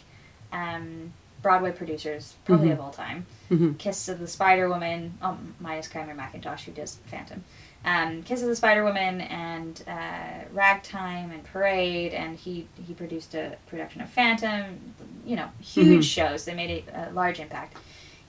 um, 0.51 1.13
Broadway 1.43 1.71
producers, 1.71 2.35
probably 2.45 2.71
Mhm. 2.71 2.73
of 2.73 2.81
all 2.81 2.91
time, 2.91 3.27
Mhm. 3.53 3.79
Kiss 3.79 4.09
of 4.09 4.19
the 4.19 4.27
Spider 4.27 4.69
Woman, 4.69 5.17
um, 5.23 5.55
minus 5.61 5.87
Cameron 5.87 6.17
Mackintosh, 6.17 6.65
who 6.65 6.73
does 6.73 6.97
Phantom. 7.07 7.45
Um, 7.85 8.23
Kiss 8.25 8.43
of 8.43 8.49
the 8.49 8.57
Spider 8.57 8.85
Woman 8.85 9.21
and 9.21 9.83
uh, 9.87 10.45
Ragtime 10.53 11.31
and 11.31 11.43
Parade, 11.45 12.13
and 12.13 12.37
he 12.37 12.67
he 12.87 12.93
produced 12.93 13.35
a 13.35 13.57
production 13.67 14.01
of 14.03 14.11
Phantom. 14.11 14.95
You 15.25 15.37
know, 15.37 15.49
huge 15.61 16.05
Mhm. 16.07 16.15
shows. 16.15 16.45
They 16.45 16.55
made 16.55 16.85
a, 16.93 17.09
a 17.09 17.13
large 17.13 17.39
impact. 17.41 17.77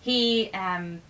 He 0.01 0.49
um, 0.53 1.01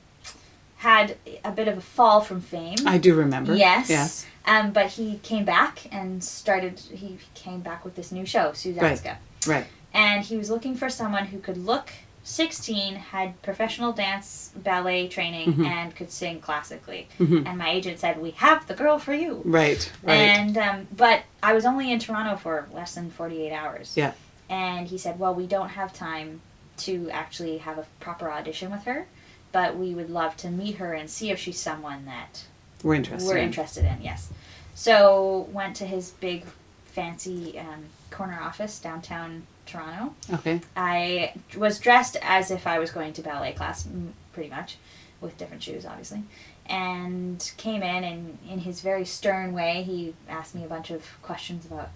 had 0.77 1.17
a 1.43 1.51
bit 1.51 1.67
of 1.67 1.77
a 1.77 1.81
fall 1.81 2.21
from 2.21 2.41
fame. 2.41 2.77
I 2.85 2.97
do 2.97 3.13
remember. 3.13 3.53
Yes. 3.55 3.89
Yes. 3.89 4.25
Um, 4.45 4.71
but 4.71 4.87
he 4.91 5.17
came 5.21 5.45
back 5.45 5.81
and 5.91 6.23
started. 6.23 6.79
He 6.79 7.17
came 7.35 7.59
back 7.59 7.83
with 7.85 7.95
this 7.95 8.11
new 8.11 8.25
show, 8.25 8.51
Sousatzka, 8.51 9.17
Right. 9.45 9.67
and 9.93 10.23
he 10.25 10.37
was 10.37 10.49
looking 10.49 10.75
for 10.75 10.89
someone 10.89 11.25
who 11.25 11.39
could 11.39 11.57
look 11.57 11.91
16, 12.23 12.95
had 12.95 13.41
professional 13.41 13.91
dance 13.91 14.51
ballet 14.55 15.07
training, 15.07 15.53
Mhm. 15.53 15.65
and 15.65 15.95
could 15.95 16.11
sing 16.11 16.39
classically. 16.41 17.07
Mhm. 17.19 17.45
And 17.47 17.57
my 17.57 17.69
agent 17.69 17.99
said, 17.99 18.21
"We 18.21 18.31
have 18.31 18.67
the 18.67 18.73
girl 18.75 18.99
for 18.99 19.13
you." 19.13 19.41
Right. 19.45 19.91
Right. 20.03 20.13
And 20.15 20.57
um, 20.57 20.87
but 20.95 21.23
I 21.41 21.53
was 21.53 21.65
only 21.65 21.91
in 21.91 21.99
Toronto 21.99 22.35
for 22.35 22.67
less 22.73 22.95
than 22.95 23.09
48 23.11 23.51
hours. 23.51 23.93
Yeah. 23.95 24.13
And 24.49 24.87
he 24.87 24.97
said, 24.97 25.19
"Well, 25.19 25.33
we 25.33 25.47
don't 25.47 25.69
have 25.69 25.93
time 25.93 26.41
to 26.77 27.09
actually 27.11 27.59
have 27.59 27.77
a 27.77 27.85
proper 27.99 28.31
audition 28.31 28.71
with 28.71 28.83
her." 28.83 29.05
But 29.51 29.75
we 29.77 29.95
would 29.95 30.09
love 30.11 30.37
to 30.37 30.49
meet 30.49 30.75
her 30.75 30.93
and 30.93 31.09
see 31.09 31.31
if 31.31 31.39
she's 31.39 31.59
someone 31.59 32.05
that 32.05 32.43
We're 32.83 32.93
interested. 32.95 33.27
we're 33.27 33.37
in. 33.37 33.45
interested 33.45 33.83
in, 33.85 33.97
yes. 34.03 34.29
So 34.75 35.47
went 35.51 35.75
to 35.77 35.85
his 35.87 36.11
big, 36.11 36.45
fancy 36.85 37.57
um, 37.57 37.85
corner 38.11 38.39
office 38.41 38.77
downtown 38.79 39.47
Toronto. 39.69 40.13
Okay. 40.33 40.61
I 40.75 41.33
was 41.57 41.79
dressed 41.79 42.17
as 42.21 42.51
if 42.51 42.65
I 42.67 42.79
was 42.79 42.91
going 42.91 43.13
to 43.13 43.21
ballet 43.21 43.53
class, 43.53 43.87
pretty 44.33 44.49
much, 44.49 44.77
with 45.21 45.37
different 45.37 45.63
shoes, 45.63 45.85
obviously. 45.85 46.23
and 46.71 47.51
came 47.57 47.81
in 47.81 48.03
and 48.03 48.37
in 48.47 48.59
his 48.59 48.81
very 48.81 49.03
stern 49.03 49.53
way 49.53 49.81
he 49.81 50.13
asked 50.29 50.53
me 50.53 50.63
a 50.63 50.67
bunch 50.67 50.91
of 50.91 51.03
questions 51.23 51.65
about 51.65 51.89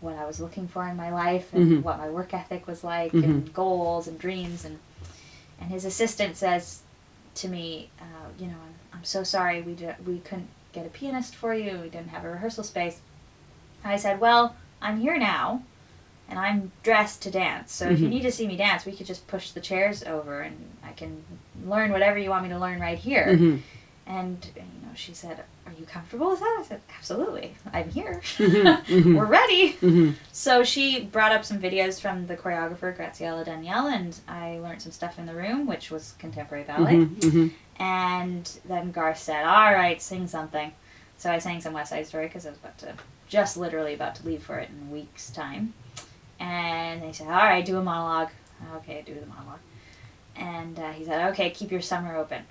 what 0.00 0.14
I 0.14 0.24
was 0.24 0.38
looking 0.40 0.68
for 0.68 0.86
in 0.86 0.96
my 0.96 1.10
life 1.10 1.52
and 1.52 1.66
Mhm. 1.80 1.82
what 1.82 1.98
my 1.98 2.08
work 2.08 2.32
ethic 2.32 2.64
was 2.68 2.84
like 2.84 3.10
Mhm. 3.10 3.24
and 3.24 3.52
goals 3.52 4.06
and 4.06 4.18
dreams 4.20 4.64
and 4.64 4.78
and 5.60 5.70
his 5.70 5.84
assistant 5.84 6.36
says 6.36 6.82
to 7.34 7.48
me, 7.48 7.90
uh, 8.00 8.28
you 8.38 8.46
know, 8.46 8.54
I'm, 8.66 8.98
I'm 8.98 9.04
so 9.04 9.24
sorry 9.24 9.60
we 9.62 9.74
did, 9.74 9.96
we 10.06 10.20
couldn't 10.20 10.48
get 10.72 10.86
a 10.86 10.90
pianist 10.90 11.34
for 11.34 11.52
you. 11.52 11.78
We 11.82 11.88
didn't 11.90 12.10
have 12.10 12.24
a 12.24 12.30
rehearsal 12.30 12.62
space. 12.64 13.00
I 13.84 13.96
said, 13.96 14.20
well, 14.20 14.54
I'm 14.80 15.00
here 15.00 15.18
now, 15.18 15.62
and 16.30 16.38
I'm 16.38 16.70
dressed 16.82 17.20
to 17.22 17.30
dance. 17.30 17.72
So 17.72 17.88
if 17.90 18.00
you 18.00 18.06
Mhm. 18.06 18.10
need 18.10 18.22
to 18.22 18.32
see 18.32 18.46
me 18.46 18.56
dance, 18.56 18.86
we 18.86 18.92
could 18.92 19.06
just 19.06 19.26
push 19.26 19.50
the 19.50 19.60
chairs 19.60 20.02
over, 20.04 20.40
and 20.40 20.56
I 20.82 20.92
can 20.92 21.22
learn 21.66 21.90
whatever 21.92 22.18
you 22.18 22.30
want 22.30 22.44
me 22.44 22.48
to 22.50 22.58
learn 22.58 22.80
right 22.80 22.98
here. 22.98 23.36
hmm 23.36 23.56
And 24.06 24.44
you 24.56 24.62
know, 24.86 24.94
she 24.96 25.14
said, 25.14 25.44
"Are 25.66 25.72
you 25.78 25.86
comfortable 25.86 26.30
with 26.30 26.40
that?" 26.40 26.56
I 26.60 26.64
said, 26.66 26.80
"Absolutely. 26.98 27.54
I'm 27.72 27.88
here. 27.90 28.20
Mhm, 28.38 28.84
mhm. 28.96 29.14
We're 29.16 29.24
ready." 29.26 29.72
hmm 29.72 30.10
So 30.32 30.64
she 30.64 31.04
brought 31.04 31.30
up 31.32 31.44
some 31.44 31.60
videos 31.60 32.00
from 32.00 32.26
the 32.26 32.36
choreographer 32.36 32.96
Graciela 32.96 33.44
Daniele, 33.44 33.86
and 33.88 34.18
I 34.26 34.58
learned 34.58 34.82
some 34.82 34.90
stuff 34.92 35.18
in 35.18 35.26
the 35.26 35.34
room, 35.34 35.66
which 35.66 35.90
was 35.92 36.14
contemporary 36.18 36.64
ballet. 36.64 37.06
And 37.78 38.50
then 38.66 38.90
Garth 38.90 39.18
said, 39.18 39.44
"All 39.44 39.72
right, 39.72 40.00
sing 40.02 40.26
something." 40.26 40.72
So 41.16 41.30
I 41.30 41.38
sang 41.38 41.60
some 41.60 41.72
West 41.74 41.90
Side 41.90 42.06
Story 42.06 42.26
because 42.26 42.46
I 42.46 42.50
was 42.50 42.58
about 42.58 42.78
to, 42.78 42.94
just 43.28 43.56
literally 43.56 43.94
about 43.94 44.14
to 44.16 44.26
leave 44.26 44.42
for 44.42 44.58
it 44.58 44.70
in 44.70 44.90
week's 44.90 45.30
time. 45.30 45.74
And 46.40 47.02
they 47.02 47.12
said, 47.12 47.26
"All 47.28 47.34
right, 47.34 47.64
do 47.64 47.76
a 47.78 47.82
monologue." 47.82 48.30
Okay, 48.76 49.02
do 49.06 49.14
the 49.14 49.26
monologue. 49.26 49.60
And 50.34 50.78
uh, 50.78 50.90
he 50.92 51.04
said, 51.04 51.30
"Okay, 51.30 51.50
keep 51.50 51.70
your 51.70 51.80
summer 51.82 52.16
open." 52.16 52.44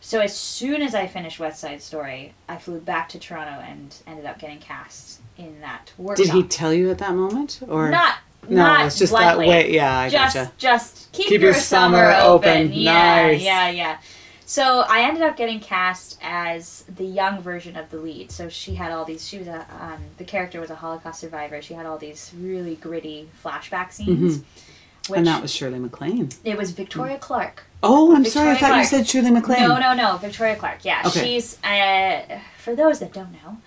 So 0.00 0.20
as 0.20 0.36
soon 0.36 0.82
as 0.82 0.94
I 0.94 1.06
finished 1.06 1.38
West 1.38 1.60
Side 1.60 1.82
Story, 1.82 2.34
I 2.48 2.56
flew 2.56 2.80
back 2.80 3.08
to 3.10 3.18
Toronto 3.18 3.60
and 3.60 3.94
ended 4.06 4.24
up 4.26 4.38
getting 4.38 4.58
cast 4.58 5.20
in 5.36 5.60
that 5.60 5.92
workshop. 5.98 6.26
Did 6.26 6.34
he 6.34 6.42
tell 6.44 6.72
you 6.72 6.90
at 6.90 6.98
that 6.98 7.14
moment, 7.14 7.60
or 7.68 7.90
not 7.90 8.16
no? 8.48 8.56
not 8.56 8.86
it's 8.86 8.98
just 8.98 9.12
bluntly. 9.12 9.46
that 9.46 9.50
way. 9.66 9.72
Yeah, 9.74 9.98
I 9.98 10.08
just 10.08 10.34
gotcha. 10.34 10.52
just 10.56 11.12
keep, 11.12 11.28
Keep 11.28 11.40
your, 11.42 11.50
your 11.52 11.60
summer, 11.60 12.10
summer 12.10 12.26
open. 12.28 12.48
open. 12.66 12.72
Yeah, 12.72 12.92
Nice. 13.26 13.42
yeah, 13.42 13.68
yeah. 13.70 13.98
So 14.48 14.84
I 14.88 15.00
ended 15.02 15.24
up 15.24 15.36
getting 15.36 15.58
cast 15.58 16.18
as 16.22 16.84
the 16.88 17.04
young 17.04 17.42
version 17.42 17.76
of 17.76 17.90
the 17.90 17.96
lead. 17.96 18.30
So 18.30 18.48
she 18.48 18.76
had 18.76 18.92
all 18.92 19.04
these. 19.04 19.26
She 19.26 19.38
was 19.38 19.48
a 19.48 19.66
um, 19.80 19.98
the 20.18 20.24
character 20.24 20.60
was 20.60 20.70
a 20.70 20.76
Holocaust 20.76 21.20
survivor. 21.20 21.60
She 21.60 21.74
had 21.74 21.84
all 21.84 21.98
these 21.98 22.32
really 22.38 22.76
gritty 22.76 23.28
flashback 23.44 23.92
scenes. 23.92 24.38
Mm-hmm. 24.38 25.14
and 25.14 25.26
that 25.26 25.42
was 25.42 25.52
Shirley 25.52 25.80
MacLaine. 25.80 26.28
it 26.44 26.56
was 26.56 26.70
Victoria 26.70 27.18
Clark. 27.18 27.64
Oh, 27.82 28.14
I'm 28.14 28.24
sorry. 28.24 28.50
I 28.50 28.52
Victoria 28.52 28.72
thought 28.74 28.78
you 28.78 28.84
said 28.84 29.08
Shirley 29.08 29.30
MacLaine. 29.32 29.62
No, 29.68 29.78
no, 29.78 29.94
no. 29.94 30.16
Victoria 30.16 30.54
Clark. 30.56 30.84
Yeah, 30.84 31.02
Okay. 31.06 31.24
she's. 31.24 31.62
Uh, 31.64 32.38
for 32.58 32.76
those 32.76 33.00
that 33.00 33.12
don't 33.12 33.32
know, 33.32 33.58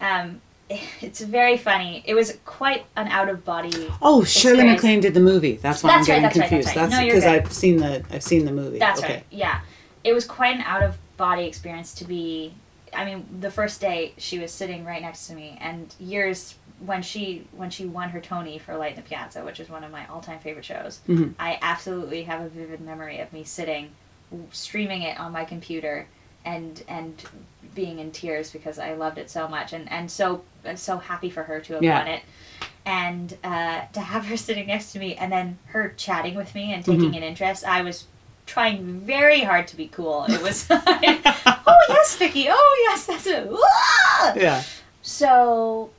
um, 0.00 0.40
it's 1.00 1.20
very 1.20 1.56
funny. 1.56 2.04
It 2.06 2.14
was 2.14 2.38
quite 2.44 2.86
an 2.96 3.08
out 3.08 3.28
of 3.28 3.44
body. 3.44 3.72
Oh, 4.00 4.22
Shirley 4.22 4.52
Experience. 4.60 4.82
MacLaine 4.82 5.00
did 5.00 5.14
the 5.14 5.20
movie. 5.20 5.56
That's 5.56 5.82
why 5.82 5.96
That's 5.96 6.08
I'm 6.08 6.22
right, 6.22 6.32
getting 6.32 6.40
that's 6.42 6.52
right, 6.52 6.74
that's 6.74 6.74
confused. 6.74 6.86
right. 6.92 7.08
No, 7.08 7.14
because. 7.14 7.24
I've 7.24 7.52
seen 7.52 7.76
the 7.78 8.04
I've 8.12 8.22
seen 8.22 8.44
the 8.44 8.52
movie. 8.52 8.78
That's 8.78 9.00
okay. 9.02 9.14
right. 9.14 9.24
Yeah, 9.30 9.60
it 10.08 10.14
was 10.14 10.24
quite 10.24 10.54
an 10.56 10.62
out 10.62 10.82
of 10.82 10.96
body 11.16 11.44
experience 11.44 11.92
to 11.94 12.04
be. 12.04 12.54
I 12.94 13.04
mean, 13.04 13.26
the 13.40 13.50
first 13.50 13.80
day 13.82 14.14
she 14.16 14.38
was 14.38 14.50
sitting 14.50 14.84
right 14.86 15.02
next 15.02 15.26
to 15.26 15.34
me, 15.34 15.58
and 15.60 15.94
years 16.00 16.54
when 16.84 17.02
she 17.02 17.46
when 17.52 17.68
she 17.70 17.84
won 17.84 18.08
her 18.10 18.20
Tony 18.20 18.58
for 18.58 18.74
Light 18.76 18.92
in 18.92 18.96
the 18.96 19.02
Piazza, 19.02 19.44
which 19.44 19.60
is 19.60 19.68
one 19.68 19.84
of 19.84 19.90
my 19.90 20.06
all 20.06 20.20
time 20.22 20.38
favorite 20.38 20.64
shows. 20.64 21.00
Mhm. 21.08 21.34
I 21.38 21.58
absolutely 21.60 22.22
have 22.22 22.40
a 22.40 22.48
vivid 22.48 22.80
memory 22.80 23.18
of 23.20 23.32
me 23.32 23.44
sitting, 23.44 23.90
streaming 24.52 25.02
it 25.02 25.20
on 25.20 25.32
my 25.32 25.44
computer, 25.44 26.06
and 26.44 26.82
and 26.88 27.22
being 27.74 27.98
in 27.98 28.10
tears 28.10 28.50
because 28.50 28.78
I 28.78 28.94
loved 28.94 29.18
it 29.18 29.28
so 29.30 29.46
much, 29.48 29.74
and 29.74 29.90
and 29.92 30.10
so 30.10 30.42
so 30.76 30.96
happy 30.98 31.28
for 31.28 31.42
her 31.42 31.60
to 31.60 31.74
have 31.74 31.82
Yeah. 31.82 31.98
won 31.98 32.08
it. 32.08 32.22
And 32.86 33.36
uh, 33.44 33.82
to 33.92 34.00
have 34.00 34.24
her 34.26 34.36
sitting 34.46 34.68
next 34.68 34.92
to 34.92 34.98
me, 34.98 35.14
and 35.14 35.30
then 35.30 35.58
her 35.66 35.92
chatting 35.96 36.34
with 36.36 36.54
me 36.54 36.72
and 36.72 36.82
taking 36.82 37.10
Mhm. 37.12 37.16
an 37.18 37.22
interest, 37.22 37.66
I 37.66 37.82
was 37.82 38.06
trying 38.48 38.98
very 39.00 39.40
hard 39.42 39.68
to 39.68 39.76
be 39.76 39.86
cool. 39.88 40.24
It 40.28 40.42
was 40.42 40.68
like, 40.70 41.20
oh 41.46 41.78
yes, 41.88 42.16
Vicky. 42.16 42.46
Oh 42.48 42.86
yes, 42.90 43.06
that's 43.06 43.26
it. 43.26 43.46
Wah! 43.48 44.32
Yeah. 44.34 44.62
So 45.02 45.90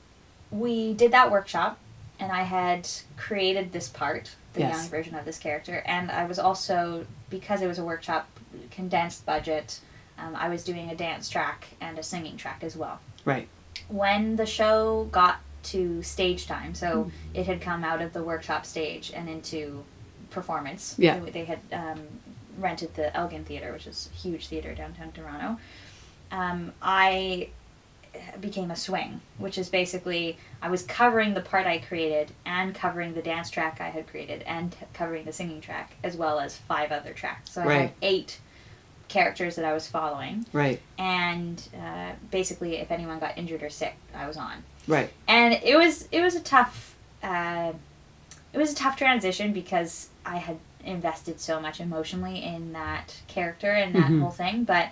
we 0.51 0.93
did 0.93 1.11
that 1.11 1.31
workshop, 1.31 1.77
and 2.19 2.31
I 2.31 2.43
had 2.43 2.89
created 3.17 3.71
this 3.71 3.87
part, 3.87 4.35
the 4.53 4.61
Yes. 4.61 4.75
young 4.77 4.89
version 4.89 5.15
of 5.15 5.25
this 5.25 5.37
character, 5.37 5.83
and 5.85 6.11
I 6.11 6.25
was 6.25 6.39
also 6.39 7.05
because 7.29 7.61
it 7.61 7.67
was 7.67 7.77
a 7.79 7.83
workshop, 7.83 8.27
condensed 8.71 9.25
budget. 9.25 9.79
Um, 10.17 10.35
I 10.35 10.49
was 10.49 10.63
doing 10.63 10.89
a 10.89 10.95
dance 10.95 11.29
track 11.29 11.67
and 11.79 11.97
a 11.97 12.03
singing 12.03 12.35
track 12.35 12.63
as 12.63 12.75
well. 12.75 12.99
Right. 13.23 13.47
When 13.87 14.35
the 14.35 14.45
show 14.45 15.07
got 15.11 15.39
to 15.63 16.01
stage 16.03 16.47
time, 16.47 16.73
so 16.73 16.87
Mm. 17.05 17.11
it 17.35 17.45
had 17.45 17.61
come 17.61 17.83
out 17.83 18.01
of 18.01 18.11
the 18.13 18.23
workshop 18.23 18.65
stage 18.65 19.11
and 19.15 19.29
into 19.29 19.83
performance. 20.31 20.95
Yeah. 20.97 21.19
They, 21.19 21.31
they 21.31 21.45
had 21.45 21.59
um, 21.71 22.01
rented 22.61 22.95
the 22.95 23.15
Elgin 23.15 23.43
Theatre, 23.45 23.71
which 23.73 23.87
is 23.87 24.09
a 24.13 24.15
huge 24.17 24.47
theatre 24.47 24.73
downtown 24.75 25.11
Toronto. 25.11 25.59
Um, 26.31 26.73
I 26.81 27.49
became 28.41 28.71
a 28.71 28.75
swing, 28.75 29.21
which 29.37 29.57
is 29.57 29.69
basically 29.69 30.37
I 30.61 30.69
was 30.69 30.81
covering 30.83 31.33
the 31.35 31.41
part 31.41 31.67
I 31.67 31.77
created 31.77 32.31
and 32.45 32.73
covering 32.73 33.13
the 33.13 33.21
dance 33.21 33.49
track 33.49 33.79
I 33.79 33.89
had 33.89 34.07
created 34.07 34.41
and 34.43 34.71
t- 34.71 34.77
covering 34.93 35.25
the 35.25 35.31
singing 35.33 35.61
track 35.61 35.93
as 36.03 36.17
well 36.17 36.39
as 36.39 36.57
five 36.57 36.91
other 36.91 37.13
tracks. 37.13 37.51
So 37.51 37.61
I 37.61 37.73
had 37.73 37.91
eight 38.01 38.39
characters 39.07 39.55
that 39.55 39.65
I 39.65 39.73
was 39.73 39.87
following, 39.87 40.45
Right. 40.53 40.79
and 40.97 41.61
uh, 41.79 42.11
basically, 42.31 42.77
if 42.77 42.91
anyone 42.91 43.19
got 43.19 43.37
injured 43.37 43.63
or 43.63 43.69
sick, 43.69 43.95
I 44.13 44.27
was 44.27 44.37
on. 44.37 44.63
Right. 44.87 45.09
And 45.27 45.53
it 45.63 45.75
was 45.77 46.07
it 46.11 46.21
was 46.21 46.35
a 46.35 46.41
tough 46.41 46.95
uh, 47.23 47.73
it 48.53 48.57
was 48.57 48.71
a 48.71 48.75
tough 48.75 48.97
transition 48.97 49.53
because 49.53 50.09
I 50.25 50.37
had 50.37 50.57
invested 50.83 51.39
so 51.39 51.59
much 51.59 51.79
emotionally 51.79 52.43
in 52.43 52.73
that 52.73 53.15
character 53.27 53.71
and 53.71 53.93
that 53.95 54.09
Mhm. 54.09 54.21
whole 54.21 54.31
thing, 54.31 54.63
but 54.63 54.89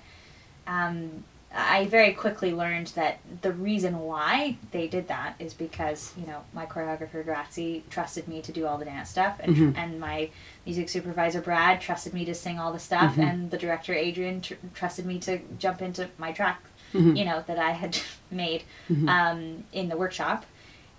um, 0.68 1.24
I 1.56 1.86
very 1.86 2.12
quickly 2.14 2.52
learned 2.54 2.88
that 2.88 3.20
the 3.42 3.54
reason 3.54 4.00
why 4.00 4.58
they 4.72 4.86
did 4.88 5.08
that 5.08 5.36
is 5.40 5.54
because 5.54 6.14
you 6.18 6.28
know 6.28 6.42
my 6.54 6.66
choreographer 6.66 7.24
Grazi 7.26 7.84
trusted 7.90 8.28
me 8.28 8.42
to 8.42 8.52
do 8.52 8.68
all 8.68 8.78
the 8.78 8.84
dance 8.86 9.10
stuff, 9.10 9.38
and 9.40 9.56
Mhm. 9.56 9.78
and 9.78 10.00
my 10.00 10.30
music 10.66 10.90
supervisor 10.90 11.40
Brad 11.42 11.80
trusted 11.80 12.14
me 12.14 12.26
to 12.26 12.36
sing 12.36 12.60
all 12.60 12.74
the 12.74 12.80
stuff, 12.80 13.16
Mhm. 13.16 13.30
and 13.32 13.52
the 13.52 13.58
director 13.58 13.94
Adrian 13.94 14.42
tr- 14.42 14.56
trusted 14.74 15.06
me 15.06 15.20
to 15.20 15.40
jump 15.58 15.82
into 15.82 16.10
my 16.18 16.34
track, 16.34 16.60
Mhm. 16.94 17.18
you 17.18 17.24
know 17.26 17.44
that 17.48 17.58
I 17.58 17.72
had 17.72 17.98
made 18.30 18.64
Mhm. 18.90 19.08
um, 19.10 19.64
in 19.72 19.88
the 19.88 19.96
workshop, 19.98 20.46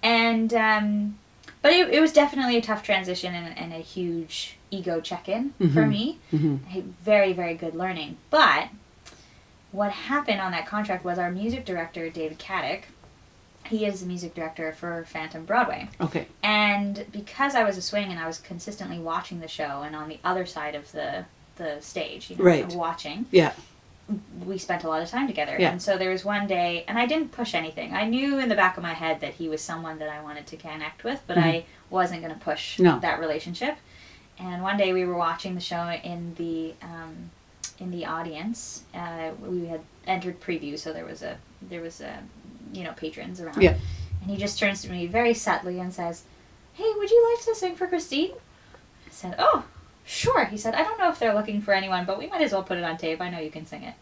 and 0.02 0.52
um, 0.54 1.18
but 1.60 1.72
it, 1.72 1.90
it 1.92 2.00
was 2.00 2.12
definitely 2.12 2.56
a 2.56 2.62
tough 2.62 2.82
transition 2.82 3.34
and, 3.34 3.56
and 3.58 3.72
a 3.74 3.78
huge 3.78 4.56
ego 4.70 5.00
check-in 5.00 5.52
for 5.58 5.64
Mhm. 5.84 5.88
me. 5.88 6.18
Mhm. 6.32 6.58
Very 7.04 7.32
very 7.32 7.54
good 7.54 7.74
learning, 7.74 8.16
but 8.30 8.68
what 9.72 9.90
happened 9.92 10.40
on 10.40 10.52
that 10.52 10.66
contract 10.66 11.04
was 11.04 11.18
our 11.18 11.30
music 11.30 11.64
director 11.64 12.08
David 12.08 12.38
Caddick. 12.38 12.82
He 13.66 13.84
is 13.84 14.00
the 14.00 14.06
music 14.06 14.34
director 14.34 14.72
for 14.72 15.04
Phantom 15.04 15.44
Broadway. 15.44 15.88
Okay. 16.00 16.26
And 16.42 17.04
because 17.12 17.54
I 17.54 17.64
was 17.64 17.76
a 17.76 17.82
swing 17.82 18.10
and 18.10 18.18
I 18.18 18.26
was 18.26 18.38
consistently 18.38 18.98
watching 18.98 19.40
the 19.40 19.48
show 19.48 19.82
and 19.82 19.94
on 19.94 20.08
the 20.08 20.18
other 20.24 20.46
side 20.46 20.74
of 20.74 20.92
the 20.92 21.24
the 21.56 21.78
stage, 21.80 22.30
you 22.30 22.36
know, 22.36 22.44
Right. 22.44 22.72
watching, 22.72 23.26
Yeah. 23.32 23.50
we 24.46 24.58
spent 24.58 24.84
a 24.84 24.88
lot 24.88 25.02
of 25.02 25.10
time 25.10 25.26
together. 25.26 25.56
Yeah. 25.58 25.72
And 25.72 25.82
so 25.82 25.98
there 25.98 26.10
was 26.10 26.24
one 26.24 26.46
day, 26.46 26.84
and 26.86 26.96
I 26.96 27.04
didn't 27.04 27.32
push 27.32 27.52
anything. 27.52 27.92
I 27.94 28.04
knew 28.04 28.38
in 28.38 28.48
the 28.48 28.54
back 28.54 28.76
of 28.76 28.82
my 28.84 28.94
head 28.94 29.20
that 29.22 29.34
he 29.34 29.48
was 29.48 29.60
someone 29.60 29.98
that 29.98 30.08
I 30.08 30.22
wanted 30.22 30.46
to 30.46 30.56
connect 30.56 31.02
with, 31.02 31.20
but 31.26 31.36
I 31.36 31.64
wasn't 31.90 32.22
going 32.22 32.32
to 32.32 32.38
push 32.40 32.74
Mm-hmm. 32.74 32.84
No. 32.84 32.98
that 33.00 33.18
relationship. 33.18 33.76
And 34.40 34.62
one 34.62 34.76
day 34.76 34.92
we 34.92 35.04
were 35.04 35.16
watching 35.16 35.54
the 35.54 35.60
show 35.60 35.88
in 36.04 36.34
the 36.36 36.74
um, 36.82 37.30
in 37.78 37.90
the 37.90 38.06
audience. 38.06 38.82
Uh, 38.94 39.30
we 39.44 39.66
had 39.66 39.80
entered 40.06 40.40
preview, 40.40 40.78
so 40.78 40.92
there 40.92 41.04
was 41.04 41.22
a 41.22 41.38
there 41.62 41.80
was 41.80 42.00
a 42.00 42.18
you 42.72 42.84
know 42.84 42.92
patrons 42.92 43.40
around. 43.40 43.60
Yeah. 43.60 43.76
And 44.22 44.30
he 44.30 44.36
just 44.36 44.58
turns 44.58 44.82
to 44.82 44.90
me 44.90 45.06
very 45.06 45.34
subtly 45.34 45.78
and 45.80 45.92
says, 45.92 46.22
"Hey, 46.74 46.92
would 46.96 47.10
you 47.10 47.34
like 47.34 47.44
to 47.46 47.54
sing 47.54 47.74
for 47.74 47.86
Christine?" 47.86 48.32
I 49.06 49.10
said, 49.10 49.34
"Oh, 49.38 49.64
sure." 50.04 50.44
He 50.44 50.56
said, 50.56 50.74
"I 50.74 50.82
don't 50.84 50.98
know 50.98 51.10
if 51.10 51.18
they're 51.18 51.34
looking 51.34 51.60
for 51.60 51.72
anyone, 51.74 52.04
but 52.04 52.18
we 52.18 52.26
might 52.28 52.42
as 52.42 52.52
well 52.52 52.62
put 52.62 52.78
it 52.78 52.84
on 52.84 52.96
tape. 52.96 53.20
I 53.20 53.30
know 53.30 53.38
you 53.40 53.50
can 53.50 53.66
sing 53.66 53.82
it." 53.82 53.94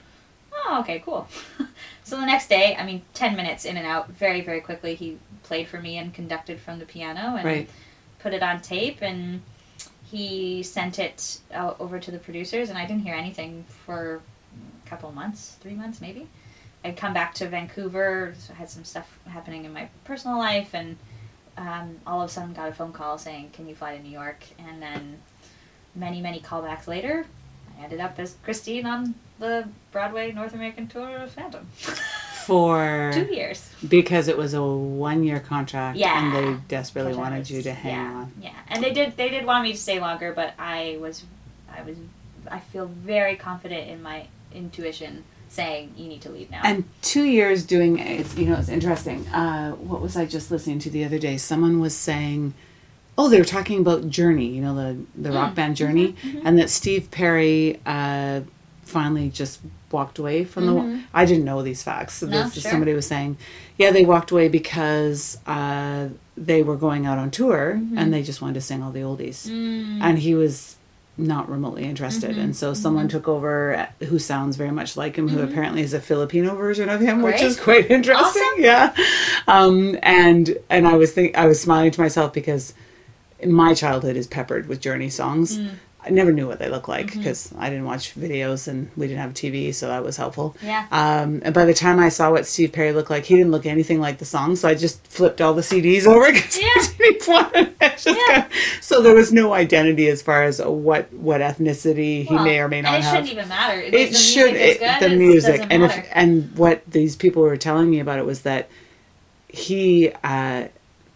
Oh, 0.68 0.80
okay, 0.80 0.98
cool. 1.00 1.28
so 2.04 2.16
the 2.18 2.26
next 2.26 2.48
day, 2.48 2.74
I 2.76 2.84
mean, 2.84 3.02
10 3.14 3.36
minutes 3.36 3.64
in 3.66 3.76
and 3.76 3.86
out, 3.86 4.08
very, 4.08 4.40
very 4.40 4.60
quickly, 4.60 4.94
he 4.94 5.18
played 5.42 5.68
for 5.68 5.78
me 5.80 5.96
and 5.98 6.12
conducted 6.12 6.58
from 6.60 6.78
the 6.78 6.86
piano 6.86 7.36
and 7.36 7.44
Right. 7.44 7.70
put 8.18 8.32
it 8.32 8.42
on 8.42 8.62
tape 8.62 8.98
and 9.02 9.42
he 10.10 10.62
sent 10.62 10.98
it 10.98 11.40
uh, 11.52 11.74
over 11.80 11.98
to 11.98 12.10
the 12.10 12.18
producers 12.18 12.68
and 12.68 12.78
I 12.78 12.86
didn't 12.86 13.02
hear 13.02 13.14
anything 13.14 13.64
for 13.68 14.20
a 14.84 14.88
couple 14.88 15.10
months, 15.12 15.56
three 15.60 15.74
months 15.74 16.00
maybe. 16.00 16.28
I'd 16.84 16.96
come 16.96 17.12
back 17.12 17.34
to 17.34 17.48
Vancouver, 17.48 18.34
so 18.38 18.52
I 18.52 18.56
had 18.56 18.70
some 18.70 18.84
stuff 18.84 19.18
happening 19.26 19.64
in 19.64 19.72
my 19.72 19.88
personal 20.04 20.38
life 20.38 20.74
and 20.74 20.96
um, 21.56 21.96
all 22.06 22.22
of 22.22 22.30
a 22.30 22.32
sudden 22.32 22.52
got 22.52 22.68
a 22.68 22.72
phone 22.72 22.92
call 22.92 23.18
saying, 23.18 23.50
can 23.52 23.68
you 23.68 23.74
fly 23.74 23.96
to 23.96 24.02
New 24.02 24.10
York? 24.10 24.44
And 24.58 24.80
then 24.80 25.18
many, 25.94 26.20
many 26.20 26.38
callbacks 26.40 26.86
later, 26.86 27.26
I 27.78 27.84
ended 27.84 28.00
up 28.00 28.18
as 28.18 28.36
Christine 28.44 28.86
on 28.86 29.14
the 29.38 29.68
Broadway 29.90 30.32
North 30.32 30.54
American 30.54 30.86
tour 30.86 31.16
of 31.16 31.32
Phantom. 31.32 31.66
For 32.46 33.10
Two 33.12 33.32
years. 33.34 33.68
because 33.88 34.28
it 34.28 34.38
was 34.38 34.54
a 34.54 34.62
one 34.64 35.24
year 35.24 35.40
contract 35.40 35.98
Yeah. 35.98 36.18
and 36.18 36.34
they 36.34 36.60
desperately 36.68 37.14
wanted 37.14 37.50
you 37.50 37.60
to 37.62 37.72
hang 37.72 37.92
yeah, 37.92 38.14
on. 38.20 38.32
Yeah, 38.40 38.50
and 38.68 38.82
they 38.82 38.92
did. 38.92 39.16
They 39.16 39.28
did 39.28 39.44
want 39.44 39.64
me 39.64 39.72
to 39.72 39.78
stay 39.78 39.98
longer, 40.00 40.32
but 40.32 40.54
I 40.58 40.96
was, 41.00 41.24
I 41.76 41.82
was, 41.82 41.96
I 42.50 42.60
feel 42.60 42.86
very 42.86 43.36
confident 43.36 43.88
in 43.88 44.02
my 44.02 44.26
intuition 44.54 45.24
saying 45.48 45.94
you 45.96 46.06
need 46.08 46.20
to 46.22 46.30
leave 46.30 46.50
now. 46.50 46.60
And 46.64 46.84
two 47.02 47.24
years 47.24 47.64
doing 47.64 47.98
it's 47.98 48.36
you 48.36 48.46
know 48.46 48.56
it's 48.56 48.68
interesting. 48.68 49.26
Uh, 49.28 49.72
what 49.72 50.00
was 50.00 50.16
I 50.16 50.24
just 50.26 50.50
listening 50.50 50.78
to 50.80 50.90
the 50.90 51.04
other 51.04 51.18
day? 51.18 51.36
Someone 51.36 51.80
was 51.80 51.94
saying, 51.96 52.54
oh, 53.18 53.28
they 53.28 53.38
were 53.38 53.44
talking 53.44 53.80
about 53.80 54.08
Journey, 54.08 54.46
you 54.46 54.60
know 54.62 54.74
the 54.74 54.96
the 55.20 55.32
rock 55.32 55.52
Mm. 55.52 55.56
band 55.56 55.76
Journey, 55.76 56.14
and 56.44 56.58
that 56.58 56.70
Steve 56.70 57.10
Perry 57.10 57.80
uh, 57.86 58.40
finally 58.86 59.28
just 59.28 59.60
walked 59.92 60.18
away 60.18 60.44
from 60.44 60.66
the. 60.66 61.02
I 61.12 61.24
didn't 61.26 61.44
know 61.44 61.60
these 61.62 61.82
facts. 61.82 62.14
So 62.14 62.26
Mm-hmm. 62.26 62.34
No, 62.34 62.42
this- 62.44 62.62
sure. 62.62 62.70
Somebody 62.70 62.94
was 62.94 63.06
saying, 63.06 63.36
yeah, 63.78 63.90
they 63.90 64.04
walked 64.04 64.30
away 64.30 64.48
because 64.48 65.38
uh, 65.46 66.08
they 66.36 66.62
were 66.62 66.76
going 66.76 67.04
out 67.06 67.18
on 67.18 67.30
tour 67.30 67.74
Mm-hmm. 67.76 67.98
and 67.98 68.14
they 68.14 68.22
just 68.22 68.40
wanted 68.40 68.54
to 68.54 68.60
sing 68.62 68.82
all 68.82 68.92
the 68.92 69.00
oldies, 69.00 69.48
Mm. 69.48 69.98
and 70.00 70.18
he 70.18 70.34
was 70.34 70.76
not 71.18 71.48
remotely 71.48 71.84
interested. 71.84 72.32
Mm-hmm. 72.32 72.40
And 72.40 72.56
so 72.56 72.74
someone 72.74 73.08
took 73.08 73.26
over 73.26 73.74
uh, 73.74 74.04
who 74.06 74.18
sounds 74.18 74.56
very 74.56 74.70
much 74.70 74.96
like 74.98 75.16
him, 75.16 75.28
who 75.28 75.40
apparently 75.42 75.80
is 75.80 75.94
a 75.94 76.00
Filipino 76.00 76.54
version 76.54 76.88
of 76.90 77.00
him, 77.00 77.22
which 77.22 77.36
Mm-hmm. 77.36 77.46
Is 77.46 77.58
quite 77.60 77.90
interesting. 77.90 78.42
Awesome. 78.42 78.62
Yeah. 78.62 78.94
Um, 79.48 79.98
and 80.02 80.58
and 80.68 80.86
I 80.86 80.94
was 80.96 81.12
think 81.12 81.34
I 81.36 81.46
was 81.46 81.58
smiling 81.60 81.90
to 81.92 82.00
myself 82.00 82.32
because 82.34 82.74
my 83.46 83.72
childhood 83.74 84.16
is 84.16 84.26
peppered 84.26 84.68
with 84.68 84.80
Journey 84.80 85.08
songs. 85.10 85.58
Mm. 85.58 85.70
I 86.06 86.10
never 86.10 86.30
knew 86.32 86.46
what 86.46 86.58
they 86.60 86.68
looked 86.68 86.88
like 86.88 87.06
Mm-hmm. 87.08 87.18
because 87.18 87.52
I 87.58 87.68
didn't 87.68 87.84
watch 87.84 88.14
videos 88.14 88.68
and 88.68 88.90
we 88.96 89.08
didn't 89.08 89.20
have 89.20 89.34
TV, 89.34 89.74
so 89.74 89.88
that 89.88 90.04
was 90.04 90.16
helpful. 90.16 90.56
Yeah. 90.62 90.86
Um, 90.92 91.42
and 91.44 91.52
by 91.52 91.64
the 91.64 91.74
time 91.74 91.98
I 91.98 92.08
saw 92.10 92.30
what 92.30 92.46
Steve 92.46 92.72
Perry 92.72 92.92
looked 92.92 93.10
like, 93.10 93.24
he 93.24 93.34
didn't 93.36 93.50
look 93.50 93.66
anything 93.66 93.98
like 94.00 94.18
the 94.18 94.24
song, 94.24 94.54
so 94.56 94.68
I 94.68 94.74
just 94.74 95.04
flipped 95.08 95.40
all 95.40 95.52
the 95.52 95.62
CDs 95.62 96.06
over 96.06 96.26
because 96.32 96.56
Yeah. 96.58 96.68
I 96.74 96.94
didn't 96.98 97.28
want 97.28 97.52
to. 97.54 97.72
I 97.80 97.88
just 97.96 98.06
Yeah. 98.06 98.40
got- 98.42 98.50
so 98.80 99.02
there 99.02 99.14
was 99.14 99.32
no 99.32 99.52
identity 99.52 100.08
as 100.08 100.22
far 100.22 100.44
as 100.44 100.60
what 100.62 101.12
what 101.12 101.40
ethnicity 101.40 102.24
he 102.26 102.34
Well, 102.34 102.44
may 102.44 102.60
or 102.60 102.68
may 102.68 102.82
not 102.82 102.94
it 102.94 103.02
have 103.02 103.12
shouldn't 103.12 103.32
even 103.32 103.48
matter. 103.48 103.80
It 103.80 104.14
should 104.14 104.54
it, 104.54 104.78
good, 104.78 105.10
the 105.10 105.16
music 105.16 105.66
and 105.70 105.82
if 105.82 106.06
and 106.12 106.56
what 106.56 106.82
these 106.88 107.16
people 107.16 107.42
were 107.42 107.56
telling 107.56 107.90
me 107.90 107.98
about 107.98 108.18
it 108.20 108.24
was 108.26 108.42
that 108.42 108.68
he 109.48 110.12
uh 110.22 110.68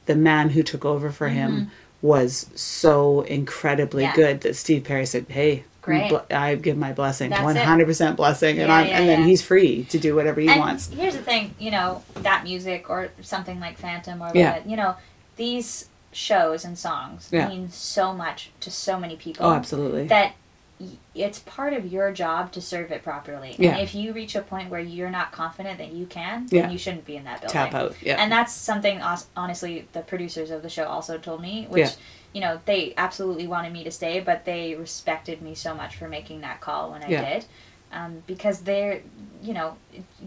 the 0.06 0.16
man 0.16 0.50
who 0.50 0.62
took 0.62 0.84
over 0.84 1.10
for 1.12 1.28
him 1.28 1.70
was 2.02 2.46
so 2.54 3.22
incredibly. 3.22 4.04
Yeah. 4.04 4.14
good 4.14 4.40
that 4.42 4.56
Steve 4.56 4.84
Perry 4.84 5.06
said, 5.06 5.26
"Hey, 5.28 5.64
Great. 5.82 6.12
I 6.30 6.54
give 6.56 6.76
my 6.76 6.92
blessing, 6.92 7.30
one 7.30 7.56
hundred 7.56 7.86
percent 7.86 8.16
blessing," 8.16 8.58
and 8.58 8.68
Yeah, 8.68 8.74
I'm, 8.74 8.86
yeah, 8.86 8.98
and 8.98 9.08
then 9.08 9.22
he's 9.24 9.42
free 9.42 9.84
to 9.84 9.98
do 9.98 10.14
whatever 10.14 10.40
he 10.40 10.48
and 10.48 10.60
wants. 10.60 10.88
Here's 10.90 11.16
the 11.16 11.22
thing, 11.22 11.54
you 11.58 11.70
know, 11.70 12.02
that 12.16 12.44
music 12.44 12.88
or 12.90 13.08
something 13.22 13.60
like 13.60 13.78
Phantom 13.78 14.22
or 14.22 14.30
Yeah. 14.34 14.54
what, 14.54 14.68
you 14.68 14.76
know, 14.76 14.96
these 15.36 15.88
shows 16.12 16.64
and 16.64 16.76
songs 16.76 17.30
mean 17.32 17.70
so 17.70 18.12
much 18.12 18.50
to 18.60 18.70
so 18.70 18.98
many 18.98 19.14
people 19.16 19.46
Oh, 19.46 19.52
absolutely. 19.54 20.06
that 20.08 20.34
it's 21.14 21.40
part 21.40 21.72
of 21.72 21.84
your 21.92 22.12
job 22.12 22.52
to 22.52 22.60
serve 22.60 22.90
it 22.90 23.02
properly. 23.02 23.54
Yeah. 23.58 23.72
And 23.72 23.80
if 23.80 23.94
you 23.94 24.12
reach 24.12 24.34
a 24.34 24.40
point 24.40 24.70
where 24.70 24.80
you're 24.80 25.10
not 25.10 25.32
confident 25.32 25.78
that 25.78 25.92
you 25.92 26.06
can, 26.06 26.46
Yeah. 26.50 26.62
then 26.62 26.70
you 26.72 26.78
shouldn't 26.78 27.04
be 27.04 27.16
in 27.16 27.24
that 27.24 27.40
building. 27.40 27.52
Tap 27.52 27.74
out. 27.74 27.94
Yeah. 28.00 28.16
And 28.18 28.32
that's 28.32 28.52
something, 28.52 29.00
honestly, 29.36 29.88
the 29.92 30.00
producers 30.00 30.50
of 30.50 30.62
the 30.62 30.70
show 30.70 30.84
also 30.84 31.18
told 31.18 31.42
me, 31.42 31.66
which, 31.68 31.80
Yeah. 31.82 31.90
you 32.32 32.40
know, 32.40 32.60
they 32.64 32.94
absolutely 32.96 33.46
wanted 33.46 33.72
me 33.72 33.84
to 33.84 33.90
stay, 33.90 34.20
but 34.20 34.44
they 34.44 34.74
respected 34.74 35.42
me 35.42 35.54
so 35.54 35.74
much 35.74 35.96
for 35.96 36.08
making 36.08 36.40
that 36.40 36.60
call 36.60 36.92
when 36.92 37.02
I 37.02 37.08
did. 37.08 37.44
Um, 37.92 38.22
because 38.28 38.60
they're, 38.60 39.00
you 39.42 39.52
know, 39.52 39.76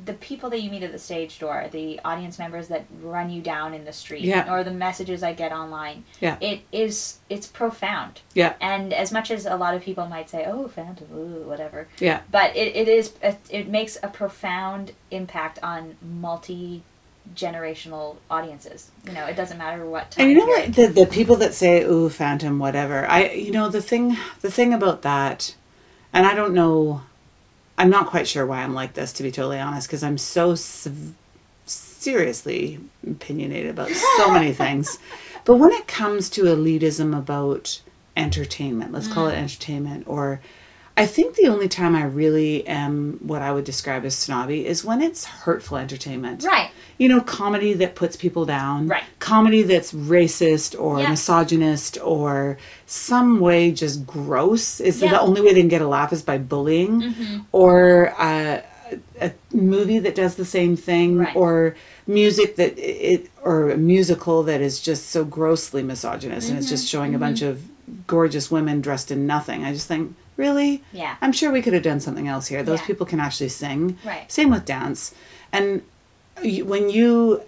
the 0.06 0.14
people 0.16 0.50
that 0.50 0.62
you 0.62 0.70
meet 0.70 0.84
at 0.84 0.92
the 0.92 1.00
stage 1.00 1.40
door, 1.40 1.66
the 1.72 1.98
audience 2.04 2.38
members 2.38 2.68
that 2.68 2.84
run 3.02 3.30
you 3.30 3.42
down 3.42 3.74
in 3.74 3.86
the 3.86 3.94
street, 3.94 4.24
Yeah. 4.24 4.52
or 4.54 4.66
the 4.66 4.72
messages 4.72 5.24
I 5.24 5.32
get 5.32 5.54
online, 5.54 6.04
Yeah. 6.20 6.36
it 6.42 6.62
is, 6.74 7.20
it's 7.30 7.48
profound. 7.48 8.20
yeah. 8.34 8.54
And 8.60 8.92
as 8.94 9.14
much 9.14 9.32
as 9.32 9.46
a 9.46 9.56
lot 9.56 9.76
of 9.76 9.82
people 9.82 10.08
might 10.08 10.30
say, 10.30 10.44
"Oh, 10.46 10.68
Phantom, 10.68 11.08
ooh, 11.16 11.48
whatever," 11.48 11.88
Yeah. 12.00 12.20
but 12.30 12.54
it, 12.56 12.76
it 12.76 12.90
is 12.90 13.14
it, 13.50 13.70
makes 13.70 13.98
a 14.04 14.10
profound 14.10 14.92
impact 15.10 15.58
on 15.64 15.96
multi 16.02 16.84
generational 17.34 18.18
audiences. 18.30 18.92
You 19.06 19.14
know, 19.14 19.26
it 19.26 19.36
doesn't 19.38 19.58
matter 19.58 19.86
what 19.86 20.12
time. 20.12 20.24
And 20.24 20.32
you 20.32 20.38
know 20.40 20.46
what? 20.48 20.74
The 20.74 20.88
the 20.88 21.06
people 21.06 21.38
that 21.38 21.54
say 21.54 21.84
"ooh, 21.84 22.10
Phantom," 22.10 22.60
whatever. 22.60 23.08
I 23.08 23.30
you 23.30 23.52
know 23.52 23.70
the 23.70 23.82
thing 23.82 24.18
the 24.42 24.52
thing 24.52 24.74
about 24.74 25.02
that, 25.04 25.56
and 26.12 26.26
I 26.28 26.36
don't 26.36 26.54
know. 26.54 27.04
I'm 27.78 27.90
not 27.90 28.08
quite 28.08 28.28
sure 28.28 28.46
why 28.46 28.62
I'm 28.62 28.74
like 28.74 28.94
this, 28.94 29.14
to 29.14 29.24
be 29.24 29.32
totally 29.32 29.60
honest, 29.60 29.88
because 29.88 30.04
I'm 30.04 30.18
so 30.18 30.56
sev- 30.56 31.14
seriously 31.66 32.80
opinionated 33.10 33.72
about 33.72 33.90
so 33.90 34.32
many 34.32 34.54
things. 34.54 35.00
But 35.46 35.56
when 35.56 35.72
it 35.72 35.88
comes 35.88 36.30
to 36.32 36.44
elitism 36.44 37.18
about 37.18 37.82
entertainment, 38.16 38.92
let's 38.92 39.08
call 39.08 39.28
it 39.28 39.34
mm. 39.34 39.40
entertainment, 39.40 40.08
or 40.08 40.40
I 40.96 41.08
think 41.08 41.36
the 41.36 41.48
only 41.48 41.68
time 41.68 41.96
I 41.96 42.04
really 42.04 42.68
am 42.68 43.18
what 43.24 43.42
I 43.42 43.52
would 43.52 43.64
describe 43.64 44.06
as 44.06 44.14
snobby 44.16 44.68
is 44.68 44.86
when 44.86 45.02
it's 45.02 45.26
hurtful 45.26 45.78
entertainment 45.78 46.44
Right. 46.44 46.70
you 47.00 47.10
know, 47.10 47.20
comedy 47.20 47.74
that 47.74 47.96
puts 47.96 48.16
people 48.16 48.46
down. 48.46 48.88
Right. 48.88 49.02
Comedy 49.18 49.64
that's 49.64 49.92
racist 49.92 50.80
or 50.80 51.00
Yeah. 51.00 51.10
misogynist 51.10 51.98
or 52.04 52.58
some 52.86 53.40
way 53.40 53.72
just 53.72 54.06
gross. 54.06 54.80
Is 54.80 55.02
Yeah. 55.02 55.08
Mm-hmm. 55.08 55.16
the 55.16 55.22
only 55.22 55.42
way 55.42 55.54
they 55.54 55.62
can 55.62 55.68
get 55.70 55.82
a 55.82 55.88
laugh 55.88 56.14
is 56.14 56.22
by 56.22 56.38
bullying. 56.38 57.14
Or 57.52 58.14
uh, 58.20 58.62
a 59.20 59.32
movie 59.52 59.98
that 59.98 60.14
does 60.14 60.36
the 60.36 60.46
same 60.46 60.76
thing. 60.78 61.18
Right. 61.18 61.36
Or 61.36 61.76
music 62.06 62.58
that 62.58 62.78
it 62.78 63.32
or 63.44 63.72
a 63.72 63.78
musical 63.78 64.44
that 64.44 64.62
is 64.62 64.80
just 64.80 65.10
so 65.10 65.26
grossly 65.26 65.82
misogynist 65.82 66.50
and 66.50 66.58
it's 66.60 66.68
Mm-hmm. 66.68 66.74
just 66.76 66.88
showing 66.88 67.16
a 67.16 67.18
bunch 67.20 67.42
of 67.42 67.64
gorgeous 68.06 68.52
women 68.52 68.80
dressed 68.80 69.10
in 69.10 69.26
nothing. 69.26 69.64
I 69.64 69.74
just 69.74 69.88
think, 69.88 70.14
really? 70.38 70.84
Yeah. 70.92 71.16
I'm 71.22 71.32
sure 71.32 71.52
we 71.52 71.62
could 71.62 71.74
have 71.74 71.84
done 71.84 72.00
something 72.00 72.28
else 72.28 72.48
here. 72.48 72.64
Those 72.64 72.80
Yeah. 72.82 72.86
people 72.88 73.06
can 73.06 73.20
actually 73.20 73.50
sing. 73.50 73.98
Right. 74.06 74.32
Same 74.32 74.50
with 74.50 74.66
dance. 74.66 75.14
And 75.52 75.82
when 76.42 76.90
you 76.90 77.42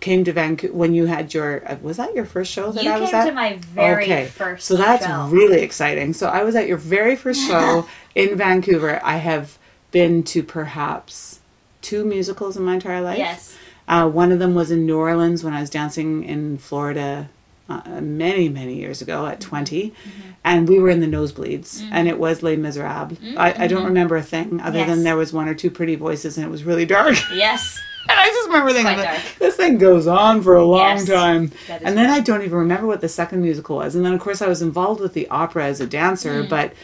came 0.00 0.22
to 0.24 0.32
Vancouver, 0.32 0.72
when 0.72 0.94
you 0.94 1.06
had 1.06 1.34
your, 1.34 1.66
uh, 1.68 1.76
was 1.82 1.96
that 1.96 2.14
your 2.14 2.24
first 2.24 2.52
show 2.52 2.70
that 2.70 2.84
You 2.84 2.90
I 2.90 2.98
was 3.00 3.12
at? 3.12 3.18
You 3.18 3.22
came 3.24 3.28
to 3.30 3.34
my 3.34 3.56
very 3.60 4.04
okay. 4.04 4.26
first 4.26 4.66
So 4.66 4.76
that's 4.76 5.04
show. 5.06 5.26
really 5.28 5.62
exciting. 5.62 6.12
So 6.12 6.28
I 6.28 6.44
was 6.44 6.54
at 6.54 6.68
your 6.68 6.76
very 6.76 7.16
first 7.16 7.40
show 7.48 7.86
in 8.14 8.36
Vancouver. 8.36 9.00
I 9.02 9.16
have 9.16 9.58
been 9.90 10.22
to 10.24 10.42
perhaps 10.42 11.40
two 11.82 12.04
musicals 12.04 12.56
in 12.56 12.62
my 12.64 12.74
entire 12.74 13.00
life. 13.00 13.18
Yes. 13.18 13.56
Uh, 13.88 14.08
one 14.08 14.32
of 14.32 14.38
them 14.38 14.54
was 14.54 14.70
in 14.70 14.86
New 14.86 14.96
Orleans 14.98 15.42
when 15.44 15.52
I 15.52 15.60
was 15.60 15.70
dancing 15.70 16.24
in 16.24 16.56
Florida 16.58 17.28
uh, 17.68 18.00
many, 18.00 18.48
many 18.48 18.74
years 18.74 19.00
ago 19.02 19.26
at 19.26 19.40
20. 19.40 19.90
Mm-hmm. 19.90 20.20
And 20.44 20.68
we 20.68 20.78
were 20.78 20.90
in 20.90 21.00
the 21.00 21.06
nosebleeds, 21.06 21.82
and 21.90 22.06
it 22.06 22.18
was 22.18 22.42
Les 22.42 22.56
Miserables. 22.56 23.18
I, 23.38 23.64
I 23.64 23.66
don't 23.66 23.86
remember 23.86 24.16
a 24.16 24.22
thing 24.22 24.60
other 24.60 24.78
Mm-hmm. 24.78 24.88
Yes. 24.88 24.88
than 24.88 25.04
there 25.04 25.16
was 25.16 25.32
one 25.32 25.48
or 25.48 25.54
two 25.54 25.70
pretty 25.70 25.94
voices, 25.96 26.36
and 26.36 26.46
it 26.46 26.50
was 26.50 26.64
really 26.64 26.84
dark. 26.86 27.16
Yes. 27.32 27.80
And 28.06 28.20
I 28.20 28.26
just 28.26 28.48
remember 28.48 28.70
thinking, 28.74 28.98
like, 28.98 29.38
this 29.38 29.56
thing 29.56 29.78
goes 29.78 30.06
on 30.06 30.42
for 30.42 30.56
a 30.56 30.62
long 30.64 30.98
Yes, 30.98 31.06
time. 31.06 31.50
And 31.70 31.96
then 31.96 32.10
I 32.10 32.20
don't 32.20 32.42
even 32.42 32.58
remember 32.58 32.86
what 32.86 33.00
the 33.00 33.08
second 33.08 33.40
musical 33.40 33.76
was. 33.76 33.94
And 33.94 34.04
then, 34.04 34.12
of 34.12 34.20
course, 34.20 34.42
I 34.42 34.46
was 34.46 34.60
involved 34.60 35.00
with 35.00 35.14
the 35.14 35.26
opera 35.28 35.64
as 35.64 35.80
a 35.80 35.86
dancer, 35.86 36.42
but 36.42 36.74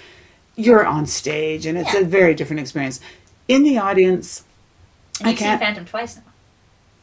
you're 0.57 0.87
on 0.87 1.05
stage 1.05 1.67
and 1.67 1.77
it's 1.77 1.91
Mm. 1.91 1.95
Yeah. 1.95 2.01
a 2.01 2.05
very 2.07 2.35
different 2.35 2.61
experience. 2.61 3.01
In 3.49 3.65
the 3.65 3.77
audience, 3.77 4.45
And 5.19 5.29
I 5.29 5.35
can't- 5.35 5.61
Phantom 5.61 5.85
twice 5.85 6.17
now. 6.17 6.23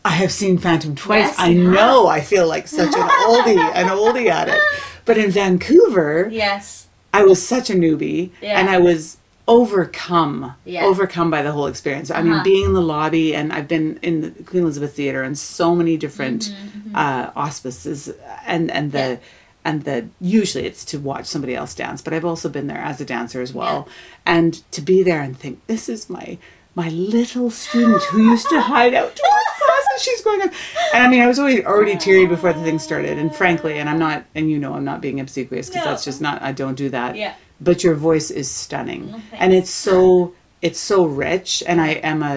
I 0.08 0.16
have 0.24 0.32
seen 0.32 0.58
Phantom 0.58 0.96
twice. 0.96 1.28
Yes, 1.28 1.36
I 1.38 1.54
know 1.54 2.08
I 2.08 2.22
feel 2.22 2.48
like 2.48 2.68
such 2.68 2.94
an 2.96 3.08
oldie, 3.28 3.58
an 3.82 3.88
oldie 3.88 4.30
at 4.40 4.48
it. 4.48 4.62
But 5.06 5.18
in 5.18 5.30
Vancouver, 5.32 6.30
Yes. 6.32 6.88
I 7.14 7.24
was 7.24 7.40
such 7.56 7.70
a 7.70 7.74
newbie 7.74 8.30
Yeah. 8.42 8.60
and 8.60 8.70
I 8.70 8.78
was 8.90 9.18
overcome 9.48 10.54
Yeah. 10.66 10.84
overcome 10.86 11.30
by 11.32 11.42
the 11.42 11.52
whole 11.54 11.68
experience 11.68 12.12
i 12.12 12.22
mean 12.22 12.34
Uh-huh. 12.34 12.44
being 12.44 12.66
in 12.66 12.74
the 12.74 12.82
lobby 12.82 13.34
and 13.34 13.54
i've 13.54 13.68
been 13.76 13.98
in 14.02 14.16
the 14.22 14.30
queen 14.44 14.64
elizabeth 14.64 14.94
theater 14.94 15.24
and 15.24 15.38
so 15.38 15.74
many 15.74 15.96
different 15.96 16.54
uh, 16.94 17.30
auspices 17.36 18.10
and 18.46 18.70
and 18.72 18.92
the 18.92 18.98
Mm-hmm, 18.98 19.12
Yeah. 19.14 19.70
and 19.70 19.84
the 19.84 19.98
usually 20.22 20.66
it's 20.66 20.84
to 20.92 21.00
watch 21.00 21.26
somebody 21.28 21.56
else 21.56 21.74
dance 21.76 22.02
but 22.02 22.12
i've 22.14 22.26
also 22.32 22.50
been 22.50 22.68
there 22.68 22.84
as 22.92 23.00
a 23.02 23.06
dancer 23.06 23.42
as 23.42 23.54
well 23.54 23.88
and 24.26 24.50
to 24.72 24.82
be 24.82 25.02
there 25.02 25.22
and 25.22 25.34
think 25.44 25.56
this 25.68 25.88
is 25.90 26.10
my 26.10 26.38
my 26.82 26.90
little 26.90 27.50
student 27.50 28.02
who 28.10 28.20
used 28.34 28.48
to 28.50 28.60
hide 28.62 28.94
out 28.94 29.12
to 29.16 29.24
watch 29.34 29.52
classes 29.66 30.04
she's 30.06 30.22
going 30.28 30.42
on 30.46 30.50
and 30.94 31.02
i 31.06 31.08
mean 31.12 31.22
i 31.22 31.28
was 31.32 31.40
already 31.40 31.66
already 31.66 31.96
teary 32.06 32.28
before 32.36 32.54
the 32.54 32.64
thing 32.68 32.78
started. 32.80 33.18
And 33.18 33.30
frankly 33.42 33.74
and 33.80 33.88
i'm 33.90 34.00
not 34.08 34.20
and 34.36 34.44
you 34.52 34.58
know 34.64 34.74
i'm 34.78 34.86
not 34.92 35.02
being 35.02 35.20
obsequious 35.20 35.68
because 35.70 35.86
No. 35.86 35.90
that's 35.92 36.06
just 36.10 36.22
not 36.28 36.42
i 36.50 36.52
don't 36.62 36.76
do 36.86 36.90
that. 36.98 37.16
Yeah. 37.16 37.34
but 37.70 37.84
your 37.86 37.96
voice 38.10 38.30
is 38.42 38.48
stunning. 38.64 39.02
Oh, 39.16 39.22
and 39.42 39.50
it's 39.60 39.72
so 39.88 40.34
it's 40.68 40.80
so 40.92 40.98
rich. 41.06 41.50
And 41.70 41.78
i 41.82 41.90
am 42.12 42.20
a 42.34 42.36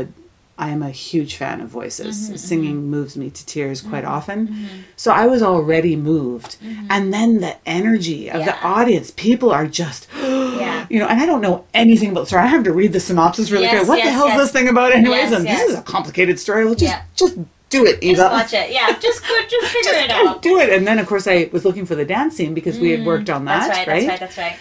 i 0.67 0.69
am 0.77 0.83
a 0.83 0.91
huge 0.91 1.33
fan 1.41 1.61
of 1.65 1.69
voices. 1.81 2.15
Mm-hmm, 2.17 2.37
singing 2.51 2.77
moves 2.95 3.15
me 3.21 3.27
to 3.39 3.43
tears 3.53 3.79
quite 3.93 4.07
often. 4.17 4.39
so 4.97 5.09
i 5.23 5.25
was 5.35 5.43
already 5.43 5.97
moved. 5.97 6.57
And 6.95 7.13
then 7.17 7.31
the 7.47 7.55
energy 7.79 8.23
of 8.31 8.41
the 8.49 8.53
Mm-hmm. 8.53 8.67
Audience 8.79 9.09
people 9.27 9.51
are 9.59 9.67
just 9.83 10.01
Yeah. 10.15 10.40
You 10.91 10.99
know, 10.99 11.07
and 11.07 11.21
I 11.21 11.25
don't 11.27 11.41
know 11.41 11.65
anything 11.73 12.11
about 12.11 12.23
the 12.23 12.27
story. 12.27 12.43
I 12.43 12.47
have 12.47 12.65
to 12.65 12.73
read 12.73 12.93
the 12.93 13.01
synopsis 13.01 13.51
really 13.51 13.65
Yes, 13.65 13.79
quick. 13.79 13.89
What 13.89 13.95
the 13.97 14.05
yes, 14.05 14.15
hell's 14.15 14.29
yes. 14.31 14.39
this 14.41 14.53
thing 14.53 14.69
about, 14.69 14.93
anyways? 14.93 15.31
Yes, 15.31 15.33
and 15.33 15.45
yes. 15.45 15.61
this 15.61 15.71
is 15.71 15.79
a 15.79 15.83
complicated 15.83 16.39
story. 16.39 16.65
Well, 16.65 16.75
just 16.75 16.93
Yeah. 16.93 17.03
just 17.15 17.37
do 17.71 17.87
it, 17.87 18.03
Eva. 18.03 18.17
Just 18.23 18.33
watch 18.33 18.53
it. 18.53 18.73
Yeah, 18.73 18.99
just 19.01 19.23
go, 19.27 19.41
just 19.49 19.73
figure 19.73 19.93
it 19.95 20.11
out. 20.11 20.43
do 20.43 20.59
it. 20.59 20.71
And 20.71 20.87
then, 20.87 20.99
of 20.99 21.07
course, 21.07 21.27
I 21.29 21.49
was 21.53 21.65
looking 21.65 21.87
for 21.87 21.95
the 21.95 22.05
dance 22.05 22.37
scene 22.37 22.53
because 22.53 22.79
we 22.79 22.91
had 22.91 23.07
worked 23.07 23.31
on 23.31 23.45
that, 23.47 23.63
Mm, 23.63 23.67
That's 23.69 23.79
right, 23.79 23.89
right? 23.89 24.07
That's 24.07 24.11
right. 24.11 24.21
That's 24.21 24.39
right. 24.39 24.57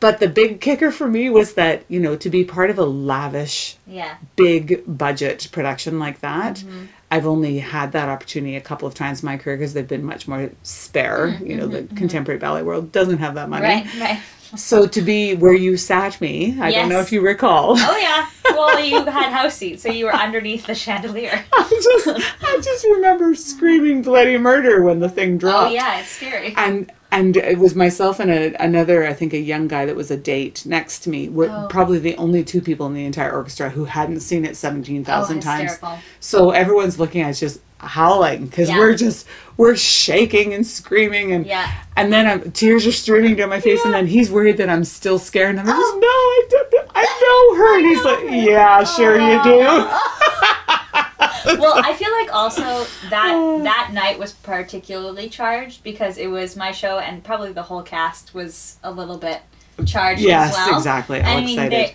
But 0.00 0.18
the 0.18 0.28
big 0.28 0.60
kicker 0.60 0.90
for 0.90 1.06
me 1.06 1.30
was 1.30 1.54
that 1.54 1.84
you 1.88 2.00
know 2.00 2.16
to 2.16 2.28
be 2.28 2.44
part 2.44 2.70
of 2.70 2.78
a 2.78 2.84
lavish, 2.84 3.76
Yeah. 3.86 4.16
big 4.34 4.82
budget 4.86 5.48
production 5.52 5.98
like 6.00 6.20
that. 6.20 6.56
Mm-hmm. 6.56 6.86
I've 7.08 7.24
only 7.24 7.60
had 7.60 7.92
that 7.92 8.08
opportunity 8.08 8.56
a 8.56 8.60
couple 8.60 8.88
of 8.88 8.94
times 8.94 9.22
in 9.22 9.26
my 9.26 9.36
career 9.36 9.56
because 9.56 9.74
they've 9.74 9.86
been 9.86 10.04
much 10.04 10.26
more 10.26 10.50
spare. 10.64 11.38
You 11.42 11.56
know, 11.56 11.68
the 11.68 11.84
contemporary 11.94 12.40
ballet 12.40 12.64
world 12.64 12.90
doesn't 12.90 13.18
have 13.18 13.34
that 13.36 13.48
money. 13.48 13.64
Mm-hmm. 13.64 14.00
Right. 14.00 14.10
Right. 14.10 14.20
So 14.54 14.86
to 14.86 15.02
be 15.02 15.34
where 15.34 15.54
you 15.54 15.76
sat 15.76 16.20
me, 16.20 16.56
I 16.60 16.70
don't 16.70 16.88
know 16.88 17.00
if 17.00 17.10
you 17.12 17.20
recall. 17.20 17.74
Oh 17.78 17.98
yeah. 17.98 18.28
Well, 18.56 18.80
you 18.80 19.04
had 19.04 19.32
house 19.32 19.56
seats, 19.56 19.82
so 19.82 19.90
you 19.90 20.06
were 20.06 20.14
underneath 20.14 20.66
the 20.66 20.74
chandelier. 20.74 21.44
I 21.52 21.80
just, 21.82 22.06
I 22.40 22.60
just 22.62 22.84
remember 22.84 23.34
screaming 23.34 24.02
bloody 24.02 24.38
murder 24.38 24.82
when 24.82 25.00
the 25.00 25.08
thing 25.08 25.34
oh, 25.34 25.38
dropped. 25.38 25.70
Oh 25.70 25.74
yeah, 25.74 25.98
it's 25.98 26.10
scary. 26.10 26.54
And 26.56 26.90
and 27.10 27.36
it 27.36 27.58
was 27.58 27.74
myself 27.74 28.20
and 28.20 28.30
a, 28.30 28.54
another, 28.62 29.04
I 29.04 29.12
think, 29.14 29.32
a 29.34 29.38
young 29.38 29.66
guy 29.68 29.84
that 29.86 29.96
was 29.96 30.10
a 30.10 30.16
date 30.16 30.64
next 30.64 31.00
to 31.00 31.10
me. 31.10 31.28
We're 31.28 31.50
Oh. 31.50 31.66
probably 31.68 31.98
the 31.98 32.16
only 32.16 32.44
two 32.44 32.60
people 32.60 32.86
in 32.86 32.94
the 32.94 33.04
entire 33.04 33.32
orchestra 33.32 33.68
who 33.70 33.84
hadn't 33.84 34.20
seen 34.20 34.44
it 34.44 34.56
seventeen 34.56 35.04
thousand 35.04 35.38
Oh, 35.38 35.40
times. 35.40 35.78
So 36.20 36.50
everyone's 36.52 36.98
looking 37.00 37.22
at 37.22 37.30
us 37.30 37.40
just 37.40 37.60
howling 37.78 38.46
because 38.46 38.68
Yeah. 38.68 38.78
we're 38.78 38.94
just 38.96 39.26
we're 39.56 39.76
shaking 39.76 40.52
and 40.54 40.66
screaming 40.66 41.32
and 41.32 41.46
Yeah. 41.46 41.70
and 41.96 42.12
then 42.12 42.26
I'm, 42.26 42.50
tears 42.52 42.86
are 42.86 42.92
streaming 42.92 43.36
down 43.36 43.48
my 43.50 43.60
face 43.60 43.84
and 43.84 43.92
then 43.94 44.06
he's 44.06 44.30
worried 44.30 44.56
that 44.58 44.68
I'm 44.68 44.84
still 44.84 45.18
scared 45.18 45.50
and 45.50 45.60
I'm 45.60 45.66
like, 45.66 45.76
Oh. 45.78 45.98
no, 46.00 46.08
I 46.08 46.46
don't, 46.50 46.74
I 46.94 47.04
know 47.22 47.54
her 47.58 47.78
and 47.78 47.86
he's 47.86 48.04
like, 48.04 48.24
yeah, 48.46 48.84
sure 48.84 49.18
you 49.20 49.42
do. 49.42 49.58
well, 51.60 51.74
I 51.76 51.92
feel 51.94 52.10
like 52.12 52.32
also 52.34 52.86
that 53.10 53.60
that 53.64 53.90
night 53.92 54.18
was 54.18 54.32
particularly 54.32 55.28
charged 55.28 55.82
because 55.84 56.16
it 56.18 56.26
was 56.28 56.56
my 56.56 56.72
show, 56.72 56.98
and 56.98 57.22
probably 57.22 57.52
the 57.52 57.62
whole 57.62 57.82
cast 57.82 58.34
was 58.34 58.78
a 58.82 58.90
little 58.90 59.18
bit 59.18 59.42
charged 59.86 60.22
Yes, 60.22 60.50
as 60.50 60.56
well. 60.68 60.76
exactly. 60.78 61.20
How 61.20 61.36
I 61.36 61.44
mean, 61.44 61.94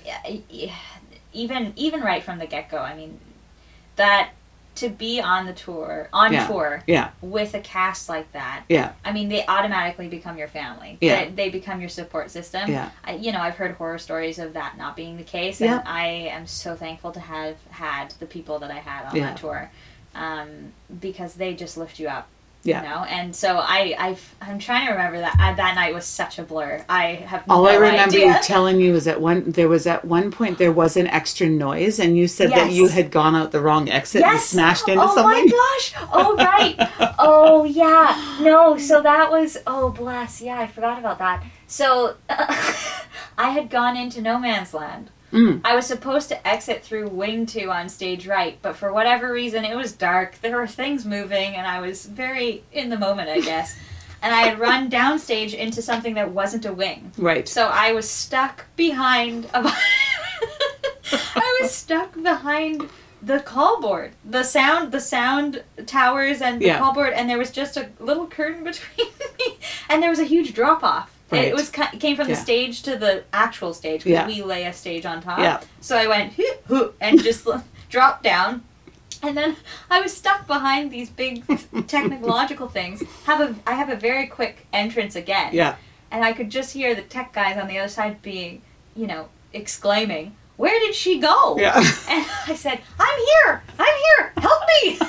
even 1.33 1.73
even 1.75 2.01
right 2.01 2.23
from 2.23 2.37
the 2.39 2.45
get 2.47 2.69
go. 2.69 2.77
I 2.77 2.95
mean, 2.95 3.19
that 3.95 4.29
to 4.75 4.89
be 4.89 5.19
on 5.21 5.45
the 5.45 5.53
tour 5.53 6.07
on 6.13 6.31
Yeah. 6.31 6.47
tour 6.47 6.83
Yeah, 6.87 7.09
with 7.21 7.53
a 7.53 7.59
cast 7.59 8.07
like 8.09 8.31
that. 8.31 8.63
yeah, 8.69 8.93
I 9.03 9.11
mean, 9.11 9.27
they 9.29 9.45
automatically 9.45 10.07
become 10.07 10.37
your 10.37 10.47
family. 10.47 10.97
Yeah. 11.01 11.25
They, 11.25 11.31
they 11.31 11.49
become 11.49 11.81
your 11.81 11.89
support 11.89 12.31
system. 12.31 12.71
Yeah. 12.71 12.89
I, 13.03 13.13
you 13.15 13.31
know, 13.31 13.39
I've 13.41 13.55
heard 13.55 13.75
horror 13.75 13.97
stories 13.97 14.39
of 14.39 14.53
that 14.53 14.77
not 14.77 14.95
being 14.95 15.17
the 15.17 15.23
case, 15.23 15.59
Yeah. 15.59 15.79
and 15.79 15.87
I 15.87 16.05
am 16.07 16.47
so 16.47 16.75
thankful 16.75 17.11
to 17.11 17.19
have 17.19 17.57
had 17.71 18.11
the 18.19 18.25
people 18.25 18.59
that 18.59 18.71
I 18.71 18.79
had 18.79 19.05
on 19.07 19.15
Yeah. 19.15 19.27
that 19.27 19.37
tour, 19.37 19.69
um, 20.15 20.71
because 20.99 21.35
they 21.35 21.53
just 21.53 21.75
lift 21.77 21.99
you 21.99 22.07
up. 22.07 22.27
Yeah. 22.63 22.83
You 22.83 22.89
know, 22.89 23.03
and 23.05 23.35
so 23.35 23.57
I, 23.57 23.95
I, 23.97 24.17
I'm 24.39 24.59
trying 24.59 24.85
to 24.85 24.91
remember 24.91 25.17
that 25.17 25.35
uh, 25.39 25.55
that 25.55 25.73
night 25.73 25.95
was 25.95 26.05
such 26.05 26.37
a 26.37 26.43
blur. 26.43 26.85
I 26.87 27.13
have 27.15 27.43
All 27.49 27.63
no 27.63 27.69
I 27.69 27.75
remember 27.75 28.15
idea. 28.15 28.27
you 28.27 28.43
telling 28.43 28.77
me 28.77 28.91
was 28.91 29.07
at 29.07 29.19
one 29.19 29.51
there 29.51 29.67
was 29.67 29.87
at 29.87 30.05
one 30.05 30.29
point 30.29 30.59
there 30.59 30.71
was 30.71 30.95
an 30.95 31.07
extra 31.07 31.49
noise 31.49 31.99
and 31.99 32.15
you 32.15 32.27
said 32.27 32.51
that 32.51 32.71
you 32.71 32.87
had 32.87 33.09
gone 33.09 33.33
out 33.35 33.51
the 33.51 33.61
wrong 33.61 33.89
exit 33.89 34.21
and 34.23 34.39
smashed 34.39 34.87
into 34.87 35.01
oh 35.03 35.15
something. 35.15 35.51
Oh 35.51 35.57
my 35.57 35.75
gosh! 35.77 35.93
Oh 36.13 36.35
right. 36.35 37.15
oh 37.17 37.63
yeah. 37.63 38.37
No. 38.41 38.77
So 38.77 39.01
that 39.01 39.31
was. 39.31 39.57
Oh 39.65 39.89
bless. 39.89 40.39
Yeah, 40.39 40.59
I 40.59 40.67
forgot 40.67 40.99
about 40.99 41.17
that. 41.17 41.43
So 41.65 42.17
I 42.29 43.49
had 43.49 43.71
gone 43.71 43.97
into 43.97 44.21
no 44.21 44.37
man's 44.37 44.73
land. 44.73 45.09
Mm. 45.31 45.61
I 45.63 45.75
was 45.75 45.85
supposed 45.85 46.29
to 46.29 46.47
exit 46.47 46.83
through 46.83 47.07
wing 47.09 47.45
two 47.45 47.71
on 47.71 47.87
stage 47.89 48.27
right, 48.27 48.57
but 48.61 48.75
for 48.75 48.91
whatever 48.91 49.31
reason 49.31 49.63
it 49.65 49.75
was 49.75 49.91
dark. 49.93 50.39
There 50.41 50.57
were 50.57 50.67
things 50.67 51.05
moving, 51.05 51.55
and 51.55 51.65
I 51.65 51.79
was 51.79 52.05
very 52.05 52.63
in 52.71 52.89
the 52.89 52.97
moment, 52.97 53.29
I 53.29 53.39
guess. 53.39 53.77
and 54.21 54.35
I 54.35 54.41
had 54.41 54.59
run 54.59 54.89
downstage 54.89 55.53
into 55.53 55.81
something 55.81 56.13
that 56.15 56.31
wasn't 56.31 56.65
a 56.65 56.73
wing. 56.73 57.11
Right. 57.17 57.47
So 57.47 57.67
I 57.67 57.93
was 57.93 58.09
stuck 58.09 58.65
behind 58.75 59.45
a. 59.53 59.71
I 61.35 61.57
was 61.61 61.71
stuck 61.73 62.13
behind 62.21 62.89
the 63.21 63.39
call 63.39 63.79
board, 63.81 64.13
the 64.25 64.43
sound, 64.43 64.91
the 64.91 64.99
sound 64.99 65.63
towers, 65.85 66.41
and 66.41 66.59
the 66.61 66.65
Yeah. 66.67 66.79
call 66.79 66.93
board, 66.93 67.13
and 67.13 67.29
there 67.29 67.37
was 67.37 67.51
just 67.51 67.77
a 67.77 67.89
little 67.99 68.27
curtain 68.27 68.63
between 68.63 69.07
me, 69.39 69.57
and 69.89 70.01
there 70.01 70.09
was 70.09 70.19
a 70.19 70.23
huge 70.25 70.53
drop 70.53 70.83
off. 70.83 71.15
Right. 71.31 71.45
It 71.47 71.55
was 71.55 71.69
came 71.69 72.15
from 72.15 72.27
Yeah. 72.29 72.35
the 72.35 72.41
stage 72.41 72.81
to 72.83 72.97
the 72.97 73.23
actual 73.31 73.73
stage 73.73 74.03
because 74.03 74.11
Yeah. 74.11 74.27
we 74.27 74.41
lay 74.41 74.65
a 74.65 74.73
stage 74.73 75.05
on 75.05 75.21
top. 75.21 75.39
Yeah. 75.39 75.61
So 75.79 75.97
I 75.97 76.07
went 76.07 76.33
"Hoop, 76.33 76.65
hoop," 76.67 76.95
and 76.99 77.21
just 77.29 77.47
dropped 77.89 78.23
down. 78.23 78.63
And 79.23 79.37
then 79.37 79.55
I 79.89 80.01
was 80.01 80.15
stuck 80.17 80.47
behind 80.47 80.89
these 80.91 81.09
big 81.09 81.43
technological 81.87 82.67
things. 82.67 83.03
Have 83.25 83.39
a 83.39 83.55
I 83.65 83.73
have 83.73 83.89
a 83.89 83.95
very 83.95 84.27
quick 84.27 84.65
entrance 84.73 85.15
again 85.15 85.49
Yeah. 85.53 85.75
and 86.11 86.25
I 86.25 86.33
could 86.33 86.49
just 86.49 86.73
hear 86.73 86.95
the 86.95 87.03
tech 87.03 87.31
guys 87.33 87.57
on 87.57 87.67
the 87.67 87.77
other 87.79 87.87
side 87.89 88.21
being, 88.21 88.61
you 88.95 89.07
know, 89.07 89.29
exclaiming, 89.53 90.35
"Where 90.57 90.77
did 90.79 90.95
she 90.95 91.19
go?" 91.19 91.55
Yeah. 91.57 91.75
And 92.09 92.25
I 92.47 92.55
said, 92.55 92.79
"I'm 92.99 93.19
here! 93.29 93.63
I'm 93.79 93.95
here! 94.07 94.33
Help 94.37 94.61
me!" 94.83 94.99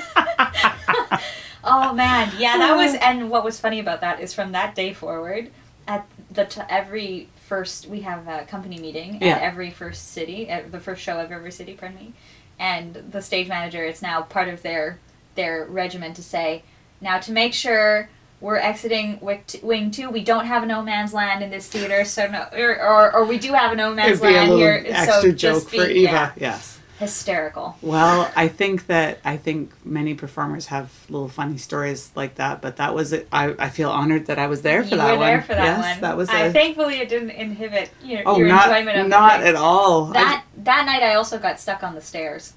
oh 1.63 1.93
man, 1.93 2.31
yeah, 2.37 2.57
that 2.57 2.75
was. 2.75 2.93
Uh. 2.93 2.99
And 3.01 3.29
what 3.29 3.43
was 3.43 3.59
funny 3.59 3.79
about 3.79 4.01
that 4.01 4.19
is 4.19 4.33
from 4.33 4.51
that 4.51 4.75
day 4.75 4.93
forward, 4.93 5.49
at 5.87 6.05
the 6.33 6.45
t- 6.45 6.61
every 6.69 7.29
first 7.47 7.87
we 7.87 8.01
have 8.01 8.27
a 8.27 8.45
company 8.45 8.77
meeting 8.79 9.19
Yeah. 9.21 9.35
at 9.35 9.41
every 9.43 9.69
first 9.71 10.11
city, 10.13 10.49
at 10.49 10.71
the 10.71 10.79
first 10.79 11.01
show 11.01 11.19
of 11.19 11.31
every 11.31 11.51
city, 11.51 11.73
pardon 11.73 11.97
me, 11.97 12.13
and 12.59 12.93
the 13.11 13.21
stage 13.21 13.47
manager. 13.47 13.83
It's 13.83 14.01
now 14.01 14.21
part 14.23 14.47
of 14.49 14.61
their 14.61 14.99
their 15.35 15.65
regimen 15.65 16.13
to 16.13 16.23
say, 16.23 16.63
now 17.01 17.19
to 17.19 17.31
make 17.31 17.53
sure 17.53 18.09
we're 18.39 18.57
exiting 18.57 19.19
wing 19.61 19.89
two. 19.89 20.09
We 20.09 20.23
don't 20.23 20.45
have 20.45 20.67
no 20.67 20.81
man's 20.81 21.13
land 21.13 21.43
in 21.43 21.49
this 21.49 21.67
theater, 21.67 22.03
so 22.05 22.27
no, 22.27 22.45
or, 22.53 22.75
or, 22.81 23.15
or 23.15 23.25
we 23.25 23.37
do 23.39 23.53
have 23.53 23.71
a 23.71 23.75
no 23.75 23.93
man's 23.93 24.19
It'd 24.19 24.21
be 24.21 24.27
a 24.35 24.37
land 24.37 24.51
here. 24.53 24.83
extra 24.85 25.21
so 25.21 25.27
joke 25.31 25.37
just 25.37 25.71
be, 25.71 25.77
for 25.79 25.85
Eva. 25.85 26.11
yeah, 26.11 26.31
Yes. 26.37 26.79
Hysterical. 27.03 27.77
Well, 27.81 28.31
I 28.35 28.47
think 28.47 28.87
that 28.87 29.19
I 29.23 29.37
think 29.37 29.71
many 29.85 30.13
performers 30.13 30.67
have 30.67 30.89
little 31.09 31.27
funny 31.27 31.57
stories 31.57 32.11
like 32.15 32.35
that, 32.35 32.61
but 32.61 32.77
that 32.77 32.95
was 32.95 33.13
it. 33.13 33.27
I, 33.31 33.53
I 33.59 33.69
feel 33.69 33.89
honored 33.89 34.25
that 34.27 34.39
I 34.39 34.47
was 34.47 34.61
there 34.61 34.83
for 34.83 34.95
that 34.95 34.97
one. 34.97 35.05
you 35.05 35.11
that 35.11 35.13
were 35.13 35.19
one. 35.19 35.27
there 35.27 35.41
for 35.41 35.53
that 35.55 35.63
yes, 35.79 35.93
one. 35.95 36.01
That 36.01 36.17
was 36.17 36.29
I 36.29 36.39
a, 36.45 36.53
thankfully 36.53 36.95
it 36.99 37.09
didn't 37.09 37.31
inhibit 37.31 37.91
your, 38.03 38.21
oh 38.25 38.37
your 38.37 38.47
not 38.47 38.69
enjoyment 38.69 38.97
of 38.99 39.07
not 39.07 39.41
at 39.43 39.55
all. 39.55 40.09
I- 40.09 40.13
That 40.13 40.43
that 40.57 40.85
night 40.85 41.03
I 41.03 41.15
also 41.15 41.37
got 41.39 41.59
stuck 41.59 41.83
on 41.83 41.93
the 41.95 42.01
stairs. 42.01 42.53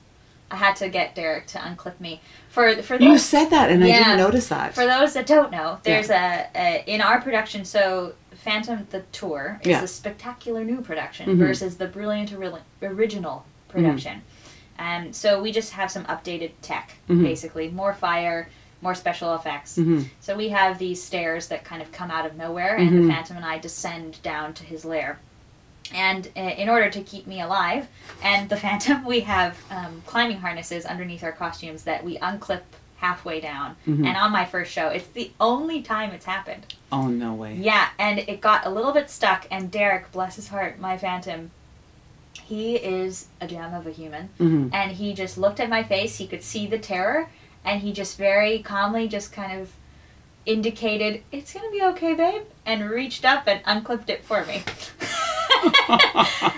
I 0.48 0.56
had 0.56 0.76
to 0.76 0.88
get 0.88 1.16
Derrick 1.16 1.48
to 1.48 1.58
unclip 1.58 1.98
me 1.98 2.20
for 2.48 2.80
for 2.82 2.94
you 2.96 3.18
said 3.18 3.46
that 3.50 3.70
and 3.70 3.82
I 3.82 3.88
didn't 3.88 4.16
notice 4.18 4.48
that. 4.48 4.74
For 4.74 4.86
those 4.86 5.14
that 5.14 5.26
don't 5.26 5.50
know, 5.50 5.80
there's 5.82 6.08
a, 6.08 6.46
a 6.54 6.84
in 6.86 7.00
our 7.00 7.20
production. 7.20 7.64
So 7.64 8.14
Phantom 8.32 8.86
the 8.90 9.00
Tour 9.10 9.58
is 9.62 9.66
Yeah. 9.68 9.82
a 9.82 9.88
spectacular 9.88 10.62
new 10.64 10.80
production 10.82 11.30
Mhm. 11.30 11.38
versus 11.38 11.78
the 11.78 11.88
brilliant 11.88 12.32
original 12.80 13.44
production. 13.68 14.22
Um, 14.78 15.12
so 15.12 15.40
we 15.40 15.52
just 15.52 15.72
have 15.72 15.90
some 15.90 16.04
updated 16.04 16.52
tech, 16.62 16.96
Mhm. 17.08 17.22
basically 17.22 17.68
more 17.68 17.94
fire, 17.94 18.48
more 18.82 18.94
special 18.94 19.34
effects. 19.34 19.76
Mhm. 19.76 20.08
So 20.20 20.36
we 20.36 20.50
have 20.50 20.78
these 20.78 21.02
stairs 21.02 21.48
that 21.48 21.64
kind 21.64 21.80
of 21.82 21.92
come 21.92 22.10
out 22.10 22.26
of 22.26 22.36
nowhere, 22.36 22.76
and 22.76 22.90
Mhm. 22.90 23.02
the 23.06 23.12
Phantom 23.12 23.36
and 23.36 23.46
I 23.46 23.58
descend 23.58 24.22
down 24.22 24.52
to 24.54 24.64
his 24.64 24.84
lair. 24.84 25.18
And 25.94 26.28
uh, 26.36 26.40
in 26.40 26.68
order 26.68 26.90
to 26.90 27.00
keep 27.02 27.26
me 27.26 27.40
alive 27.40 27.86
and 28.22 28.48
the 28.48 28.56
Phantom, 28.64 29.04
we 29.04 29.20
have 29.20 29.56
um, 29.70 30.02
climbing 30.04 30.40
harnesses 30.40 30.84
underneath 30.84 31.22
our 31.22 31.32
costumes 31.32 31.84
that 31.84 32.04
we 32.04 32.18
unclip 32.18 32.62
halfway 32.98 33.40
down. 33.40 33.76
Mhm. 33.86 34.06
And 34.06 34.16
on 34.16 34.32
my 34.32 34.44
first 34.44 34.72
show, 34.72 34.88
it's 34.88 35.06
the 35.08 35.30
only 35.38 35.82
time 35.82 36.10
it's 36.10 36.24
happened. 36.26 36.74
Oh 36.90 37.06
no 37.08 37.34
way. 37.34 37.54
Yeah, 37.54 37.88
and 37.98 38.18
it 38.18 38.40
got 38.40 38.66
a 38.66 38.70
little 38.70 38.92
bit 38.92 39.10
stuck. 39.10 39.46
And 39.50 39.70
Derrick, 39.70 40.10
bless 40.12 40.36
his 40.36 40.48
heart, 40.48 40.80
my 40.80 40.96
Phantom, 40.98 41.50
he 42.40 42.76
is 42.76 43.26
a 43.40 43.46
gem 43.46 43.74
of 43.74 43.86
a 43.86 43.90
human. 43.90 44.28
Mhm. 44.38 44.70
And 44.72 44.92
he 44.92 45.12
just 45.14 45.36
looked 45.38 45.60
at 45.60 45.68
my 45.68 45.82
face. 45.82 46.18
He 46.18 46.26
could 46.26 46.42
see 46.42 46.66
the 46.66 46.78
terror, 46.78 47.28
and 47.64 47.80
he 47.82 47.92
just 47.92 48.16
very 48.18 48.58
calmly 48.60 49.08
just 49.08 49.32
kind 49.32 49.60
of 49.60 49.70
indicated, 50.44 51.22
"It's 51.32 51.52
gonna 51.52 51.70
be 51.70 51.82
okay, 51.82 52.14
babe," 52.14 52.42
and 52.64 52.88
reached 52.88 53.24
up 53.24 53.48
and 53.48 53.60
unclipped 53.64 54.08
it 54.10 54.22
for 54.24 54.44
me. 54.44 54.62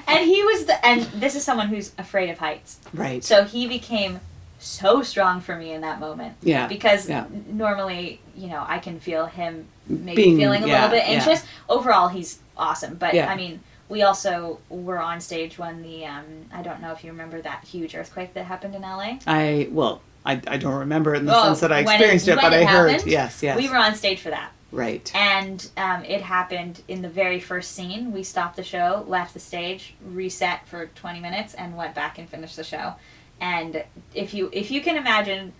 and 0.07 0.21
he 0.29 0.43
was 0.43 0.65
the 0.67 0.85
and 0.87 1.03
this 1.15 1.35
is 1.35 1.45
someone 1.45 1.69
who's 1.69 1.93
afraid 1.99 2.31
of 2.31 2.39
heights. 2.39 2.79
Right. 2.93 3.23
So 3.25 3.45
he 3.45 3.67
became 3.67 4.21
so 4.59 5.03
strong 5.03 5.41
for 5.41 5.55
me 5.57 5.73
in 5.73 5.83
that 5.83 6.01
moment. 6.01 6.35
Yeah, 6.43 6.67
Because 6.67 7.09
yeah. 7.09 7.27
normally, 7.47 8.21
you 8.37 8.49
know, 8.49 8.65
I 8.67 8.79
can 8.81 8.99
feel 8.99 9.27
him 9.27 9.67
maybe 9.87 10.17
Being- 10.25 10.37
feeling 10.37 10.65
a 10.65 10.67
yeah, 10.67 10.75
little 10.87 10.99
bit 10.99 11.09
yeah. 11.09 11.15
anxious. 11.15 11.45
Overall, 11.69 12.09
he's 12.09 12.41
awesome. 12.57 12.97
But 12.97 13.15
Yeah. 13.15 13.31
I 13.31 13.37
mean, 13.37 13.61
we 13.89 14.03
also 14.03 14.59
were 14.69 14.99
on 14.99 15.21
stage 15.21 15.59
when 15.59 15.83
the 15.83 16.05
um, 16.07 16.25
I 16.53 16.63
don't 16.63 16.81
know 16.81 16.93
if 16.93 17.03
you 17.05 17.11
remember 17.11 17.41
that 17.41 17.65
huge 17.65 17.95
earthquake 17.95 18.35
that 18.35 18.45
happened 18.45 18.75
in 18.75 18.83
LA. 18.83 19.19
I 19.27 19.69
well, 19.71 20.03
I, 20.27 20.41
I 20.47 20.57
don't 20.59 20.75
remember 20.81 21.15
it 21.15 21.19
in 21.19 21.27
the 21.27 21.37
Oh, 21.39 21.45
sense 21.45 21.61
that 21.61 21.73
I 21.73 21.83
when 21.83 21.95
it- 22.01 22.13
experienced 22.15 22.29
it, 22.29 22.37
but 22.37 22.53
it 22.53 22.63
I 22.63 22.65
heard. 22.65 23.07
Yes, 23.07 23.43
yes. 23.43 23.57
We 23.57 23.69
were 23.69 23.77
on 23.77 23.95
stage 23.95 24.21
for 24.21 24.31
that. 24.31 24.53
Right. 24.71 25.11
And 25.15 25.67
um, 25.79 26.05
it 26.05 26.21
happened 26.21 26.83
in 26.89 27.01
the 27.01 27.09
very 27.09 27.41
first 27.41 27.71
scene. 27.73 28.13
We 28.13 28.23
stopped 28.23 28.57
the 28.57 28.63
show, 28.63 29.05
left 29.09 29.33
the 29.33 29.41
stage, 29.41 29.95
reset 30.05 30.69
for 30.69 30.89
20 30.89 31.21
minutes, 31.21 31.55
and 31.55 31.75
went 31.75 31.95
back 31.95 32.19
and 32.19 32.29
finished 32.29 32.57
the 32.57 32.65
show. 32.65 32.95
And 33.41 33.83
if 34.15 34.35
you 34.35 34.51
if 34.53 34.71
you 34.71 34.83
can 34.83 34.97
imagine, 34.99 35.55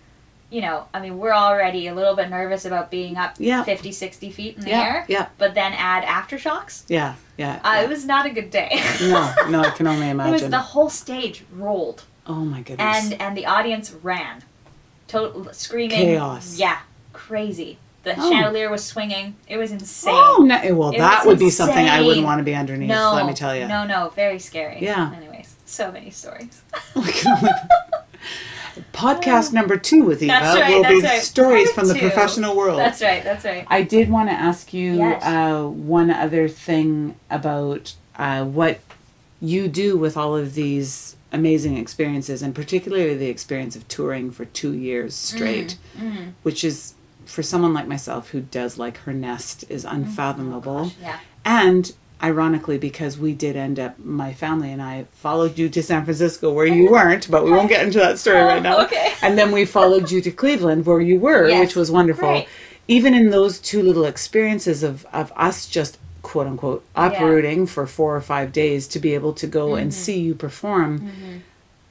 you 0.51 0.61
know, 0.61 0.85
I 0.93 0.99
mean, 0.99 1.17
we're 1.19 1.33
already 1.33 1.87
a 1.87 1.93
little 1.93 2.15
bit 2.15 2.29
nervous 2.29 2.65
about 2.65 2.89
being 2.89 3.17
up 3.17 3.35
Yeah. 3.37 3.63
50, 3.63 3.91
60 3.91 4.31
feet 4.31 4.57
in 4.57 4.63
the 4.63 4.69
Yeah, 4.71 4.81
air. 4.83 5.05
yeah. 5.07 5.27
But 5.37 5.53
then 5.53 5.73
add 5.73 6.03
aftershocks. 6.03 6.83
Yeah. 6.87 7.15
Yeah. 7.37 7.59
Uh, 7.63 7.73
yeah. 7.75 7.81
It 7.81 7.89
was 7.89 8.05
not 8.05 8.25
a 8.25 8.29
good 8.31 8.49
day. 8.49 8.81
no, 9.01 9.33
no, 9.49 9.61
I 9.61 9.69
can 9.69 9.85
only 9.87 10.07
it 10.07 10.11
imagine. 10.11 10.33
was 10.33 10.49
the 10.49 10.57
whole 10.59 10.89
stage 10.89 11.43
rolled, 11.53 12.03
oh 12.25 12.33
my 12.45 12.61
goodness. 12.61 13.11
and 13.11 13.21
and 13.21 13.37
the 13.37 13.45
audience 13.45 13.91
ran, 13.91 14.41
total 15.07 15.49
screaming, 15.53 15.97
Chaos. 15.97 16.57
Yeah, 16.57 16.79
crazy. 17.13 17.77
The 18.03 18.15
Oh. 18.17 18.29
chandelier 18.31 18.69
was 18.71 18.83
swinging. 18.83 19.35
It 19.47 19.57
was 19.57 19.71
insane. 19.71 20.13
oh, 20.15 20.37
no, 20.47 20.73
well, 20.73 20.91
It 20.91 20.97
that 20.99 21.25
would 21.27 21.37
be 21.37 21.49
something 21.49 21.87
I 21.87 22.01
wouldn't 22.01 22.25
want 22.25 22.39
to 22.39 22.43
be 22.45 22.55
underneath. 22.55 22.87
no, 22.89 23.13
let 23.13 23.25
me 23.27 23.33
tell 23.33 23.53
you. 23.55 23.67
No, 23.67 23.83
no, 23.85 24.09
very 24.15 24.39
scary. 24.39 24.79
Yeah. 24.81 25.11
Anyways, 25.15 25.53
so 25.65 25.91
many 25.91 26.09
stories. 26.09 26.61
Podcast 28.93 29.53
number 29.53 29.77
two 29.77 30.03
with 30.03 30.21
Eva 30.21 30.31
That's 30.33 30.59
right, 30.59 30.69
will 30.75 30.83
be 30.83 31.01
right. 31.01 31.21
stories 31.21 31.71
Part 31.71 31.75
from 31.75 31.87
the 31.89 31.93
two. 31.95 31.99
professional 32.01 32.55
world. 32.55 32.79
that's 32.79 33.01
right. 33.01 33.23
That's 33.23 33.45
right. 33.45 33.65
I 33.67 33.81
did 33.83 34.09
want 34.09 34.29
to 34.29 34.33
ask 34.33 34.73
you 34.73 34.93
Yes. 34.97 35.23
uh, 35.23 35.63
one 35.67 36.09
other 36.11 36.47
thing 36.47 37.15
about 37.29 37.93
uh, 38.17 38.43
what 38.45 38.79
you 39.41 39.67
do 39.67 39.97
with 39.97 40.17
all 40.17 40.35
of 40.35 40.53
these 40.55 41.15
amazing 41.31 41.77
experiences, 41.77 42.41
and 42.41 42.53
particularly 42.55 43.15
the 43.15 43.27
experience 43.29 43.75
of 43.75 43.87
touring 43.87 44.31
for 44.31 44.45
two 44.45 44.73
years 44.73 45.13
straight, 45.15 45.77
Mm-hmm. 45.97 46.29
which 46.43 46.63
is 46.63 46.93
for 47.25 47.43
someone 47.43 47.73
like 47.73 47.87
myself 47.87 48.29
who 48.31 48.41
does 48.41 48.77
like 48.79 48.97
her 48.99 49.13
nest 49.13 49.63
is 49.69 49.85
unfathomable. 49.85 50.91
Yeah. 51.01 51.19
And 51.45 51.93
ironically, 52.21 52.77
because 52.77 53.17
we 53.17 53.33
did 53.33 53.55
end 53.55 53.79
up, 53.79 53.97
my 53.99 54.33
family 54.33 54.71
and 54.71 54.81
I 54.81 55.05
followed 55.13 55.57
you 55.57 55.69
to 55.69 55.81
San 55.81 56.03
Francisco 56.03 56.51
where 56.51 56.65
you 56.65 56.91
weren't, 56.91 57.29
but 57.31 57.43
we 57.45 57.51
won't 57.51 57.69
get 57.69 57.85
into 57.85 57.99
that 57.99 58.19
story 58.19 58.41
right 58.41 58.61
now. 58.61 58.79
Okay. 58.85 59.13
And 59.21 59.37
then 59.37 59.51
we 59.51 59.65
followed 59.65 60.09
you 60.11 60.21
to 60.21 60.31
Cleveland 60.31 60.85
where 60.85 61.01
you 61.01 61.19
were, 61.19 61.47
Yes. 61.47 61.59
which 61.67 61.75
was 61.75 61.89
wonderful. 61.91 62.27
Right. 62.29 62.47
Even 62.87 63.13
in 63.13 63.29
those 63.29 63.59
two 63.59 63.81
little 63.83 64.05
experiences 64.05 64.83
of, 64.83 65.05
of 65.13 65.31
us 65.35 65.67
just 65.67 65.97
quote 66.21 66.47
unquote 66.47 66.83
uprooting 66.95 67.65
for 67.65 67.87
four 67.87 68.15
or 68.15 68.21
five 68.21 68.51
days 68.51 68.87
to 68.89 68.99
be 68.99 69.13
able 69.13 69.33
to 69.33 69.47
go 69.47 69.75
and 69.75 69.91
Mm-hmm. 69.91 69.99
see 70.01 70.19
you 70.19 70.35
perform, 70.35 71.43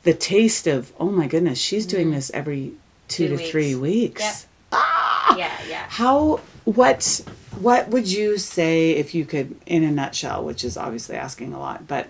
the 0.03 0.15
taste 0.15 0.67
of, 0.67 0.93
oh 1.01 1.11
my 1.11 1.27
goodness, 1.27 1.59
she's 1.59 1.87
doing 1.87 2.11
this 2.11 2.31
every 2.35 2.73
two, 3.09 3.25
Mm-hmm. 3.29 3.37
Two 3.37 3.43
to 3.45 3.51
three 3.51 3.75
weeks. 3.75 4.21
Yep. 4.23 4.35
Ah! 4.73 5.37
Yeah, 5.39 5.53
yeah. 5.69 5.87
How 5.89 6.41
what 6.65 7.23
what 7.61 7.89
would 7.89 8.11
you 8.11 8.39
say 8.39 8.93
if 8.93 9.15
you 9.15 9.25
could 9.25 9.57
in 9.67 9.83
a 9.85 9.91
nutshell, 9.91 10.45
which 10.45 10.65
is 10.65 10.77
obviously 10.77 11.17
asking 11.17 11.53
a 11.53 11.59
lot, 11.59 11.87
but 11.87 12.09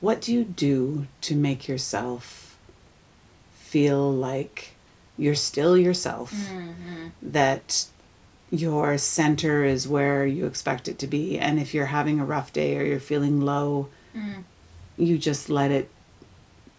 what 0.00 0.20
do 0.20 0.32
you 0.32 0.44
do 0.44 1.06
to 1.22 1.34
make 1.34 1.66
yourself 1.68 2.56
feel 3.54 4.12
like 4.12 4.74
you're 5.16 5.34
still 5.34 5.76
yourself? 5.76 6.32
Mm-hmm. 6.32 7.06
That 7.22 7.86
your 8.50 8.96
center 8.98 9.64
is 9.64 9.88
where 9.88 10.24
you 10.26 10.46
expect 10.46 10.86
it 10.86 10.98
to 11.00 11.06
be 11.06 11.36
and 11.38 11.58
if 11.58 11.74
you're 11.74 11.86
having 11.86 12.20
a 12.20 12.24
rough 12.24 12.52
day 12.52 12.76
or 12.78 12.84
you're 12.84 13.00
feeling 13.00 13.40
low, 13.40 13.88
Mm. 14.16 14.44
you 14.96 15.18
just 15.18 15.50
let 15.50 15.70
it 15.70 15.90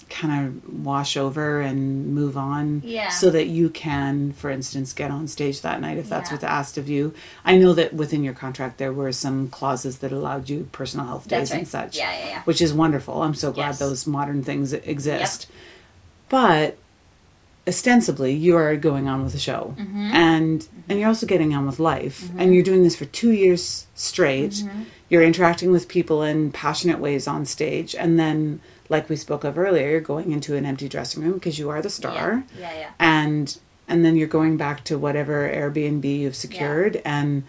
kind 0.09 0.47
of 0.47 0.85
wash 0.85 1.17
over 1.17 1.59
and 1.61 2.13
move 2.15 2.37
on 2.37 2.81
Yeah. 2.85 3.09
so 3.09 3.29
that 3.31 3.47
you 3.47 3.69
can 3.69 4.31
for 4.33 4.49
instance 4.49 4.93
get 4.93 5.11
on 5.11 5.27
stage 5.27 5.61
that 5.61 5.81
night 5.81 5.97
if 5.97 6.07
that's 6.09 6.29
Yeah. 6.29 6.35
what's 6.35 6.43
asked 6.43 6.77
of 6.77 6.87
you 6.87 7.13
i 7.45 7.57
know 7.57 7.73
that 7.73 7.93
within 7.93 8.23
your 8.23 8.33
contract 8.33 8.77
there 8.77 8.93
were 8.93 9.11
some 9.11 9.47
clauses 9.49 9.97
that 9.99 10.11
allowed 10.11 10.49
you 10.49 10.69
personal 10.71 11.05
health 11.05 11.27
days 11.27 11.51
right. 11.51 11.59
and 11.59 11.67
such 11.67 11.97
Yeah, 11.97 12.11
yeah, 12.17 12.27
yeah. 12.27 12.41
which 12.43 12.61
is 12.61 12.73
wonderful 12.73 13.21
i'm 13.21 13.35
so 13.35 13.51
glad 13.51 13.67
Yes. 13.67 13.79
those 13.79 14.07
modern 14.07 14.43
things 14.43 14.73
exist 14.73 15.47
but 16.29 16.77
ostensibly 17.67 18.33
you 18.33 18.55
are 18.55 18.75
going 18.77 19.07
on 19.07 19.23
with 19.23 19.33
the 19.33 19.39
show. 19.39 19.75
Mm-hmm. 19.77 20.11
and 20.13 20.67
and 20.89 20.99
you're 20.99 21.09
also 21.09 21.27
getting 21.27 21.53
on 21.53 21.65
with 21.65 21.79
life. 21.79 22.29
And 22.37 22.53
you're 22.53 22.63
doing 22.63 22.83
this 22.83 22.95
for 22.95 23.05
two 23.05 23.31
years 23.31 23.87
straight. 23.95 24.51
Mm-hmm. 24.51 24.83
you're 25.09 25.23
interacting 25.23 25.71
with 25.71 25.87
people 25.87 26.21
in 26.23 26.51
passionate 26.51 26.99
ways 26.99 27.27
on 27.27 27.45
stage. 27.45 27.95
And 27.95 28.17
then 28.19 28.61
like 28.89 29.09
we 29.09 29.15
spoke 29.17 29.43
of 29.43 29.57
earlier 29.57 29.89
you're 29.89 30.01
going 30.01 30.31
into 30.31 30.55
an 30.55 30.65
empty 30.65 30.87
dressing 30.87 31.23
room 31.23 31.33
because 31.33 31.59
you 31.59 31.69
are 31.69 31.81
the 31.81 31.89
star. 31.89 32.43
Yeah, 32.57 32.61
yeah. 32.61 32.79
yeah. 32.79 32.91
and 32.99 33.57
and 33.89 34.03
then 34.05 34.15
you're 34.17 34.27
going 34.27 34.57
back 34.57 34.83
to 34.85 34.97
whatever 34.97 35.49
airbnb 35.49 36.05
you've 36.05 36.35
secured. 36.35 37.01
And 37.05 37.43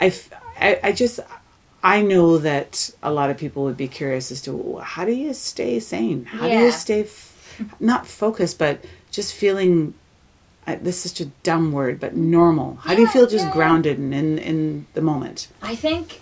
I, 0.00 0.06
f- 0.06 0.30
I 0.60 0.80
I 0.82 0.92
just 0.92 1.20
i 1.82 2.02
know 2.02 2.38
that 2.38 2.90
a 3.02 3.12
lot 3.12 3.30
of 3.30 3.36
people 3.38 3.62
would 3.64 3.76
be 3.76 3.86
curious 3.88 4.32
as 4.32 4.42
to 4.42 4.78
how 4.82 5.04
do 5.04 5.12
you 5.12 5.32
stay 5.34 5.78
sane? 5.80 6.24
How 6.24 6.48
do 6.48 6.54
you 6.54 6.72
stay 6.72 7.02
f- 7.02 7.64
not 7.80 8.06
focused 8.06 8.58
but 8.58 8.84
just 9.10 9.34
feeling 9.34 9.94
uh, 10.66 10.76
this 10.82 11.04
is 11.04 11.12
such 11.12 11.20
a 11.20 11.30
dumb 11.42 11.72
word 11.72 11.98
but 11.98 12.14
normal 12.14 12.76
how 12.82 12.94
do 12.94 13.00
you 13.00 13.08
feel 13.08 13.26
just 13.26 13.46
yeah. 13.46 13.52
grounded 13.52 13.98
and 13.98 14.12
in 14.14 14.38
in 14.38 14.86
the 14.94 15.00
moment 15.00 15.48
I 15.62 15.74
think, 15.74 16.20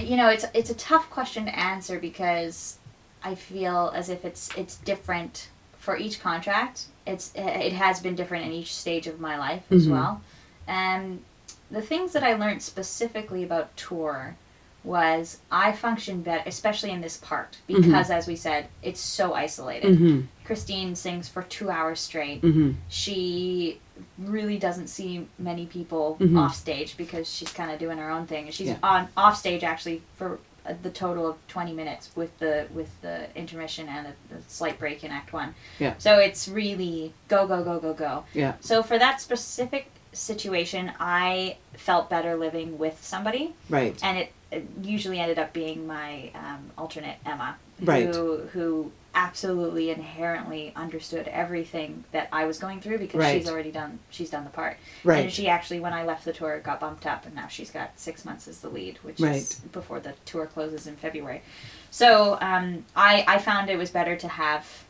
you 0.00 0.16
know, 0.16 0.28
it's 0.28 0.44
it's 0.54 0.70
a 0.70 0.74
tough 0.74 1.08
question 1.10 1.44
to 1.46 1.58
answer 1.58 1.98
because 1.98 2.78
I 3.22 3.34
feel 3.34 3.92
as 3.94 4.08
if 4.08 4.24
it's 4.24 4.50
it's 4.56 4.76
different 4.76 5.48
for 5.78 5.96
each 5.96 6.20
contract. 6.20 6.86
It's 7.06 7.30
it 7.34 7.72
has 7.72 8.00
been 8.00 8.14
different 8.16 8.44
in 8.46 8.52
each 8.52 8.74
stage 8.74 9.06
of 9.06 9.20
my 9.20 9.38
life 9.38 9.62
as 9.70 9.86
Mhm. 9.86 9.90
well. 9.92 10.20
And 10.66 11.22
the 11.70 11.82
things 11.82 12.12
that 12.12 12.22
I 12.24 12.34
learned 12.34 12.62
specifically 12.62 13.42
about 13.44 13.76
tour 13.76 14.36
was 14.84 15.38
I 15.50 15.72
function 15.72 16.22
better, 16.22 16.42
especially 16.46 16.90
in 16.90 17.00
this 17.00 17.16
part, 17.16 17.58
because 17.66 18.10
as 18.10 18.26
we 18.26 18.36
said, 18.36 18.66
it's 18.82 19.00
so 19.00 19.34
isolated. 19.34 19.94
mm-hmm 19.98 20.20
Christine 20.46 20.94
sings 20.94 21.28
for 21.28 21.42
two 21.42 21.68
hours 21.70 22.00
straight 22.00 22.40
mm-hmm 22.42 22.72
she 22.88 23.80
really 24.18 24.58
doesn't 24.58 24.88
see 24.88 25.26
many 25.38 25.64
people 25.66 26.16
Mhm. 26.20 26.38
off 26.38 26.54
stage 26.54 26.96
because 26.96 27.26
she's 27.32 27.50
kind 27.52 27.70
of 27.70 27.78
doing 27.78 27.96
her 27.98 28.10
own 28.10 28.26
thing. 28.26 28.50
She's 28.50 28.68
Yeah. 28.68 28.76
on 28.82 29.08
off 29.16 29.36
stage 29.38 29.64
actually 29.64 30.02
for 30.16 30.38
uh, 30.66 30.74
the 30.82 30.90
total 30.90 31.26
of 31.26 31.36
20 31.48 31.72
minutes 31.72 32.10
with 32.14 32.36
the 32.38 32.66
with 32.74 32.90
the 33.00 33.16
intermission 33.34 33.88
and 33.88 34.06
the, 34.08 34.34
the 34.34 34.42
slight 34.48 34.78
break 34.78 35.02
in 35.04 35.10
act 35.10 35.32
1. 35.32 35.54
Yeah. 35.78 35.94
So 35.98 36.18
it's 36.18 36.46
really 36.48 37.14
go 37.28 37.46
go 37.46 37.62
go 37.64 37.78
go 37.78 37.94
go. 37.94 38.24
yeah 38.34 38.54
So 38.60 38.82
for 38.82 38.98
that 38.98 39.20
specific 39.22 39.90
situation, 40.12 40.92
I 41.00 41.56
felt 41.74 42.10
better 42.10 42.36
living 42.36 42.78
with 42.78 42.96
somebody 43.02 43.54
right 43.70 43.98
and 44.02 44.18
it, 44.18 44.32
it 44.50 44.66
usually 44.82 45.18
ended 45.20 45.38
up 45.38 45.52
being 45.52 45.86
my 45.86 46.30
um, 46.34 46.70
alternate 46.76 47.16
Emma, 47.24 47.56
Right. 47.80 48.06
who 48.06 48.38
who 48.52 48.92
absolutely 49.16 49.90
inherently 49.90 50.72
understood 50.76 51.26
everything 51.28 52.04
that 52.12 52.28
I 52.30 52.44
was 52.44 52.58
going 52.58 52.80
through 52.82 52.98
because 52.98 53.18
Right. 53.18 53.32
she's 53.40 53.48
already 53.48 53.72
done 53.72 53.98
she's 54.10 54.30
done 54.30 54.44
the 54.44 54.50
part. 54.50 54.76
Right. 55.02 55.24
And 55.24 55.32
she 55.32 55.48
actually, 55.48 55.80
when 55.80 55.94
I 55.94 56.04
left 56.04 56.24
the 56.24 56.34
tour, 56.34 56.60
got 56.60 56.78
bumped 56.78 57.06
up, 57.06 57.24
and 57.24 57.34
now 57.34 57.48
she's 57.48 57.70
got 57.70 57.98
six 57.98 58.24
months 58.24 58.46
as 58.46 58.60
the 58.60 58.68
lead, 58.68 58.98
which 59.02 59.20
is 59.20 59.54
before 59.72 59.98
the 60.00 60.12
tour 60.26 60.46
closes 60.46 60.86
in 60.86 60.96
February. 60.96 61.42
So 61.90 62.38
um, 62.40 62.84
I 62.94 63.24
I 63.26 63.38
found 63.38 63.70
it 63.70 63.78
was 63.78 63.90
better 63.90 64.16
to 64.16 64.28
have 64.28 64.84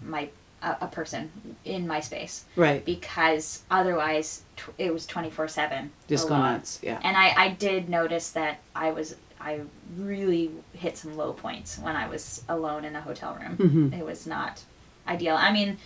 my 0.00 0.28
a, 0.62 0.76
a 0.82 0.86
person 0.86 1.30
in 1.64 1.86
my 1.86 2.00
space 2.00 2.44
right 2.56 2.84
because 2.84 3.62
otherwise 3.70 4.42
tw- 4.56 4.70
it 4.78 4.92
was 4.92 5.06
24 5.06 5.48
7 5.48 5.90
just 6.08 6.28
go 6.28 6.38
nuts 6.38 6.80
yeah 6.82 7.00
and 7.02 7.16
I, 7.16 7.34
I 7.36 7.48
did 7.50 7.88
notice 7.88 8.30
that 8.30 8.60
I 8.74 8.90
was 8.90 9.16
I 9.44 9.60
really 9.98 10.50
hit 10.72 10.96
some 10.96 11.16
low 11.16 11.32
points 11.32 11.78
when 11.78 11.94
I 11.96 12.08
was 12.08 12.42
alone 12.48 12.84
in 12.84 12.96
a 12.96 13.00
hotel 13.00 13.36
room. 13.40 13.56
Mhm. 13.92 13.98
It 14.00 14.04
was 14.04 14.26
not 14.26 14.62
ideal. 15.06 15.36
I 15.36 15.52
mean, 15.52 15.76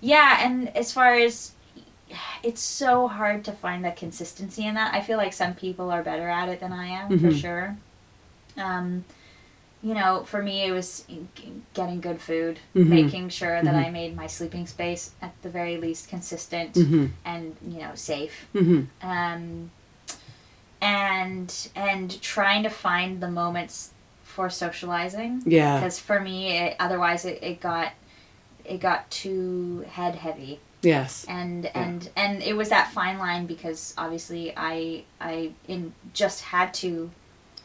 yeah, 0.00 0.44
and 0.46 0.68
as 0.76 0.92
far 0.92 1.14
as 1.14 1.52
it's 2.42 2.60
so 2.60 3.08
hard 3.08 3.44
to 3.44 3.52
find 3.52 3.84
the 3.84 3.90
consistency 3.90 4.66
in 4.66 4.74
that. 4.74 4.94
I 4.94 5.00
feel 5.02 5.16
like 5.18 5.32
some 5.32 5.54
people 5.54 5.90
are 5.90 6.02
better 6.02 6.28
at 6.28 6.48
it 6.48 6.60
than 6.60 6.72
I 6.72 6.86
am 6.86 7.18
for 7.18 7.26
Mhm. 7.28 7.40
sure. 7.40 7.76
Um, 8.56 9.04
you 9.82 9.94
know, 9.94 10.24
for 10.24 10.42
me, 10.42 10.64
it 10.64 10.72
was 10.72 11.04
getting 11.74 12.00
good 12.00 12.20
food, 12.20 12.58
Mhm. 12.74 12.86
making 12.88 13.28
sure 13.28 13.62
that 13.62 13.74
Mhm. 13.74 13.86
I 13.86 13.90
made 13.90 14.16
my 14.16 14.26
sleeping 14.26 14.66
space 14.66 15.12
at 15.22 15.32
the 15.42 15.48
very 15.48 15.76
least 15.76 16.08
consistent 16.08 16.72
mm-hmm 16.74 17.06
and 17.24 17.56
you 17.66 17.78
know 17.78 17.92
safe 17.94 18.46
mm-hmm 18.54 18.84
um, 19.06 19.70
and 20.80 21.68
and 21.74 22.20
trying 22.22 22.62
to 22.62 22.68
find 22.70 23.20
the 23.20 23.30
moments 23.30 23.90
for 24.22 24.48
socializing 24.48 25.42
yeah 25.46 25.78
because 25.78 25.98
for 25.98 26.20
me 26.20 26.56
it, 26.56 26.76
otherwise 26.78 27.24
it, 27.24 27.38
it 27.42 27.60
got 27.60 27.92
it 28.64 28.78
got 28.78 29.10
too 29.10 29.84
head 29.90 30.14
heavy 30.16 30.60
yes 30.82 31.24
and 31.28 31.66
and 31.74 32.10
and 32.16 32.42
it 32.42 32.56
was 32.56 32.68
that 32.68 32.92
fine 32.92 33.18
line 33.18 33.46
because 33.46 33.94
obviously 33.98 34.52
i 34.56 35.02
i 35.20 35.50
in 35.66 35.92
just 36.14 36.42
had 36.42 36.72
to 36.72 37.10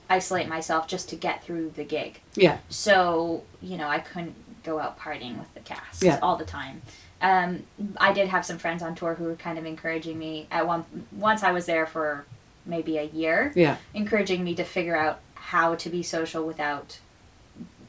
isolate 0.09 0.47
myself 0.47 0.87
just 0.87 1.09
to 1.09 1.15
get 1.15 1.43
through 1.43 1.69
the 1.75 1.83
gig 1.83 2.19
yeah 2.35 2.57
so 2.69 3.43
you 3.61 3.77
know 3.77 3.87
i 3.87 3.99
couldn't 3.99 4.35
go 4.63 4.79
out 4.79 4.97
partying 4.97 5.37
with 5.37 5.53
the 5.53 5.59
cast 5.59 6.01
Yeah. 6.01 6.19
all 6.21 6.37
the 6.37 6.45
time. 6.45 6.81
Um, 7.21 7.63
I 7.97 8.13
did 8.13 8.29
have 8.29 8.45
some 8.45 8.57
friends 8.57 8.81
on 8.81 8.95
tour 8.95 9.15
who 9.15 9.25
were 9.25 9.35
kind 9.35 9.57
of 9.59 9.65
encouraging 9.65 10.17
me. 10.17 10.47
At 10.49 10.65
one 10.65 10.85
once 11.11 11.43
I 11.43 11.51
was 11.51 11.65
there 11.65 11.85
for 11.85 12.25
maybe 12.65 12.97
a 12.97 13.03
year, 13.03 13.51
Yeah. 13.55 13.77
encouraging 13.93 14.43
me 14.43 14.55
to 14.55 14.63
figure 14.63 14.95
out 14.95 15.19
how 15.35 15.75
to 15.75 15.89
be 15.89 16.01
social 16.03 16.45
without, 16.45 16.99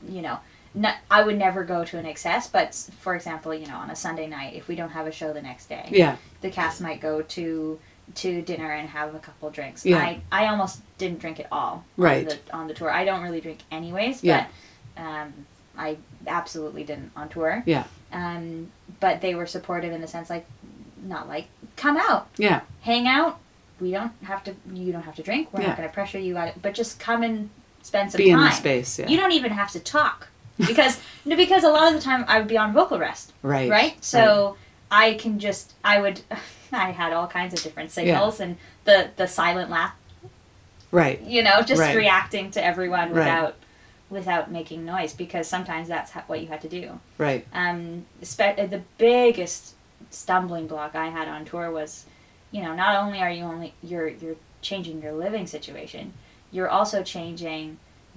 you 0.09 0.21
know, 0.23 0.39
not, 0.75 0.97
I 1.11 1.23
would 1.23 1.39
never 1.39 1.63
go 1.63 1.85
to 1.85 1.99
an 1.99 2.07
excess. 2.07 2.49
But 2.49 2.75
for 3.01 3.15
example, 3.15 3.55
you 3.55 3.67
know, 3.67 3.77
on 3.77 3.91
a 3.91 3.97
Sunday 3.97 4.27
night, 4.27 4.55
if 4.55 4.67
we 4.67 4.75
don't 4.75 4.91
have 4.91 5.07
a 5.07 5.13
show 5.13 5.33
the 5.33 5.43
next 5.43 5.67
day, 5.69 5.87
Yeah. 5.91 6.17
the 6.41 6.51
cast 6.51 6.81
might 6.81 7.01
go 7.01 7.23
to 7.23 7.79
to 8.17 8.43
dinner 8.43 8.71
and 8.71 8.91
have 8.91 9.15
a 9.15 9.19
couple 9.19 9.49
drinks. 9.49 9.87
Yeah. 9.87 9.97
I 9.97 10.21
I 10.31 10.47
almost 10.49 10.83
didn't 10.99 11.21
drink 11.21 11.41
at 11.41 11.47
all 11.51 11.85
Right. 11.97 12.29
on 12.31 12.37
the 12.49 12.55
on 12.55 12.67
the 12.69 12.75
tour. 12.75 12.91
I 12.91 13.05
don't 13.07 13.23
really 13.23 13.41
drink 13.41 13.61
anyways, 13.71 14.23
Yeah. 14.23 14.47
but 14.97 15.03
um, 15.03 15.47
I 15.79 15.97
absolutely 16.27 16.85
didn't 16.85 17.13
on 17.17 17.31
tour. 17.31 17.63
Yeah. 17.65 17.85
Um, 18.13 18.71
but 19.01 19.23
they 19.23 19.35
were 19.35 19.47
supportive 19.47 19.91
in 19.93 20.03
the 20.03 20.07
sense 20.07 20.29
like 20.29 20.45
not 21.03 21.29
like 21.29 21.47
come 21.77 21.97
out, 21.97 22.29
Yeah. 22.37 22.61
hang 22.83 23.07
out. 23.09 23.39
We 23.85 23.91
don't 23.91 24.13
have 24.23 24.43
to. 24.45 24.55
You 24.73 24.93
don't 24.93 25.03
have 25.03 25.15
to 25.17 25.23
drink. 25.23 25.49
We're 25.53 25.61
Yeah. 25.61 25.69
not 25.69 25.77
going 25.77 25.89
to 25.89 25.93
pressure 25.93 26.19
you. 26.19 26.39
Out, 26.39 26.55
but 26.63 26.73
just 26.73 26.99
come 26.99 27.23
and 27.23 27.51
spend 27.83 28.11
some 28.11 28.17
Be 28.19 28.31
in 28.31 28.41
the 28.41 28.51
space. 28.51 28.99
Yeah. 28.99 29.09
You 29.09 29.19
don't 29.19 29.33
even 29.33 29.53
have 29.53 29.71
to 29.73 29.79
talk 29.79 30.29
because 30.57 30.99
no, 31.27 31.37
because 31.37 31.65
a 31.65 31.69
lot 31.69 31.89
of 31.89 31.95
the 31.95 32.01
time 32.01 32.25
I 32.27 32.39
would 32.39 32.49
be 32.49 32.57
on 32.57 32.73
vocal 32.73 32.99
rest 32.99 33.35
right. 33.43 33.69
right? 33.71 34.03
So 34.03 34.57
I 34.91 35.15
can 35.15 35.39
just 35.39 35.75
I 35.85 36.01
would 36.01 36.23
I 36.73 36.93
had 36.93 37.13
all 37.13 37.27
kinds 37.27 37.53
of 37.53 37.63
different 37.63 37.91
signals 37.91 38.41
and 38.41 38.57
the 38.85 39.11
the 39.17 39.27
silent 39.29 39.69
laugh, 39.71 39.93
Right. 40.91 41.21
you 41.21 41.43
know, 41.43 41.61
just 41.61 41.81
Right. 41.81 41.95
reacting 41.95 42.51
to 42.53 42.65
everyone 42.65 43.09
Right. 43.13 43.19
without 43.27 43.55
without 44.09 44.51
making 44.51 44.87
noise 44.87 45.13
because 45.13 45.47
sometimes 45.47 45.89
that's 45.89 46.13
ha- 46.13 46.25
what 46.27 46.41
you 46.41 46.47
had 46.47 46.63
to 46.63 46.69
do. 46.71 47.01
Right. 47.19 47.47
Um, 47.53 48.07
spe- 48.23 48.57
the 48.57 48.81
biggest 48.97 49.75
stumbling 50.09 50.67
block 50.69 50.95
I 50.95 51.09
had 51.09 51.27
on 51.29 51.45
tour 51.45 51.71
was, 51.71 52.05
you 52.55 52.61
know, 52.65 52.73
not 52.85 52.93
only 53.03 53.19
are 53.25 53.31
you 53.39 53.45
only 53.53 53.75
you're 53.91 54.09
you're 54.23 54.37
changing 54.69 54.97
your 55.03 55.13
living 55.25 55.47
situation, 55.57 56.05
you're 56.55 56.71
also 56.79 57.03
changing 57.03 57.65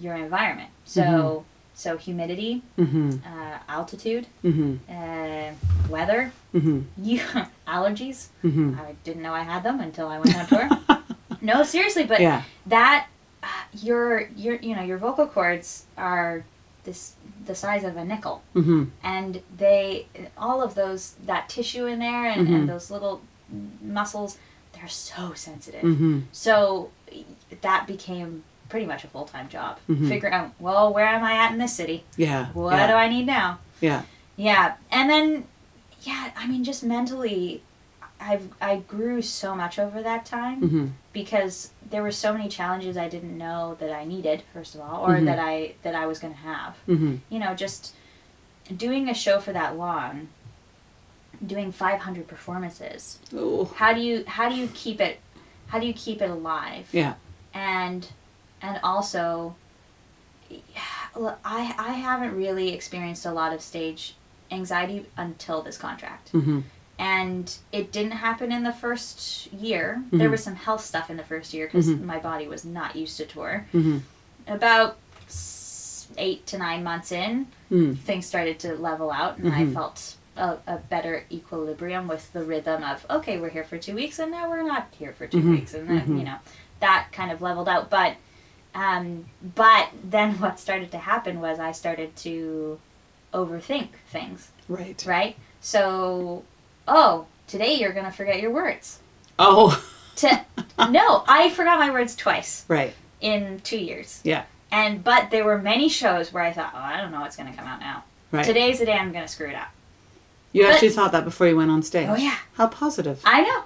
your 0.03 0.15
environment. 0.25 0.69
So 0.85 1.01
Mhm. 1.01 1.43
so 1.73 1.89
humidity, 2.07 2.53
Mm-hmm. 2.77 3.09
uh, 3.31 3.57
altitude, 3.77 4.25
Mm-hmm. 4.43 4.71
uh, 4.97 5.49
weather, 5.93 6.21
Mm-hmm. 6.55 6.79
you 7.09 7.19
allergies. 7.67 8.19
Mm-hmm. 8.43 8.69
I 8.79 8.89
didn't 9.03 9.23
know 9.25 9.33
I 9.41 9.45
had 9.53 9.61
them 9.67 9.79
until 9.87 10.07
I 10.15 10.17
went 10.19 10.35
on 10.41 10.45
tour. 10.53 10.67
no, 11.41 11.63
seriously, 11.63 12.05
but 12.05 12.19
yeah. 12.19 12.39
that 12.67 13.07
uh, 13.43 13.47
your 13.87 14.27
your 14.43 14.55
you 14.67 14.75
know 14.75 14.83
your 14.83 14.99
vocal 15.07 15.27
cords 15.37 15.67
are 15.97 16.43
this 16.85 17.01
the 17.49 17.55
size 17.55 17.83
of 17.89 17.93
a 17.97 18.05
nickel, 18.13 18.37
Mm-hmm. 18.55 18.83
and 19.15 19.31
they 19.63 20.05
all 20.37 20.59
of 20.67 20.71
those 20.81 21.01
that 21.25 21.43
tissue 21.49 21.85
in 21.93 21.97
there 22.07 22.25
and, 22.33 22.47
and 22.53 22.69
those 22.69 22.91
little 22.95 23.21
muscles 23.81 24.37
they're 24.73 24.87
so 24.87 25.33
sensitive. 25.33 25.81
Mm-hmm. 25.81 26.19
So 26.31 26.91
that 27.61 27.87
became 27.87 28.43
pretty 28.69 28.85
much 28.85 29.03
a 29.03 29.07
full 29.07 29.25
time 29.25 29.49
job. 29.49 29.79
Mhm. 29.89 30.07
Figure 30.07 30.31
out 30.31 30.51
well 30.59 30.93
where 30.93 31.05
am 31.07 31.23
I 31.23 31.33
at 31.33 31.51
in 31.51 31.57
this 31.57 31.73
city? 31.73 32.03
Yeah. 32.15 32.47
What 32.53 32.75
yeah. 32.75 32.87
do 32.87 32.93
I 32.93 33.07
need 33.07 33.25
now? 33.25 33.59
Yeah. 33.81 34.03
Yeah, 34.35 34.75
and 34.91 35.09
then, 35.09 35.45
yeah, 36.01 36.29
I 36.37 36.45
mean, 36.45 36.63
just 36.63 36.83
mentally, 36.83 37.63
I've 38.19 38.49
I 38.61 38.77
grew 38.77 39.21
so 39.23 39.55
much 39.55 39.79
over 39.79 40.03
that 40.03 40.25
time 40.25 40.61
Mm-hmm. 40.61 40.87
because 41.13 41.71
there 41.89 42.03
were 42.03 42.11
so 42.11 42.33
many 42.33 42.47
challenges 42.49 42.97
I 42.97 43.09
didn't 43.09 43.35
know 43.37 43.77
that 43.79 43.91
I 43.91 44.03
needed, 44.05 44.43
first 44.53 44.75
of 44.75 44.81
all, 44.81 45.05
or 45.07 45.15
Mhm. 45.17 45.25
that 45.25 45.39
I 45.39 45.73
that 45.83 45.95
I 45.95 46.05
was 46.05 46.19
going 46.19 46.33
to 46.33 46.39
have. 46.41 46.75
Mm-hmm. 46.87 47.15
You 47.29 47.39
know, 47.39 47.55
just 47.55 47.95
doing 48.75 49.09
a 49.09 49.13
show 49.13 49.39
for 49.39 49.53
that 49.53 49.77
long, 49.77 50.27
doing 51.45 51.71
500 51.71 52.27
performances. 52.27 53.19
Oh. 53.35 53.65
How 53.75 53.93
do 53.93 53.99
you 54.01 54.23
how 54.27 54.49
do 54.49 54.55
you 54.55 54.67
keep 54.73 54.99
it 55.01 55.19
how 55.67 55.79
do 55.79 55.85
you 55.85 55.93
keep 55.93 56.21
it 56.21 56.29
alive? 56.29 56.87
Yeah. 56.91 57.15
and 57.53 58.07
and 58.61 58.79
also 58.83 59.55
I 61.45 61.75
I 61.77 61.93
haven't 61.93 62.35
really 62.35 62.73
experienced 62.73 63.25
a 63.25 63.31
lot 63.31 63.53
of 63.53 63.61
stage 63.61 64.15
anxiety 64.51 65.05
until 65.17 65.61
this 65.61 65.77
contract. 65.77 66.31
Mm-hmm. 66.33 66.61
And 66.99 67.55
it 67.71 67.91
didn't 67.91 68.13
happen 68.13 68.51
in 68.51 68.63
the 68.63 68.71
first 68.73 69.51
year. 69.53 70.01
There 70.11 70.29
Mhm. 70.29 70.31
was 70.31 70.43
some 70.43 70.55
health 70.55 70.83
stuff 70.83 71.09
in 71.11 71.17
the 71.17 71.23
first 71.23 71.53
year 71.53 71.67
because 71.67 71.87
Mhm. 71.87 72.03
my 72.03 72.17
body 72.17 72.47
was 72.47 72.65
not 72.65 72.95
used 72.95 73.17
to 73.17 73.25
tour. 73.25 73.65
Mm-hmm. 73.73 73.97
About 74.51 74.97
eight 76.17 76.47
to 76.47 76.57
nine 76.57 76.83
months 76.83 77.11
in, 77.11 77.47
Mm-hmm. 77.71 77.93
things 77.95 78.25
started 78.25 78.57
to 78.59 78.73
level 78.75 79.11
out, 79.11 79.37
and 79.37 79.53
I 79.53 79.63
Mhm. 79.65 79.73
felt 79.73 80.15
a, 80.37 80.59
a 80.67 80.77
better 80.77 81.25
equilibrium 81.31 82.07
with 82.07 82.31
the 82.33 82.43
rhythm 82.43 82.83
of 82.83 83.05
okay, 83.09 83.37
we're 83.39 83.49
here 83.49 83.63
for 83.63 83.77
two 83.77 83.95
weeks, 83.95 84.19
and 84.19 84.31
now 84.31 84.49
we're 84.49 84.63
not 84.63 84.87
here 84.97 85.13
for 85.13 85.27
2 85.27 85.37
Mhm. 85.41 85.49
weeks, 85.51 85.73
and 85.73 85.89
then 85.89 86.01
Mhm. 86.07 86.19
you 86.19 86.25
know 86.25 86.37
that 86.79 87.07
kind 87.11 87.31
of 87.31 87.41
leveled 87.41 87.67
out. 87.69 87.89
But 87.89 88.15
um, 88.75 89.25
but 89.55 89.89
then 90.03 90.33
what 90.39 90.59
started 90.59 90.91
to 90.91 90.97
happen 90.99 91.39
was 91.41 91.59
I 91.59 91.71
started 91.71 92.15
to 92.17 92.79
overthink 93.33 93.89
things, 94.09 94.51
Right. 94.67 95.03
right? 95.07 95.35
So, 95.61 96.43
oh, 96.87 97.25
today 97.47 97.73
you're 97.73 97.91
gonna 97.93 98.11
forget 98.11 98.39
your 98.41 98.51
words. 98.51 98.99
Oh. 99.39 99.83
To 100.17 100.45
no, 100.89 101.23
I 101.27 101.51
forgot 101.51 101.77
my 101.77 101.91
words 101.91 102.15
twice 102.15 102.65
Right. 102.67 102.95
in 103.21 103.59
two 103.63 103.77
years. 103.77 104.19
Yeah. 104.23 104.45
And 104.71 105.03
but 105.03 105.29
there 105.29 105.45
were 105.45 105.59
many 105.59 105.89
shows 105.89 106.33
where 106.33 106.41
I 106.41 106.51
thought, 106.51 106.71
oh, 106.73 106.79
I 106.79 106.97
don't 106.99 107.11
know 107.11 107.21
what's 107.21 107.35
gonna 107.37 107.53
come 107.53 107.67
out 107.67 107.79
now. 107.79 108.03
Right. 108.31 108.43
Today's 108.43 108.79
the 108.79 108.85
day 108.87 108.93
I'm 108.93 109.11
gonna 109.13 109.27
screw 109.27 109.47
it 109.47 109.53
up. 109.53 109.67
You 110.53 110.63
but- 110.63 110.73
actually 110.73 110.89
thought 110.89 111.11
that 111.11 111.23
before 111.25 111.47
you 111.47 111.55
went 111.57 111.71
on 111.71 111.81
stage. 111.83 112.07
Oh 112.09 112.15
yeah, 112.15 112.37
How 112.53 112.67
positive. 112.67 113.21
I 113.25 113.41
know. 113.41 113.63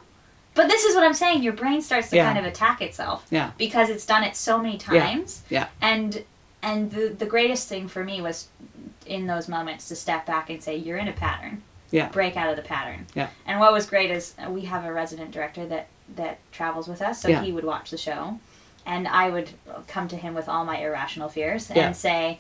But 0.54 0.68
this 0.68 0.84
is 0.84 0.96
what 0.96 1.04
I'm 1.06 1.14
saying. 1.14 1.44
Your 1.44 1.54
brain 1.54 1.82
starts 1.82 2.10
to 2.10 2.18
Yeah. 2.18 2.26
kind 2.26 2.38
of 2.38 2.44
attack 2.52 2.82
itself 2.82 3.26
Yeah. 3.30 3.52
because 3.58 3.90
it's 3.90 4.06
done 4.06 4.24
it 4.24 4.36
so 4.36 4.58
many 4.58 4.78
times. 4.78 5.44
Yeah. 5.50 5.62
yeah. 5.62 5.68
And 5.82 6.24
and 6.62 6.92
the 6.92 7.08
the 7.10 7.26
greatest 7.26 7.68
thing 7.70 7.88
for 7.88 8.04
me 8.04 8.22
was 8.22 8.48
in 9.06 9.28
those 9.28 9.48
moments 9.48 9.88
to 9.88 9.96
step 9.96 10.26
back 10.26 10.50
and 10.50 10.62
say, 10.62 10.76
you're 10.76 10.98
in 10.98 11.08
a 11.08 11.14
pattern. 11.14 11.62
Yeah. 11.90 12.10
Break 12.10 12.36
out 12.38 12.50
of 12.50 12.56
the 12.58 12.62
pattern. 12.62 13.08
Yeah. 13.16 13.30
And 13.46 13.60
what 13.60 13.72
was 13.74 13.86
great 13.86 14.12
is 14.12 14.34
uh, 14.46 14.50
we 14.50 14.62
have 14.66 14.84
a 14.86 14.92
resident 14.94 15.32
director 15.32 15.66
that 15.68 15.88
that 16.18 16.40
travels 16.52 16.88
with 16.90 17.02
us, 17.02 17.22
so 17.22 17.30
Yeah. 17.30 17.42
he 17.44 17.52
would 17.54 17.64
watch 17.64 17.90
the 17.90 17.98
show, 17.98 18.40
and 18.86 19.08
I 19.08 19.30
would 19.30 19.52
come 19.88 20.10
to 20.10 20.18
him 20.18 20.34
with 20.34 20.50
all 20.50 20.66
my 20.66 20.78
irrational 20.80 21.30
fears 21.30 21.72
and 21.72 21.96
say. 21.96 22.40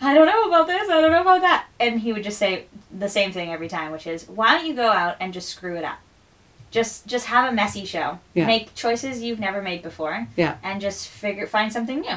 I 0.00 0.14
don't 0.14 0.26
know 0.26 0.48
about 0.48 0.66
this, 0.66 0.88
I 0.88 1.00
don't 1.00 1.10
know 1.10 1.22
about 1.22 1.40
that. 1.40 1.66
And 1.80 2.00
he 2.00 2.12
would 2.12 2.22
just 2.22 2.38
say 2.38 2.66
the 2.96 3.08
same 3.08 3.32
thing 3.32 3.50
every 3.50 3.68
time, 3.68 3.92
which 3.92 4.06
is, 4.06 4.28
why 4.28 4.56
don't 4.56 4.66
you 4.66 4.74
go 4.74 4.90
out 4.90 5.16
and 5.20 5.32
just 5.32 5.48
screw 5.48 5.76
it 5.76 5.84
up? 5.84 5.98
Just 6.70 7.06
just 7.06 7.26
have 7.26 7.50
a 7.50 7.54
messy 7.54 7.84
show. 7.86 8.18
Yeah. 8.34 8.46
Make 8.46 8.74
choices 8.74 9.22
you've 9.22 9.40
never 9.40 9.62
made 9.62 9.82
before. 9.82 10.26
Yeah. 10.36 10.56
And 10.62 10.80
just 10.80 11.08
figure 11.08 11.46
find 11.46 11.72
something 11.72 12.00
new. 12.00 12.16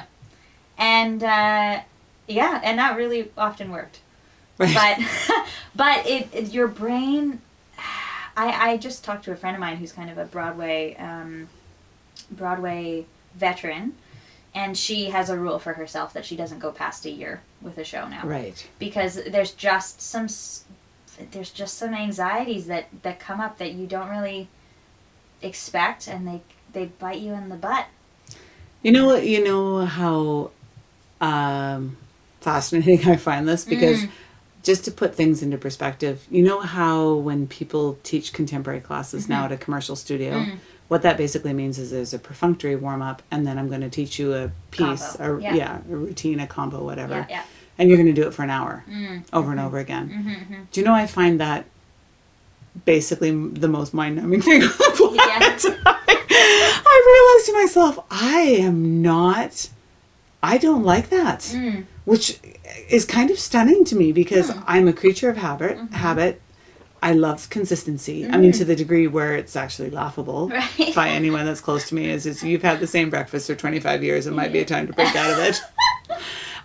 And 0.77 1.23
uh, 1.23 1.82
yeah, 2.27 2.59
and 2.63 2.80
that 2.80 2.97
really 2.97 3.32
often 3.38 3.71
worked. 3.71 3.99
Right. 4.57 4.73
But 4.73 5.45
but 5.75 6.07
it, 6.07 6.30
it 6.34 6.51
your 6.51 6.67
brain 6.67 7.41
I, 8.36 8.71
I 8.71 8.77
just 8.77 9.03
talked 9.03 9.23
to 9.25 9.32
a 9.32 9.36
friend 9.36 9.55
of 9.55 9.61
mine 9.61 9.77
who's 9.77 9.91
kind 9.91 10.09
of 10.09 10.17
a 10.17 10.25
Broadway 10.25 10.95
um, 10.95 11.47
Broadway 12.32 13.05
veteran 13.36 13.95
and 14.56 14.76
she 14.78 15.12
has 15.12 15.30
a 15.30 15.38
rule 15.38 15.60
for 15.60 15.74
herself 15.74 16.14
that 16.14 16.26
she 16.26 16.36
doesn't 16.36 16.60
go 16.60 16.72
past 16.72 17.06
a 17.06 17.10
year 17.12 17.41
with 17.62 17.78
a 17.78 17.84
show 17.84 18.08
now 18.08 18.26
right. 18.26 18.68
because 18.80 19.16
there's 19.26 19.52
just 19.52 20.02
some 20.02 20.28
there's 21.32 21.52
just 21.52 21.78
some 21.78 21.93
anxieties 21.93 22.68
that 22.68 22.86
that 23.04 23.20
come 23.20 23.39
up 23.41 23.58
that 23.58 23.74
you 23.74 23.86
don't 23.86 24.10
really 24.10 24.47
expect 25.41 26.08
and 26.08 26.28
they 26.28 26.41
they 26.74 26.86
bite 26.86 27.20
you 27.20 27.34
in 27.34 27.50
the 27.50 27.56
butt 27.56 27.86
You 28.82 28.91
know 28.93 29.08
what? 29.08 29.26
You 29.26 29.43
know 29.43 29.86
how 29.86 30.52
um, 31.20 31.97
fascinating 32.41 33.08
I 33.10 33.18
find 33.18 33.47
this 33.47 33.66
because 33.66 34.04
Mm. 34.04 34.10
just 34.64 34.86
to 34.86 34.91
put 34.91 35.16
things 35.16 35.41
into 35.43 35.58
perspective, 35.58 36.26
you 36.32 36.43
know 36.43 36.62
how 36.62 37.14
when 37.16 37.47
people 37.47 37.97
teach 38.04 38.32
contemporary 38.32 38.80
classes 38.80 39.28
now 39.28 39.45
at 39.45 39.52
a 39.52 39.58
commercial 39.58 39.95
studio, 39.97 40.34
Mm. 40.45 40.58
What 40.90 41.02
that 41.04 41.16
basically 41.18 41.54
means 41.54 41.80
is 41.80 41.92
there's 41.92 42.14
a 42.14 42.20
perfunctory 42.20 42.76
warm 42.76 43.02
up, 43.02 43.22
and 43.32 43.48
then 43.48 43.58
I'm 43.58 43.70
going 43.70 43.82
to 43.82 43.90
teach 43.90 44.20
you 44.20 44.34
a 44.34 44.52
piece, 44.72 45.16
Combo, 45.16 45.38
a, 45.38 45.42
yeah. 45.42 45.54
yeah. 45.56 45.78
a 45.90 45.96
routine, 45.96 46.40
a 46.42 46.48
combo, 46.48 46.84
whatever, 46.84 47.14
yeah 47.16 47.26
yeah 47.30 47.44
and 47.78 47.88
you're 47.88 47.98
going 47.98 48.14
to 48.14 48.22
do 48.22 48.28
it 48.28 48.34
for 48.34 48.44
an 48.44 48.50
hour 48.50 48.84
mm. 48.90 49.24
over 49.32 49.52
and 49.52 49.60
over 49.62 49.78
again. 49.78 50.10
hmm 50.10 50.34
hmm 50.54 50.64
Do 50.70 50.82
you 50.82 50.86
know 50.86 50.94
I 50.94 51.08
find 51.08 51.40
that 51.40 51.64
basically 52.86 53.32
the 53.32 53.70
most 53.70 53.94
mind 53.94 54.18
numbing 54.18 54.42
thing 54.42 54.62
on 54.64 54.68
the 54.68 55.12
planet? 55.16 55.66
I 55.86 57.36
realized 57.38 57.46
to 57.48 57.54
myself, 57.54 58.06
I 58.12 58.40
am 58.60 59.02
not, 59.02 59.70
I 60.44 60.58
don't 60.58 60.84
like 60.84 61.10
that, 61.10 61.40
Mm. 61.40 61.86
which 62.06 62.40
is 62.90 63.06
kind 63.06 63.30
of 63.32 63.40
stunning 63.40 63.86
to 63.86 63.96
me 63.96 64.12
because 64.12 64.50
Hmm. 64.50 64.60
I'm 64.68 64.88
a 64.88 64.94
creature 64.94 65.30
of 65.30 65.38
habit. 65.38 65.78
Mm-hmm. 65.78 65.94
Habit. 65.96 66.42
I 67.02 67.14
love 67.14 67.50
consistency. 67.50 68.28
I 68.28 68.38
mean, 68.38 68.52
to 68.54 68.66
the 68.66 68.76
degree 68.76 69.08
where 69.08 69.36
it's 69.36 69.56
actually 69.56 69.89
laughable 69.89 70.50
Right. 70.50 70.93
by 70.95 71.10
anyone 71.10 71.45
that's 71.45 71.62
close 71.62 71.88
to 71.89 71.95
me. 71.95 72.10
Is, 72.10 72.26
is 72.26 72.43
you've 72.43 72.62
had 72.64 72.80
the 72.80 72.88
same 72.88 73.10
breakfast 73.10 73.47
for 73.47 73.56
25 73.56 74.04
years. 74.04 74.28
It 74.28 74.34
might 74.34 74.52
be 74.52 74.60
a 74.60 74.66
time 74.66 74.88
to 74.88 74.93
break 74.93 75.16
out 75.16 75.32
of 75.32 75.39
it. 75.39 75.62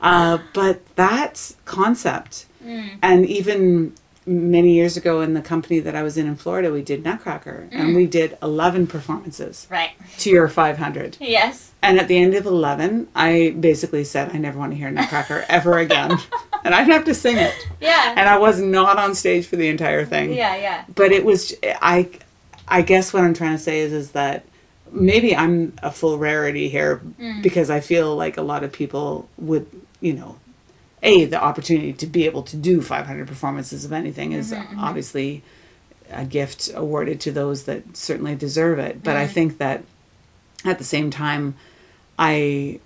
Uh, 0.01 0.39
but 0.53 0.81
that 0.97 1.53
concept, 1.65 2.45
Mm. 2.67 2.91
and 3.03 3.25
even 3.27 3.95
many 4.27 4.73
years 4.75 4.97
ago 4.99 5.21
in 5.23 5.33
the 5.35 5.41
company 5.41 5.81
that 5.81 5.95
I 5.95 6.03
was 6.03 6.19
in 6.19 6.27
in 6.27 6.37
Florida, 6.37 6.71
we 6.73 6.83
did 6.83 7.05
Nutcracker, 7.05 7.69
Mm. 7.73 7.79
and 7.81 7.95
we 7.97 8.07
did 8.07 8.37
eleven 8.43 8.87
performances 8.87 9.67
Right. 9.71 9.91
to 10.19 10.29
your 10.31 10.49
five 10.49 10.77
hundred. 10.79 11.17
Yes. 11.21 11.71
And 11.83 11.99
at 11.99 12.09
the 12.09 12.19
end 12.19 12.35
of 12.35 12.45
11, 12.45 13.09
I 13.15 13.55
basically 13.59 14.05
said, 14.05 14.31
I 14.35 14.39
never 14.39 14.59
want 14.59 14.73
to 14.73 14.77
hear 14.79 14.91
Nutcracker 14.91 15.45
ever 15.49 15.79
again. 15.79 16.19
and 16.65 16.75
I'd 16.75 16.89
have 16.89 17.05
to 17.05 17.15
sing 17.15 17.37
it. 17.37 17.55
Yeah. 17.81 18.15
And 18.17 18.29
I 18.29 18.39
was 18.39 18.61
not 18.61 18.99
on 18.99 19.15
stage 19.15 19.47
for 19.47 19.57
the 19.57 19.69
entire 19.69 20.05
thing. 20.05 20.33
yeah, 20.33 20.57
yeah. 20.57 20.85
But 20.95 21.13
it 21.13 21.25
was, 21.25 21.55
I, 21.63 22.09
I 22.67 22.83
guess 22.83 23.13
what 23.13 23.23
I'm 23.23 23.35
trying 23.35 23.53
to 23.57 23.63
say 23.63 23.81
is, 23.81 23.93
is 23.93 24.11
that 24.13 24.45
maybe 24.91 25.37
I'm 25.37 25.75
a 25.83 25.91
full 25.91 26.19
rarity 26.19 26.69
here 26.69 27.01
Mm. 27.21 27.43
because 27.43 27.69
I 27.71 27.81
feel 27.81 28.17
like 28.17 28.37
a 28.37 28.43
lot 28.43 28.65
of 28.65 28.73
people 28.73 29.29
would, 29.39 29.67
you 30.01 30.13
know, 30.15 30.37
A, 31.03 31.25
the 31.27 31.43
opportunity 31.43 31.93
to 31.93 32.07
be 32.07 32.25
able 32.27 32.43
to 32.45 32.57
do 32.57 32.81
500 32.81 33.29
performances 33.29 33.85
of 33.85 33.93
anything 33.93 34.33
is 34.33 34.53
Mm-hmm, 34.53 34.79
obviously 34.79 35.43
a 36.11 36.25
gift 36.25 36.71
awarded 36.75 37.21
to 37.23 37.33
those 37.33 37.65
that 37.65 37.97
certainly 37.97 38.35
deserve 38.37 38.79
it. 38.79 39.03
But 39.03 39.13
Mm-hmm. 39.13 39.21
I 39.21 39.27
think 39.27 39.59
that 39.59 39.83
at 40.65 40.79
the 40.79 40.85
same 40.85 41.11
time, 41.11 41.57
I 42.19 42.81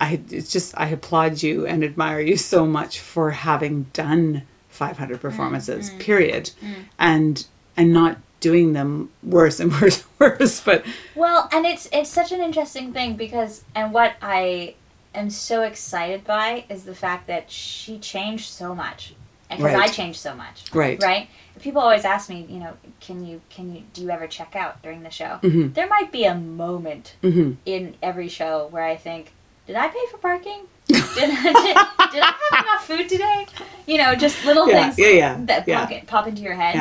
I 0.00 0.20
it's 0.30 0.50
just 0.52 0.74
I 0.76 0.88
applaud 0.88 1.42
you 1.42 1.66
and 1.66 1.82
admire 1.84 2.20
you 2.20 2.36
so 2.36 2.66
much 2.66 3.00
for 3.00 3.30
having 3.30 3.84
done 3.92 4.42
500 4.68 5.20
performances 5.20 5.90
period 5.98 6.50
and 6.98 7.46
and 7.76 7.92
not 7.92 8.18
doing 8.40 8.72
them 8.72 9.10
worse 9.22 9.60
and 9.60 9.72
worse 9.80 10.04
and 10.20 10.38
worse 10.38 10.60
but 10.60 10.84
Well, 11.14 11.48
and 11.52 11.64
it's 11.64 11.88
it's 11.92 12.10
such 12.10 12.32
an 12.32 12.40
interesting 12.40 12.92
thing 12.92 13.16
because 13.16 13.64
and 13.74 13.92
what 13.92 14.14
I 14.20 14.74
am 15.14 15.30
so 15.30 15.62
excited 15.62 16.24
by 16.24 16.64
is 16.68 16.84
the 16.84 16.94
fact 16.94 17.26
that 17.28 17.50
she 17.50 17.98
changed 17.98 18.50
so 18.50 18.74
much. 18.74 19.14
Because 19.48 19.64
Right. 19.66 19.76
I 19.76 19.86
changed 19.86 20.18
so 20.18 20.34
much. 20.34 20.64
Right. 20.72 21.00
Right? 21.00 21.28
People 21.60 21.80
always 21.82 22.04
ask 22.04 22.28
me, 22.28 22.44
you 22.48 22.58
know, 22.58 22.72
can 23.00 23.24
you 23.24 23.40
can 23.48 23.72
you 23.72 23.84
do 23.92 24.02
you 24.02 24.10
ever 24.10 24.26
check 24.26 24.56
out 24.56 24.82
during 24.82 25.04
the 25.04 25.10
show? 25.10 25.38
Mhm. 25.42 25.72
There 25.74 25.86
might 25.86 26.10
be 26.10 26.24
a 26.24 26.34
moment 26.34 27.14
mhm 27.22 27.56
in 27.64 27.94
every 28.02 28.28
show 28.28 28.66
where 28.72 28.82
I 28.82 28.96
think, 28.96 29.32
did 29.66 29.76
I 29.76 29.88
pay 29.88 30.06
for 30.10 30.18
parking? 30.18 30.62
did, 30.86 30.98
I, 31.00 31.52
did, 31.52 32.12
did 32.12 32.22
I 32.22 32.34
have 32.50 32.62
enough 32.64 32.86
food 32.86 33.08
today? 33.08 33.46
You 33.86 33.98
know, 33.98 34.14
just 34.14 34.44
little 34.44 34.68
Yeah, 34.68 34.84
things 34.84 34.98
yeah, 34.98 35.08
yeah, 35.08 35.36
that 35.46 35.66
pop, 35.66 36.06
pop 36.06 36.26
into 36.26 36.42
your 36.42 36.54
head. 36.54 36.74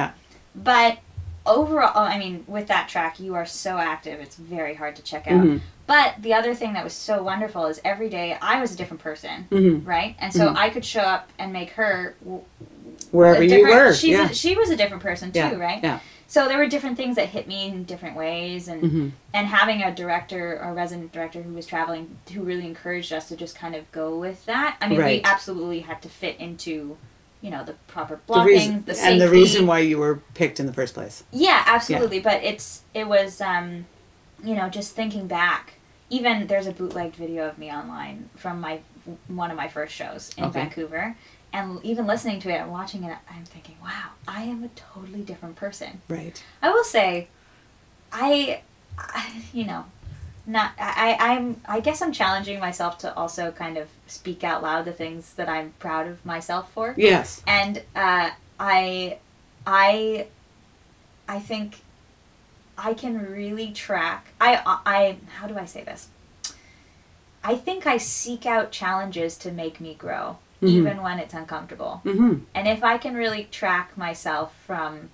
But 0.55 0.99
overall, 1.45 1.91
I 1.95 2.17
mean, 2.17 2.43
with 2.47 2.67
that 2.67 2.87
track, 2.89 3.19
you 3.19 3.35
are 3.35 3.45
so 3.45 3.77
active, 3.77 4.19
it's 4.19 4.35
very 4.35 4.75
hard 4.75 4.95
to 4.97 5.01
check 5.01 5.27
out. 5.27 5.45
Mhm. 5.45 5.61
But 5.85 6.15
the 6.19 6.33
other 6.33 6.53
thing 6.55 6.73
that 6.73 6.83
was 6.83 6.93
so 6.93 7.21
wonderful 7.23 7.65
is 7.65 7.81
every 7.83 8.07
day 8.09 8.37
I 8.41 8.61
was 8.61 8.73
a 8.73 8.77
different 8.77 9.01
person, 9.03 9.47
mhm 9.51 9.85
right? 9.85 10.15
And 10.19 10.31
so 10.31 10.47
Mhm. 10.49 10.55
I 10.55 10.69
could 10.69 10.85
show 10.85 11.01
up 11.01 11.29
and 11.37 11.51
make 11.51 11.71
her 11.71 12.15
w- 12.23 12.43
wherever 13.11 13.43
you 13.43 13.67
were 13.67 13.93
She's 13.93 14.11
yeah 14.11 14.29
a, 14.29 14.33
she 14.33 14.55
was 14.55 14.69
a 14.69 14.77
different 14.77 15.03
person 15.03 15.31
too, 15.31 15.57
right? 15.57 15.81
yeah 15.83 15.99
So 16.33 16.47
there 16.47 16.57
were 16.57 16.65
different 16.65 16.97
things 16.97 17.15
that 17.17 17.29
hit 17.29 17.47
me 17.47 17.67
in 17.67 17.83
different 17.83 18.17
ways, 18.17 18.67
and 18.67 18.81
mhm 18.81 19.11
and 19.35 19.45
having 19.47 19.83
a 19.83 19.93
director 19.93 20.59
or 20.63 20.73
resident 20.73 21.11
director 21.11 21.43
who 21.43 21.53
was 21.53 21.67
traveling 21.67 22.17
who 22.33 22.41
really 22.41 22.65
encouraged 22.65 23.13
us 23.13 23.27
to 23.29 23.35
just 23.35 23.55
kind 23.55 23.75
of 23.75 23.91
go 23.91 24.17
with 24.17 24.43
that. 24.47 24.77
I 24.81 24.87
mean, 24.89 24.97
we 24.97 25.21
absolutely 25.23 25.81
had 25.81 26.01
to 26.01 26.09
fit 26.09 26.39
into, 26.39 26.97
you 27.41 27.51
know, 27.51 27.63
the 27.63 27.73
proper 27.87 28.15
the 28.15 28.21
blocking, 28.25 28.47
reason 28.53 28.83
the 28.87 28.95
safety. 28.95 29.11
and 29.11 29.21
the 29.21 29.29
reason 29.29 29.67
why 29.67 29.79
you 29.79 29.99
were 29.99 30.21
picked 30.33 30.59
in 30.59 30.65
the 30.65 30.73
first 30.73 30.95
place 30.95 31.23
Yeah, 31.31 31.61
absolutely. 31.67 32.19
But 32.19 32.43
it's 32.43 32.81
it 32.95 33.07
was 33.07 33.39
um, 33.39 33.85
you 34.43 34.55
know, 34.55 34.69
just 34.69 34.95
thinking 34.95 35.27
back. 35.27 35.73
Even 36.09 36.47
there's 36.47 36.65
a 36.67 36.71
bootlegged 36.71 37.15
video 37.15 37.47
of 37.47 37.59
me 37.59 37.71
online 37.71 38.29
from 38.35 38.59
my 38.59 38.79
one 39.27 39.51
of 39.51 39.57
my 39.57 39.67
first 39.67 39.93
shows 39.93 40.31
in 40.37 40.45
Okay. 40.45 40.61
Vancouver, 40.61 41.15
and 41.53 41.79
even 41.83 42.07
listening 42.07 42.39
to 42.41 42.49
it 42.49 42.55
and 42.55 42.71
watching 42.71 43.03
it, 43.03 43.15
I'm 43.29 43.45
thinking, 43.45 43.75
wow, 43.81 44.09
I 44.27 44.43
am 44.43 44.63
a 44.63 44.69
totally 44.69 45.21
different 45.21 45.55
person. 45.55 46.01
right 46.09 46.43
I 46.61 46.71
will 46.71 46.83
say, 46.83 47.27
I, 48.11 48.61
I 48.97 49.43
you 49.53 49.65
know, 49.65 49.85
not 50.45 50.73
I 50.77 51.15
I'm 51.19 51.61
I 51.65 51.79
guess 51.79 52.01
I'm 52.01 52.11
challenging 52.11 52.59
myself 52.59 52.97
to 52.99 53.15
also 53.15 53.51
kind 53.51 53.77
of 53.77 53.87
speak 54.07 54.43
out 54.43 54.61
loud 54.61 54.83
the 54.83 54.91
things 54.91 55.35
that 55.35 55.47
I'm 55.47 55.73
proud 55.79 56.07
of 56.07 56.25
myself 56.25 56.69
for 56.73 56.93
yes 56.97 57.41
and 57.47 57.81
uh, 57.95 58.31
I, 58.59 59.17
I, 59.65 60.27
I 61.27 61.39
think 61.39 61.81
I 62.77 62.93
can 62.93 63.31
really 63.31 63.71
track. 63.71 64.29
I, 64.39 64.61
I, 64.85 65.17
how 65.37 65.47
do 65.47 65.57
I 65.57 65.65
say 65.65 65.83
this? 65.83 66.07
I 67.43 67.55
think 67.55 67.85
I 67.85 67.97
seek 67.97 68.45
out 68.45 68.71
challenges 68.71 69.37
to 69.39 69.51
make 69.51 69.81
me 69.81 69.95
grow, 69.95 70.37
Mhm. 70.63 70.69
even 70.69 71.01
when 71.01 71.19
it's 71.19 71.33
uncomfortable. 71.33 72.01
mhm 72.05 72.41
And 72.55 72.67
if 72.67 72.83
I 72.83 72.97
can 72.97 73.15
really 73.15 73.45
track 73.45 73.97
myself 73.97 74.55
from 74.65 75.09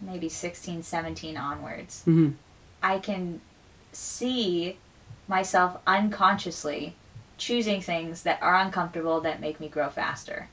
maybe 0.00 0.28
16, 0.28 0.82
17 0.82 1.36
onwards, 1.36 2.02
mhm 2.06 2.34
I 2.82 2.98
can 2.98 3.40
see 3.92 4.76
myself 5.28 5.78
unconsciously 5.86 6.94
choosing 7.38 7.80
things 7.80 8.22
that 8.22 8.38
are 8.42 8.56
uncomfortable 8.56 9.20
that 9.22 9.40
make 9.40 9.58
me 9.60 9.68
grow 9.68 9.88
faster. 9.88 10.48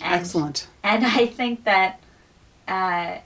And 0.00 0.14
excellent 0.20 0.68
and 0.82 1.04
I 1.04 1.26
think 1.26 1.64
that 1.64 2.00
uh, 2.68 3.18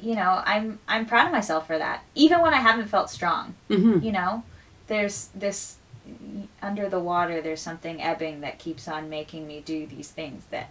you 0.00 0.14
know 0.14 0.42
I'm 0.44 0.78
I'm 0.88 1.06
proud 1.06 1.26
of 1.26 1.32
myself 1.32 1.66
for 1.66 1.78
that. 1.78 2.02
Even 2.14 2.40
when 2.40 2.54
I 2.54 2.60
haven't 2.60 2.88
felt 2.88 3.10
strong, 3.10 3.54
mhm 3.68 4.02
you 4.02 4.12
know, 4.12 4.42
there's 4.86 5.28
this 5.34 5.76
under 6.60 6.88
the 6.88 7.00
water. 7.00 7.40
There's 7.40 7.60
something 7.60 8.02
ebbing 8.02 8.40
that 8.42 8.58
keeps 8.58 8.88
on 8.88 9.08
making 9.08 9.46
me 9.46 9.60
do 9.64 9.86
these 9.86 10.10
things 10.10 10.44
that 10.50 10.70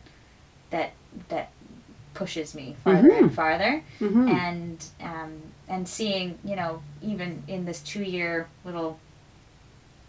that 0.70 0.92
that 1.30 1.52
pushes 2.14 2.54
me 2.54 2.76
farther 2.84 3.12
and 3.12 3.30
Mhm. 3.32 3.34
farther. 3.34 3.84
mhm 4.00 4.30
And 4.30 4.86
um, 5.02 5.34
and 5.68 5.88
seeing 5.88 6.38
you 6.44 6.56
know 6.56 6.82
even 7.02 7.44
in 7.48 7.66
this 7.66 7.82
two 7.82 8.04
year 8.04 8.48
little 8.66 9.00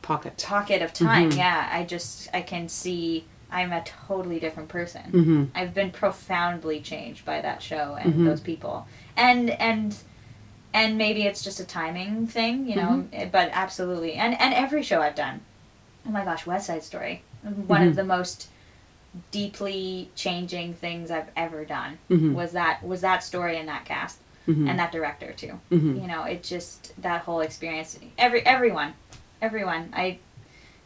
pocket 0.03 0.43
pocket 0.47 0.83
of 0.83 0.93
time, 0.93 1.31
Mhm. 1.31 1.37
yeah, 1.37 1.69
I 1.73 1.85
just 1.85 2.29
I 2.35 2.43
can 2.43 2.69
see 2.69 3.25
I'm 3.51 3.73
a 3.73 3.85
totally 3.85 4.41
different 4.41 4.69
person. 4.71 5.03
mhm 5.13 5.49
I've 5.55 5.75
been 5.75 5.91
profoundly 5.91 6.81
changed 6.81 7.25
by 7.25 7.41
that 7.43 7.63
show 7.63 7.97
and 8.01 8.15
Mhm. 8.15 8.25
those 8.25 8.41
people. 8.41 8.87
And 9.17 9.51
and 9.51 9.95
and 10.75 10.97
maybe 10.99 11.23
it's 11.25 11.43
just 11.45 11.61
a 11.61 11.65
timing 11.65 12.27
thing, 12.27 12.67
you 12.69 12.77
know, 12.77 12.89
Mm-hmm. 13.05 13.15
eh, 13.15 13.29
but 13.31 13.51
absolutely. 13.53 14.15
And 14.15 14.39
and 14.41 14.55
every 14.55 14.83
show 14.83 15.01
I've 15.03 15.15
done. 15.15 15.41
Oh 16.07 16.11
my 16.11 16.25
gosh, 16.25 16.47
West 16.47 16.67
Side 16.67 16.83
Story. 16.83 17.23
One 17.43 17.81
Mhm. 17.83 17.89
of 17.89 17.97
the 17.97 18.05
most 18.05 18.49
deeply 19.31 20.11
changing 20.15 20.75
things 20.75 21.11
I've 21.11 21.29
ever 21.37 21.65
done 21.65 21.99
Mhm. 22.11 22.33
was 22.35 22.53
that 22.53 22.83
was 22.83 23.01
that 23.03 23.23
story 23.23 23.59
and 23.59 23.69
that 23.69 23.85
cast 23.85 24.19
Mhm. 24.49 24.69
and 24.69 24.79
that 24.79 24.91
director 24.93 25.33
too. 25.33 25.61
Mhm. 25.71 26.01
You 26.01 26.07
know, 26.09 26.25
it 26.25 26.43
just 26.43 26.93
that 27.01 27.23
whole 27.23 27.41
experience 27.41 27.99
every 28.19 28.45
everyone 28.47 28.95
everyone 29.41 29.91
I 29.95 30.19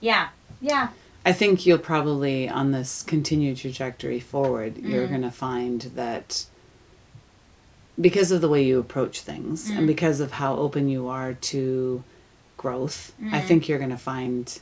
yeah. 0.01 0.29
Yeah. 0.61 0.89
I 1.25 1.33
think 1.33 1.67
you'll 1.67 1.79
probably, 1.79 2.49
on 2.49 2.71
this 2.71 3.03
continued 3.03 3.57
trajectory 3.57 4.21
forward, 4.21 4.79
you're 4.79 5.07
Mm. 5.07 5.11
going 5.11 5.23
to 5.23 5.31
find 5.33 5.81
that 5.97 6.45
because 8.01 8.31
of 8.31 8.41
the 8.41 8.49
way 8.49 8.63
you 8.63 8.79
approach 8.79 9.21
things 9.21 9.71
Mm. 9.71 9.79
and 9.79 9.87
because 9.87 10.21
of 10.21 10.33
how 10.33 10.57
open 10.57 10.89
you 10.89 11.09
are 11.09 11.35
to 11.53 12.03
growth, 12.57 13.13
I 13.33 13.41
Mm. 13.41 13.45
think 13.47 13.69
you're 13.69 13.79
going 13.79 13.91
to 13.91 13.97
find. 13.99 14.59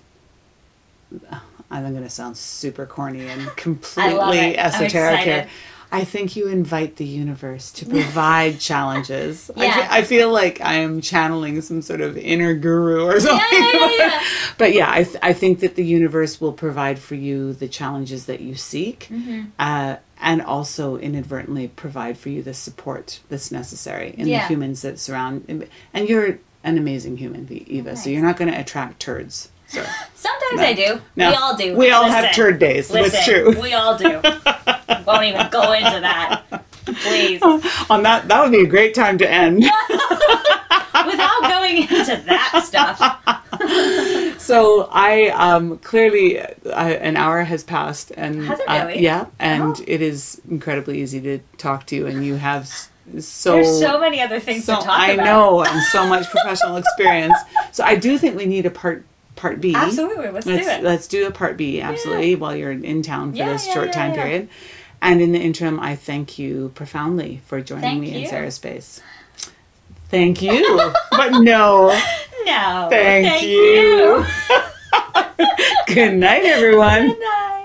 I'm 1.71 1.91
going 1.93 2.05
to 2.05 2.11
sound 2.11 2.37
super 2.37 2.87
corny 2.87 3.27
and 3.29 3.47
completely. 3.57 4.57
Esoteric 4.59 5.21
here. 5.21 5.49
I 5.93 6.03
think 6.05 6.35
you 6.35 6.49
invite 6.49 6.97
the 6.97 7.05
universe 7.05 7.71
to 7.73 7.87
provide 7.87 8.59
challenges. 8.71 9.49
I, 9.57 9.65
Yeah. 9.65 9.75
fe- 9.75 9.87
I 9.91 10.03
feel 10.03 10.33
like 10.33 10.61
I 10.61 10.75
am 10.75 11.01
channeling 11.01 11.61
some 11.61 11.83
sort 11.83 12.01
of 12.01 12.17
inner 12.17 12.55
guru 12.55 13.05
or 13.05 13.21
something. 13.21 13.47
Yeah, 13.53 13.73
yeah, 13.73 13.91
yeah. 13.99 14.21
But 14.59 14.73
yeah, 14.73 14.91
I, 14.91 15.05
th- 15.05 15.17
I 15.23 15.33
think 15.33 15.61
that 15.61 15.77
the 15.77 15.85
universe 15.85 16.41
will 16.41 16.53
provide 16.53 16.99
for 16.99 17.15
you 17.15 17.53
the 17.53 17.69
challenges 17.69 18.27
that 18.27 18.41
you 18.41 18.55
seek, 18.57 19.09
Mhm. 19.11 19.51
uh, 19.59 19.97
and 20.25 20.41
also 20.43 20.97
inadvertently 20.97 21.69
provide 21.69 22.19
for 22.19 22.31
you 22.31 22.43
the 22.43 22.55
support 22.55 23.21
that's 23.29 23.53
necessary 23.53 24.15
in 24.19 24.27
Yeah. 24.27 24.41
the 24.41 24.49
humans 24.49 24.83
that 24.83 24.99
surround. 24.99 25.69
And 25.93 26.09
you're 26.09 26.39
an 26.65 26.79
amazing 26.79 27.19
human, 27.19 27.47
Eva. 27.51 27.95
So 27.95 28.09
you're 28.11 28.23
not 28.23 28.37
going 28.39 28.51
to 28.51 28.59
attract 28.59 28.99
turds. 29.01 29.51
So 29.69 29.85
Sometimes 30.15 30.57
No. 30.61 30.63
I 30.65 30.73
do. 30.73 31.01
No. 31.15 31.29
We 31.31 31.37
all 31.37 31.57
do. 31.57 31.77
we 31.77 31.91
all 31.91 32.05
have 32.05 32.25
Listen. 32.25 32.35
turd 32.45 32.59
days. 32.59 32.91
Listen, 32.91 33.13
that's 33.13 33.25
true. 33.27 33.61
We 33.61 33.75
all 33.75 33.97
do. 33.99 34.21
Won't 35.07 35.25
even 35.25 35.49
go 35.51 35.73
into 35.73 36.01
that. 36.01 36.43
Please. 36.87 37.43
On 37.91 38.03
that, 38.03 38.27
that 38.29 38.43
would 38.43 38.53
be 38.53 38.63
a 38.63 38.67
great 38.67 38.95
time 38.95 39.19
to 39.19 39.31
end. 39.31 39.57
Without 41.07 41.43
going 41.43 41.83
into 41.83 42.17
that 42.27 42.63
stuff 42.65 42.99
so 44.45 44.89
I 44.91 45.29
um, 45.29 45.79
clearly 45.79 46.41
uh, 46.41 46.49
an 46.67 47.17
hour 47.17 47.43
has 47.43 47.65
passed, 47.65 48.13
and 48.17 48.45
has 48.45 48.61
it 48.61 48.69
really? 48.69 48.95
uh, 48.95 49.01
yeah, 49.01 49.25
oh. 49.27 49.33
and 49.39 49.77
oh. 49.79 49.85
it 49.87 50.03
is 50.03 50.41
incredibly 50.49 51.01
easy 51.01 51.21
to 51.23 51.39
talk 51.57 51.87
to 51.87 51.97
you, 51.97 52.07
and 52.07 52.25
you 52.25 52.37
have 52.37 52.69
so 53.19 53.53
there's 53.53 53.79
so 53.79 54.01
many 54.01 54.21
other 54.21 54.41
things 54.41 54.65
so, 54.65 54.77
to 54.77 54.83
talk 54.85 54.99
I 54.99 55.13
about. 55.13 55.27
I 55.27 55.31
know, 55.31 55.65
and 55.65 55.83
so 55.85 56.07
much 56.07 56.29
professional 56.31 56.77
experience. 56.77 57.37
So 57.73 57.85
I 57.85 57.97
do 57.97 58.19
think 58.19 58.37
we 58.37 58.47
need 58.47 58.67
a 58.67 58.71
part 58.71 59.05
part 59.37 59.61
B. 59.61 59.75
Absolutely, 59.75 60.31
let's, 60.31 60.47
let's 60.47 60.65
do 60.65 60.71
it. 60.71 60.83
Let's 60.83 61.07
do 61.09 61.27
a 61.27 61.31
part 61.31 61.57
B. 61.57 61.81
Absolutely, 61.81 62.33
yeah. 62.33 62.37
while 62.37 62.57
you're 62.57 62.73
in 62.73 63.03
town 63.03 63.33
for 63.33 63.39
yeah, 63.39 63.53
this 63.53 63.67
yeah, 63.67 63.75
short 63.75 63.93
time 63.93 64.15
period. 64.15 64.49
And 65.03 65.21
in 65.21 65.33
the 65.33 65.39
interim, 65.39 65.79
I 65.81 65.97
thank 65.97 66.39
you 66.39 66.73
profoundly 66.75 67.43
for 67.47 67.61
joining 67.61 67.83
thank 67.83 68.01
me 68.01 68.13
you. 68.13 68.19
in 68.21 68.27
Sarah's 68.27 68.55
Space. 68.55 69.03
Thank 70.15 70.43
you. 70.43 70.93
but 71.11 71.33
no. 71.41 71.89
No. 72.47 72.87
Thank, 72.89 73.27
thank 73.27 73.43
you. 73.43 73.59
you. 73.59 74.25
Good 75.93 76.15
night, 76.15 76.45
everyone. 76.45 77.09
Good 77.09 77.19
night. 77.19 77.64